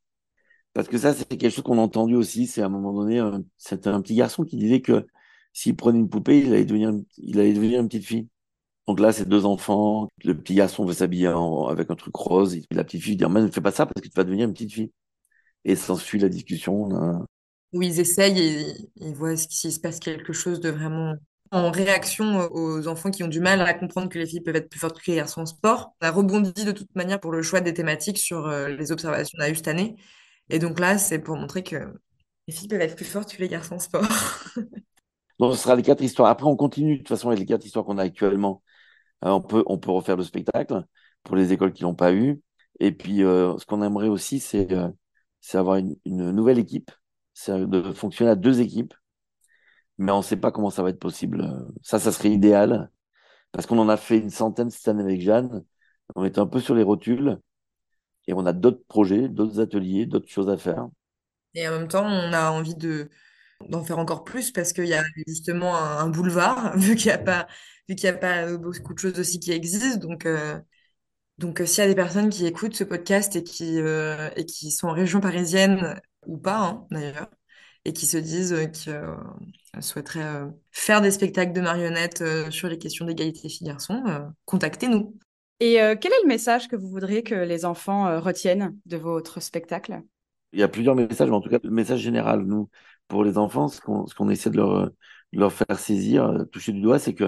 Parce 0.74 0.88
que 0.88 0.98
ça, 0.98 1.14
c'est 1.14 1.26
quelque 1.26 1.50
chose 1.50 1.64
qu'on 1.64 1.78
a 1.78 1.82
entendu 1.82 2.16
aussi. 2.16 2.46
C'est 2.46 2.62
à 2.62 2.66
un 2.66 2.68
moment 2.68 2.92
donné, 2.92 3.20
euh, 3.20 3.38
c'était 3.56 3.88
un 3.88 4.02
petit 4.02 4.14
garçon 4.14 4.44
qui 4.44 4.56
disait 4.56 4.82
que 4.82 5.06
s'il 5.52 5.76
prenait 5.76 5.98
une 5.98 6.08
poupée, 6.10 6.40
il 6.40 6.52
allait 6.52 6.64
devenir, 6.66 6.92
il 7.18 7.40
allait 7.40 7.54
devenir 7.54 7.80
une 7.80 7.88
petite 7.88 8.06
fille. 8.06 8.28
Donc 8.86 9.00
là, 9.00 9.12
c'est 9.12 9.28
deux 9.28 9.46
enfants. 9.46 10.08
Le 10.24 10.34
petit 10.38 10.54
garçon 10.54 10.84
veut 10.84 10.94
s'habiller 10.94 11.28
avec 11.68 11.90
un 11.90 11.96
truc 11.96 12.14
rose. 12.16 12.54
Et 12.56 12.64
la 12.72 12.84
petite 12.84 13.02
fille 13.02 13.16
dit, 13.16 13.24
mais 13.26 13.42
ne 13.42 13.48
fais 13.48 13.60
pas 13.60 13.72
ça 13.72 13.86
parce 13.86 14.02
que 14.02 14.08
tu 14.08 14.14
vas 14.16 14.24
devenir 14.24 14.46
une 14.46 14.54
petite 14.54 14.72
fille. 14.72 14.92
Et 15.66 15.76
s'ensuit 15.76 16.18
la 16.18 16.28
discussion. 16.28 16.88
là. 16.88 17.20
où 17.72 17.82
ils 17.82 18.00
essayent 18.00 18.40
et 18.40 18.90
ils 18.96 19.14
voient 19.14 19.36
s'il 19.36 19.72
se 19.72 19.80
passe 19.80 19.98
quelque 20.00 20.32
chose 20.32 20.60
de 20.60 20.70
vraiment 20.70 21.14
en 21.50 21.70
réaction 21.70 22.48
aux 22.52 22.88
enfants 22.88 23.10
qui 23.10 23.22
ont 23.22 23.28
du 23.28 23.40
mal 23.40 23.60
à 23.60 23.74
comprendre 23.74 24.08
que 24.08 24.18
les 24.18 24.26
filles 24.26 24.40
peuvent 24.40 24.56
être 24.56 24.70
plus 24.70 24.80
fortes 24.80 25.00
que 25.00 25.10
les 25.10 25.16
garçons 25.16 25.42
en 25.42 25.46
sport. 25.46 25.92
On 26.00 26.06
a 26.06 26.10
rebondi 26.10 26.64
de 26.64 26.72
toute 26.72 26.94
manière 26.96 27.20
pour 27.20 27.32
le 27.32 27.42
choix 27.42 27.60
des 27.60 27.74
thématiques 27.74 28.18
sur 28.18 28.46
euh, 28.46 28.68
les 28.68 28.92
observations 28.92 29.36
qu'on 29.36 29.44
a 29.44 29.50
eues 29.50 29.56
cette 29.56 29.68
année. 29.68 29.96
Et 30.50 30.58
donc 30.58 30.80
là, 30.80 30.98
c'est 30.98 31.18
pour 31.18 31.36
montrer 31.36 31.62
que 31.62 31.76
les 32.48 32.54
filles 32.54 32.68
peuvent 32.68 32.80
être 32.80 32.96
plus 32.96 33.04
fortes 33.04 33.34
que 33.34 33.42
les 33.42 33.48
garçons 33.48 33.74
en 33.74 33.78
sport. 33.80 34.06
Donc, 35.38 35.52
ce 35.54 35.58
sera 35.58 35.76
les 35.76 35.82
quatre 35.82 36.02
histoires. 36.02 36.30
Après, 36.30 36.46
on 36.46 36.56
continue 36.56 36.94
de 36.94 36.98
toute 36.98 37.08
façon 37.08 37.28
avec 37.28 37.40
les 37.40 37.46
quatre 37.46 37.66
histoires 37.66 37.84
qu'on 37.84 37.98
a 37.98 38.02
actuellement. 38.02 38.62
Euh, 39.24 39.30
on 39.30 39.40
peut, 39.42 39.64
on 39.66 39.78
peut 39.78 39.90
refaire 39.90 40.16
le 40.16 40.24
spectacle 40.24 40.84
pour 41.22 41.36
les 41.36 41.52
écoles 41.52 41.72
qui 41.72 41.82
l'ont 41.82 41.94
pas 41.94 42.12
eu. 42.14 42.40
Et 42.80 42.92
puis, 42.92 43.22
euh, 43.22 43.56
ce 43.58 43.66
qu'on 43.66 43.82
aimerait 43.82 44.08
aussi, 44.08 44.40
c'est 44.40 44.72
euh, 44.72 44.88
c'est 45.46 45.58
avoir 45.58 45.76
une, 45.76 45.96
nouvelle 46.04 46.58
équipe. 46.58 46.90
C'est 47.32 47.68
de 47.68 47.92
fonctionner 47.92 48.32
à 48.32 48.34
deux 48.34 48.60
équipes. 48.60 48.94
Mais 49.96 50.10
on 50.10 50.18
ne 50.18 50.22
sait 50.22 50.36
pas 50.36 50.50
comment 50.50 50.70
ça 50.70 50.82
va 50.82 50.90
être 50.90 50.98
possible. 50.98 51.48
Ça, 51.82 52.00
ça 52.00 52.10
serait 52.10 52.32
idéal. 52.32 52.90
Parce 53.52 53.64
qu'on 53.66 53.78
en 53.78 53.88
a 53.88 53.96
fait 53.96 54.18
une 54.18 54.30
centaine 54.30 54.70
cette 54.70 54.88
année 54.88 55.04
avec 55.04 55.20
Jeanne. 55.20 55.64
On 56.16 56.24
était 56.24 56.40
un 56.40 56.48
peu 56.48 56.58
sur 56.58 56.74
les 56.74 56.82
rotules. 56.82 57.38
Et 58.26 58.34
on 58.34 58.44
a 58.44 58.52
d'autres 58.52 58.82
projets, 58.88 59.28
d'autres 59.28 59.60
ateliers, 59.60 60.04
d'autres 60.04 60.28
choses 60.28 60.48
à 60.48 60.56
faire. 60.56 60.88
Et 61.54 61.68
en 61.68 61.78
même 61.78 61.88
temps, 61.88 62.04
on 62.04 62.32
a 62.32 62.50
envie 62.50 62.74
de 62.74 63.08
d'en 63.68 63.84
faire 63.84 64.00
encore 64.00 64.24
plus 64.24 64.50
parce 64.50 64.72
qu'il 64.72 64.86
y 64.86 64.94
a 64.94 65.04
justement 65.28 65.76
un, 65.76 66.08
boulevard, 66.08 66.76
vu 66.76 66.96
qu'il 66.96 67.06
n'y 67.06 67.12
a 67.12 67.18
pas, 67.18 67.46
a 67.88 68.12
pas 68.12 68.56
beaucoup 68.56 68.94
de 68.94 68.98
choses 68.98 69.18
aussi 69.20 69.38
qui 69.38 69.52
existent. 69.52 69.96
Donc, 69.96 70.26
euh, 70.26 70.58
donc 71.38 71.60
euh, 71.60 71.66
s'il 71.66 71.82
y 71.82 71.86
a 71.86 71.88
des 71.88 71.94
personnes 71.94 72.28
qui 72.30 72.46
écoutent 72.46 72.74
ce 72.74 72.84
podcast 72.84 73.36
et 73.36 73.42
qui, 73.44 73.78
euh, 73.80 74.30
et 74.36 74.44
qui 74.46 74.70
sont 74.70 74.88
en 74.88 74.92
région 74.92 75.20
parisienne, 75.20 76.00
ou 76.26 76.38
pas 76.38 76.58
hein, 76.58 76.86
d'ailleurs, 76.90 77.28
et 77.84 77.92
qui 77.92 78.06
se 78.06 78.16
disent 78.16 78.52
euh, 78.52 78.66
qu'ils 78.66 78.92
euh, 78.92 79.14
souhaiteraient 79.80 80.24
euh, 80.24 80.46
faire 80.72 81.00
des 81.00 81.10
spectacles 81.10 81.52
de 81.52 81.60
marionnettes 81.60 82.22
euh, 82.22 82.50
sur 82.50 82.68
les 82.68 82.78
questions 82.78 83.04
d'égalité 83.04 83.48
filles-garçons, 83.48 84.02
euh, 84.06 84.20
contactez-nous. 84.44 85.16
Et 85.60 85.80
euh, 85.80 85.94
quel 85.98 86.12
est 86.12 86.22
le 86.22 86.28
message 86.28 86.68
que 86.68 86.76
vous 86.76 86.88
voudriez 86.88 87.22
que 87.22 87.34
les 87.34 87.64
enfants 87.64 88.06
euh, 88.06 88.20
retiennent 88.20 88.76
de 88.86 88.96
votre 88.96 89.40
spectacle? 89.40 90.02
Il 90.52 90.60
y 90.60 90.62
a 90.62 90.68
plusieurs 90.68 90.94
messages, 90.94 91.28
mais 91.28 91.34
en 91.36 91.40
tout 91.40 91.50
cas, 91.50 91.58
le 91.62 91.70
message 91.70 92.00
général, 92.00 92.42
nous, 92.42 92.70
pour 93.08 93.24
les 93.24 93.36
enfants, 93.38 93.68
ce 93.68 93.80
qu'on 93.80 94.06
ce 94.06 94.14
qu'on 94.14 94.30
essaie 94.30 94.50
de 94.50 94.56
leur, 94.56 94.86
de 94.86 94.92
leur 95.32 95.52
faire 95.52 95.78
saisir, 95.78 96.44
toucher 96.52 96.72
du 96.72 96.80
doigt, 96.80 96.98
c'est 96.98 97.14
que 97.14 97.24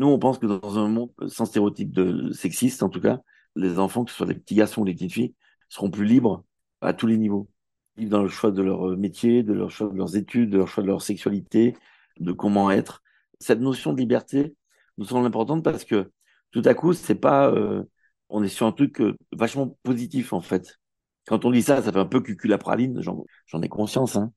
nous, 0.00 0.06
on 0.08 0.18
pense 0.18 0.38
que 0.38 0.46
dans 0.46 0.78
un 0.78 0.88
monde 0.88 1.10
sans 1.28 1.44
stéréotype 1.44 1.92
de 1.92 2.32
sexiste, 2.32 2.82
en 2.82 2.88
tout 2.88 3.00
cas, 3.02 3.20
les 3.54 3.78
enfants, 3.78 4.04
que 4.04 4.10
ce 4.10 4.16
soit 4.16 4.26
des 4.26 4.34
petits 4.34 4.54
garçons 4.54 4.80
ou 4.82 4.84
des 4.86 4.94
petites 4.94 5.12
filles, 5.12 5.34
seront 5.68 5.90
plus 5.90 6.06
libres 6.06 6.42
à 6.80 6.94
tous 6.94 7.06
les 7.06 7.18
niveaux. 7.18 7.50
Libres 7.98 8.12
dans 8.12 8.22
le 8.22 8.28
choix 8.28 8.50
de 8.50 8.62
leur 8.62 8.96
métier, 8.96 9.42
de 9.42 9.52
leur 9.52 9.70
choix 9.70 9.88
de 9.88 9.96
leurs 9.96 10.16
études, 10.16 10.50
de 10.50 10.56
leur 10.56 10.68
choix 10.68 10.82
de 10.82 10.88
leur 10.88 11.02
sexualité, 11.02 11.76
de 12.18 12.32
comment 12.32 12.70
être. 12.70 13.02
Cette 13.40 13.60
notion 13.60 13.92
de 13.92 13.98
liberté 13.98 14.54
nous 14.96 15.04
semble 15.04 15.26
importante 15.26 15.62
parce 15.62 15.84
que 15.84 16.10
tout 16.50 16.62
à 16.64 16.72
coup, 16.74 16.94
c'est 16.94 17.14
pas, 17.14 17.50
euh, 17.50 17.82
on 18.30 18.42
est 18.42 18.48
sur 18.48 18.66
un 18.66 18.72
truc 18.72 19.02
euh, 19.02 19.16
vachement 19.32 19.78
positif 19.82 20.32
en 20.32 20.40
fait. 20.40 20.78
Quand 21.26 21.44
on 21.44 21.50
dit 21.50 21.62
ça, 21.62 21.82
ça 21.82 21.92
fait 21.92 21.98
un 21.98 22.06
peu 22.06 22.20
cucul 22.22 22.52
à 22.54 22.58
praline, 22.58 23.02
j'en 23.02 23.24
j'en 23.46 23.60
ai 23.62 23.68
conscience, 23.68 24.16
hein. 24.16 24.32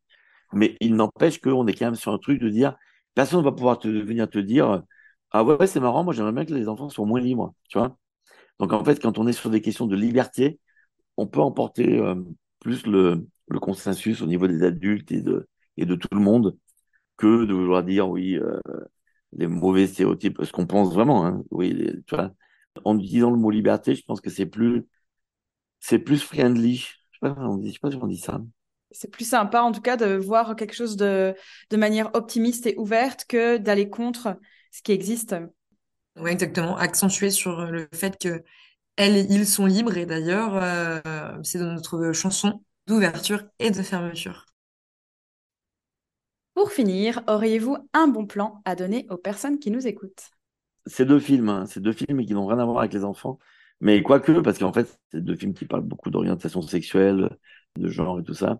Mais 0.53 0.77
il 0.81 0.95
n'empêche 0.95 1.39
qu'on 1.41 1.65
est 1.67 1.73
quand 1.73 1.85
même 1.85 1.95
sur 1.95 2.13
un 2.13 2.19
truc 2.19 2.39
de 2.41 2.49
dire, 2.49 2.75
personne 3.15 3.39
ne 3.39 3.45
va 3.45 3.53
pouvoir 3.53 3.79
te, 3.79 3.87
venir 3.87 4.29
te 4.29 4.39
dire, 4.39 4.83
ah 5.33 5.43
ouais, 5.43 5.67
c'est 5.67 5.79
marrant, 5.79 6.03
moi 6.03 6.13
j'aimerais 6.13 6.31
bien 6.33 6.45
que 6.45 6.53
les 6.53 6.67
enfants 6.67 6.89
soient 6.89 7.05
moins 7.05 7.19
libres, 7.21 7.53
tu 7.69 7.77
vois. 7.77 7.97
Donc 8.59 8.73
en 8.73 8.83
fait, 8.85 9.01
quand 9.01 9.17
on 9.19 9.27
est 9.27 9.33
sur 9.33 9.49
des 9.49 9.61
questions 9.61 9.87
de 9.87 9.95
liberté, 9.95 10.59
on 11.17 11.27
peut 11.27 11.41
emporter 11.41 11.99
euh, 11.99 12.15
plus 12.59 12.85
le, 12.87 13.27
le 13.49 13.59
consensus 13.59 14.21
au 14.21 14.27
niveau 14.27 14.47
des 14.47 14.63
adultes 14.63 15.11
et 15.11 15.21
de, 15.21 15.47
et 15.77 15.85
de 15.85 15.95
tout 15.95 16.09
le 16.13 16.19
monde 16.21 16.57
que 17.17 17.45
de 17.45 17.53
vouloir 17.53 17.83
dire, 17.83 18.09
oui, 18.09 18.37
euh, 18.37 18.59
les 19.33 19.47
mauvais 19.47 19.87
stéréotypes, 19.87 20.43
ce 20.43 20.51
qu'on 20.51 20.67
pense 20.67 20.93
vraiment, 20.93 21.25
hein. 21.25 21.43
Oui, 21.51 21.75
tu 22.07 22.15
vois. 22.15 22.31
En 22.85 22.99
utilisant 22.99 23.31
le 23.31 23.37
mot 23.37 23.51
liberté, 23.51 23.95
je 23.95 24.03
pense 24.05 24.21
que 24.21 24.29
c'est 24.31 24.45
plus, 24.47 24.85
c'est 25.79 25.99
plus 25.99 26.21
friendly. 26.23 26.77
Je 26.77 27.29
je 27.29 27.71
sais 27.71 27.79
pas 27.81 27.91
si 27.91 27.97
on 27.97 28.07
dit 28.07 28.17
ça. 28.17 28.41
C'est 28.91 29.09
plus 29.11 29.27
sympa, 29.27 29.61
en 29.61 29.71
tout 29.71 29.81
cas, 29.81 29.97
de 29.97 30.15
voir 30.15 30.55
quelque 30.55 30.73
chose 30.75 30.97
de, 30.97 31.35
de 31.71 31.77
manière 31.77 32.11
optimiste 32.13 32.67
et 32.67 32.75
ouverte 32.77 33.25
que 33.27 33.57
d'aller 33.57 33.89
contre 33.89 34.37
ce 34.73 34.81
qui 34.81 34.91
existe. 34.91 35.35
Oui, 36.17 36.31
exactement. 36.31 36.75
Accentuer 36.75 37.29
sur 37.29 37.65
le 37.67 37.87
fait 37.93 38.17
que 38.19 38.43
elles 38.95 39.15
et 39.15 39.27
ils 39.29 39.47
sont 39.47 39.65
libres. 39.65 39.97
Et 39.97 40.05
d'ailleurs, 40.05 40.55
euh, 40.55 41.31
c'est 41.43 41.59
dans 41.59 41.71
notre 41.73 42.11
chanson 42.11 42.63
d'ouverture 42.87 43.43
et 43.59 43.71
de 43.71 43.81
fermeture. 43.81 44.45
Pour 46.55 46.71
finir, 46.71 47.21
auriez-vous 47.27 47.77
un 47.93 48.07
bon 48.07 48.25
plan 48.25 48.61
à 48.65 48.75
donner 48.75 49.07
aux 49.09 49.17
personnes 49.17 49.59
qui 49.59 49.71
nous 49.71 49.87
écoutent? 49.87 50.31
C'est 50.85 51.05
deux 51.05 51.19
films, 51.19 51.49
hein. 51.49 51.65
C'est 51.65 51.79
deux 51.79 51.93
films 51.93 52.25
qui 52.25 52.33
n'ont 52.33 52.45
rien 52.45 52.59
à 52.59 52.65
voir 52.65 52.79
avec 52.79 52.93
les 52.93 53.03
enfants. 53.03 53.39
Mais 53.79 54.01
quoique, 54.03 54.31
parce 54.41 54.59
qu'en 54.59 54.73
fait, 54.73 54.99
c'est 55.11 55.23
deux 55.23 55.35
films 55.35 55.53
qui 55.53 55.65
parlent 55.65 55.83
beaucoup 55.83 56.09
d'orientation 56.09 56.61
sexuelle, 56.61 57.37
de 57.77 57.89
genre 57.89 58.19
et 58.19 58.23
tout 58.23 58.33
ça. 58.33 58.59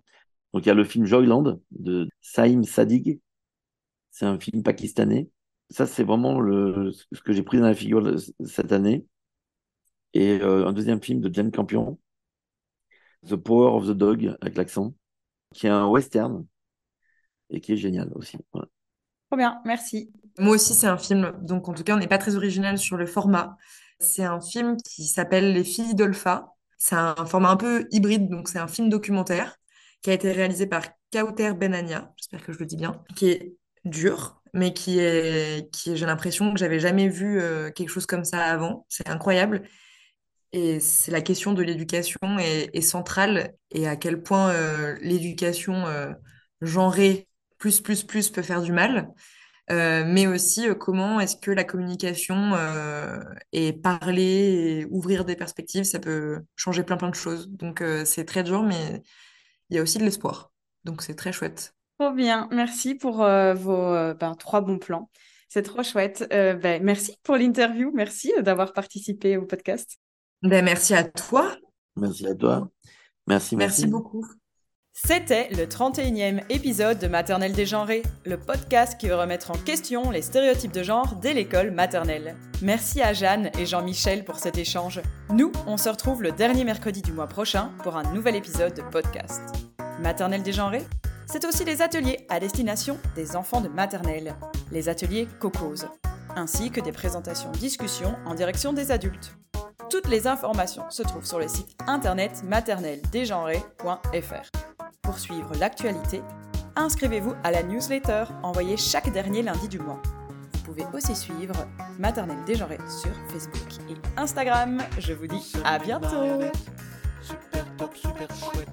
Donc 0.54 0.66
il 0.66 0.68
y 0.68 0.72
a 0.72 0.76
le 0.76 0.84
film 0.84 1.06
Joyland 1.06 1.60
de 1.72 2.08
Saïm 2.22 2.64
Sadig. 2.64 3.20
C'est 4.12 4.26
un 4.26 4.40
film 4.40 4.64
pakistanais. 4.64 5.30
Ça, 5.70 5.86
c'est 5.88 6.04
vraiment 6.06 6.40
le, 6.40 6.92
ce 6.94 7.22
que 7.22 7.34
j'ai 7.34 7.44
pris 7.44 7.60
dans 7.60 7.66
la 7.66 7.76
figure 7.76 8.02
de- 8.02 8.18
cette 8.46 8.72
année. 8.72 9.06
Et 10.16 10.40
euh, 10.42 10.66
un 10.68 10.74
deuxième 10.74 11.02
film 11.04 11.22
de 11.22 11.32
Jane 11.32 11.52
Campion, 11.52 12.00
The 13.28 13.36
Power 13.36 13.74
of 13.76 13.86
the 13.88 13.92
Dog, 13.98 14.38
avec 14.42 14.56
l'accent, 14.56 14.94
qui 15.54 15.68
est 15.68 15.72
un 15.72 15.88
western 15.88 16.46
et 17.50 17.62
qui 17.62 17.74
est 17.74 17.78
génial 17.78 18.12
aussi. 18.16 18.38
Voilà. 18.52 18.68
Trop 19.30 19.38
bien, 19.38 19.62
merci. 19.66 20.12
Moi 20.38 20.56
aussi, 20.56 20.74
c'est 20.74 20.88
un 20.88 20.98
film. 20.98 21.34
Donc, 21.42 21.68
en 21.70 21.74
tout 21.74 21.84
cas, 21.84 21.96
on 21.96 22.00
n'est 22.00 22.08
pas 22.08 22.18
très 22.18 22.36
original 22.36 22.78
sur 22.78 22.98
le 22.98 23.06
format. 23.06 23.58
C'est 24.00 24.24
un 24.24 24.42
film 24.42 24.78
qui 24.78 25.06
s'appelle 25.06 25.54
Les 25.54 25.64
filles 25.64 25.96
d'Olpha. 25.96 26.54
C'est 26.78 26.96
un 26.96 27.16
format 27.26 27.50
un 27.52 27.58
peu 27.58 27.88
hybride. 27.92 28.30
Donc, 28.30 28.50
c'est 28.50 28.60
un 28.60 28.68
film 28.68 28.90
documentaire 28.90 29.56
qui 30.02 30.10
a 30.10 30.14
été 30.14 30.32
réalisé 30.32 30.68
par 30.68 30.84
Kauter 31.12 31.54
Benania. 31.54 32.14
J'espère 32.18 32.44
que 32.46 32.52
je 32.54 32.60
le 32.60 32.66
dis 32.66 32.76
bien. 32.78 33.02
Qui 33.16 33.30
est 33.30 33.56
dur, 33.86 34.42
mais 34.54 34.74
qui 34.74 35.00
est, 35.00 35.70
j'ai 35.86 36.06
l'impression 36.06 36.54
que 36.54 36.60
j'avais 36.60 36.80
jamais 36.80 37.10
vu 37.10 37.40
euh, 37.42 37.72
quelque 37.72 37.90
chose 37.90 38.06
comme 38.06 38.26
ça 38.26 38.44
avant. 38.46 38.86
C'est 38.90 39.10
incroyable. 39.10 39.64
Et 40.52 40.80
c'est 40.80 41.12
la 41.12 41.22
question 41.22 41.54
de 41.54 41.64
l'éducation 41.64 42.20
est, 42.40 42.70
est 42.74 42.82
centrale 42.82 43.54
et 43.72 43.88
à 43.88 43.96
quel 43.96 44.22
point 44.22 44.52
euh, 44.52 44.96
l'éducation 45.02 45.88
euh, 45.88 46.14
genrée 46.62 47.28
plus 47.58 47.82
plus 47.82 48.04
plus 48.04 48.30
peut 48.30 48.42
faire 48.44 48.62
du 48.62 48.72
mal, 48.72 49.10
Euh, 49.72 50.04
mais 50.08 50.28
aussi 50.28 50.68
comment 50.80 51.20
est-ce 51.22 51.38
que 51.38 51.52
la 51.52 51.64
communication 51.66 52.54
et 53.52 53.74
parler 53.74 54.82
et 54.82 54.86
ouvrir 54.90 55.26
des 55.26 55.36
perspectives, 55.36 55.84
ça 55.84 56.00
peut 56.00 56.42
changer 56.56 56.84
plein 56.84 56.98
plein 56.98 57.10
de 57.10 57.16
choses. 57.16 57.50
Donc 57.50 57.84
c'est 58.06 58.26
très 58.26 58.44
dur, 58.44 58.64
mais 58.64 59.04
il 59.70 59.78
y 59.78 59.80
a 59.80 59.84
aussi 59.84 59.98
de 60.00 60.04
l'espoir. 60.06 60.52
Donc 60.86 61.02
c'est 61.04 61.16
très 61.16 61.34
chouette. 61.34 61.76
Trop 62.04 62.12
bien, 62.12 62.50
merci 62.52 62.96
pour 62.96 63.24
euh, 63.24 63.54
vos 63.54 63.96
euh, 63.96 64.14
ben, 64.14 64.36
trois 64.36 64.60
bons 64.60 64.78
plans. 64.78 65.10
C'est 65.48 65.62
trop 65.62 65.84
chouette. 65.84 66.28
Euh, 66.34 66.54
ben, 66.54 66.84
merci 66.84 67.16
pour 67.24 67.38
l'interview, 67.38 67.92
merci 67.94 68.34
d'avoir 68.42 68.74
participé 68.74 69.38
au 69.38 69.46
podcast. 69.46 69.98
Ben, 70.42 70.66
merci 70.66 70.94
à 70.94 71.06
toi. 71.06 71.56
Merci 71.96 72.28
à 72.28 72.36
toi. 72.36 72.70
Merci, 73.26 73.56
Merci 73.56 73.56
merci. 73.56 73.88
beaucoup. 73.88 74.26
C'était 74.92 75.48
le 75.52 75.66
31e 75.66 76.44
épisode 76.50 77.00
de 77.00 77.08
Maternelle 77.08 77.54
dégenrée, 77.54 78.04
le 78.26 78.38
podcast 78.38 79.00
qui 79.00 79.08
veut 79.08 79.16
remettre 79.16 79.52
en 79.52 79.58
question 79.58 80.12
les 80.12 80.24
stéréotypes 80.24 80.74
de 80.74 80.84
genre 80.84 81.16
dès 81.22 81.34
l'école 81.34 81.72
maternelle. 81.72 82.36
Merci 82.62 83.02
à 83.02 83.14
Jeanne 83.14 83.50
et 83.58 83.66
Jean-Michel 83.66 84.26
pour 84.26 84.40
cet 84.40 84.58
échange. 84.58 85.02
Nous, 85.30 85.54
on 85.68 85.78
se 85.78 85.88
retrouve 85.88 86.22
le 86.22 86.34
dernier 86.34 86.66
mercredi 86.66 87.02
du 87.02 87.14
mois 87.14 87.28
prochain 87.28 87.72
pour 87.82 87.96
un 87.96 88.04
nouvel 88.14 88.36
épisode 88.36 88.74
de 88.74 88.82
podcast. 88.82 89.42
Maternelle 90.02 90.44
dégenrée? 90.44 90.84
C'est 91.26 91.46
aussi 91.46 91.64
les 91.66 91.82
ateliers 91.82 92.26
à 92.30 92.40
destination 92.40 93.00
des 93.16 93.36
enfants 93.36 93.62
de 93.62 93.70
maternelle, 93.70 94.36
les 94.72 94.90
ateliers 94.90 95.28
Cocos, 95.40 95.86
ainsi 96.36 96.70
que 96.72 96.82
des 96.82 96.92
présentations 96.92 97.52
discussions 97.52 98.16
en 98.26 98.36
direction 98.36 98.74
des 98.74 98.92
adultes. 98.92 99.36
Toutes 99.90 100.08
les 100.08 100.28
informations 100.28 100.84
se 100.90 101.02
trouvent 101.04 101.26
sur 101.26 101.40
le 101.40 101.48
site 101.48 101.76
internet 101.88 102.44
maternelledégenrée.fr. 102.44 104.50
Pour 105.02 105.18
suivre 105.20 105.52
l'actualité, 105.60 106.22
inscrivez-vous 106.76 107.34
à 107.44 107.52
la 107.52 107.64
newsletter 107.64 108.26
envoyée 108.42 108.78
chaque 108.78 109.12
dernier 109.12 109.44
lundi 109.44 109.68
du 109.68 109.80
mois. 109.80 110.02
Vous 110.54 110.62
pouvez 110.64 110.86
aussi 110.94 111.16
suivre 111.16 111.56
Maternelle 112.00 112.44
Dégenrée 112.46 112.80
sur 112.88 113.12
Facebook 113.30 113.68
et 113.90 113.96
Instagram. 114.20 114.82
Je 114.98 115.14
vous 115.14 115.28
dis 115.28 115.54
à 115.64 115.78
bientôt 115.78 116.42
Super 117.22 117.66
top, 117.78 117.96
super 117.96 118.28
chouette. 118.36 118.68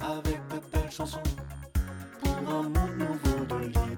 Avec 0.00 0.40
de 0.48 0.60
belles 0.72 0.90
chansons 0.90 1.20
pour 2.20 2.32
un 2.48 2.62
monde 2.62 2.96
nouveau 2.98 3.44
de 3.44 3.64
liberté. 3.66 3.93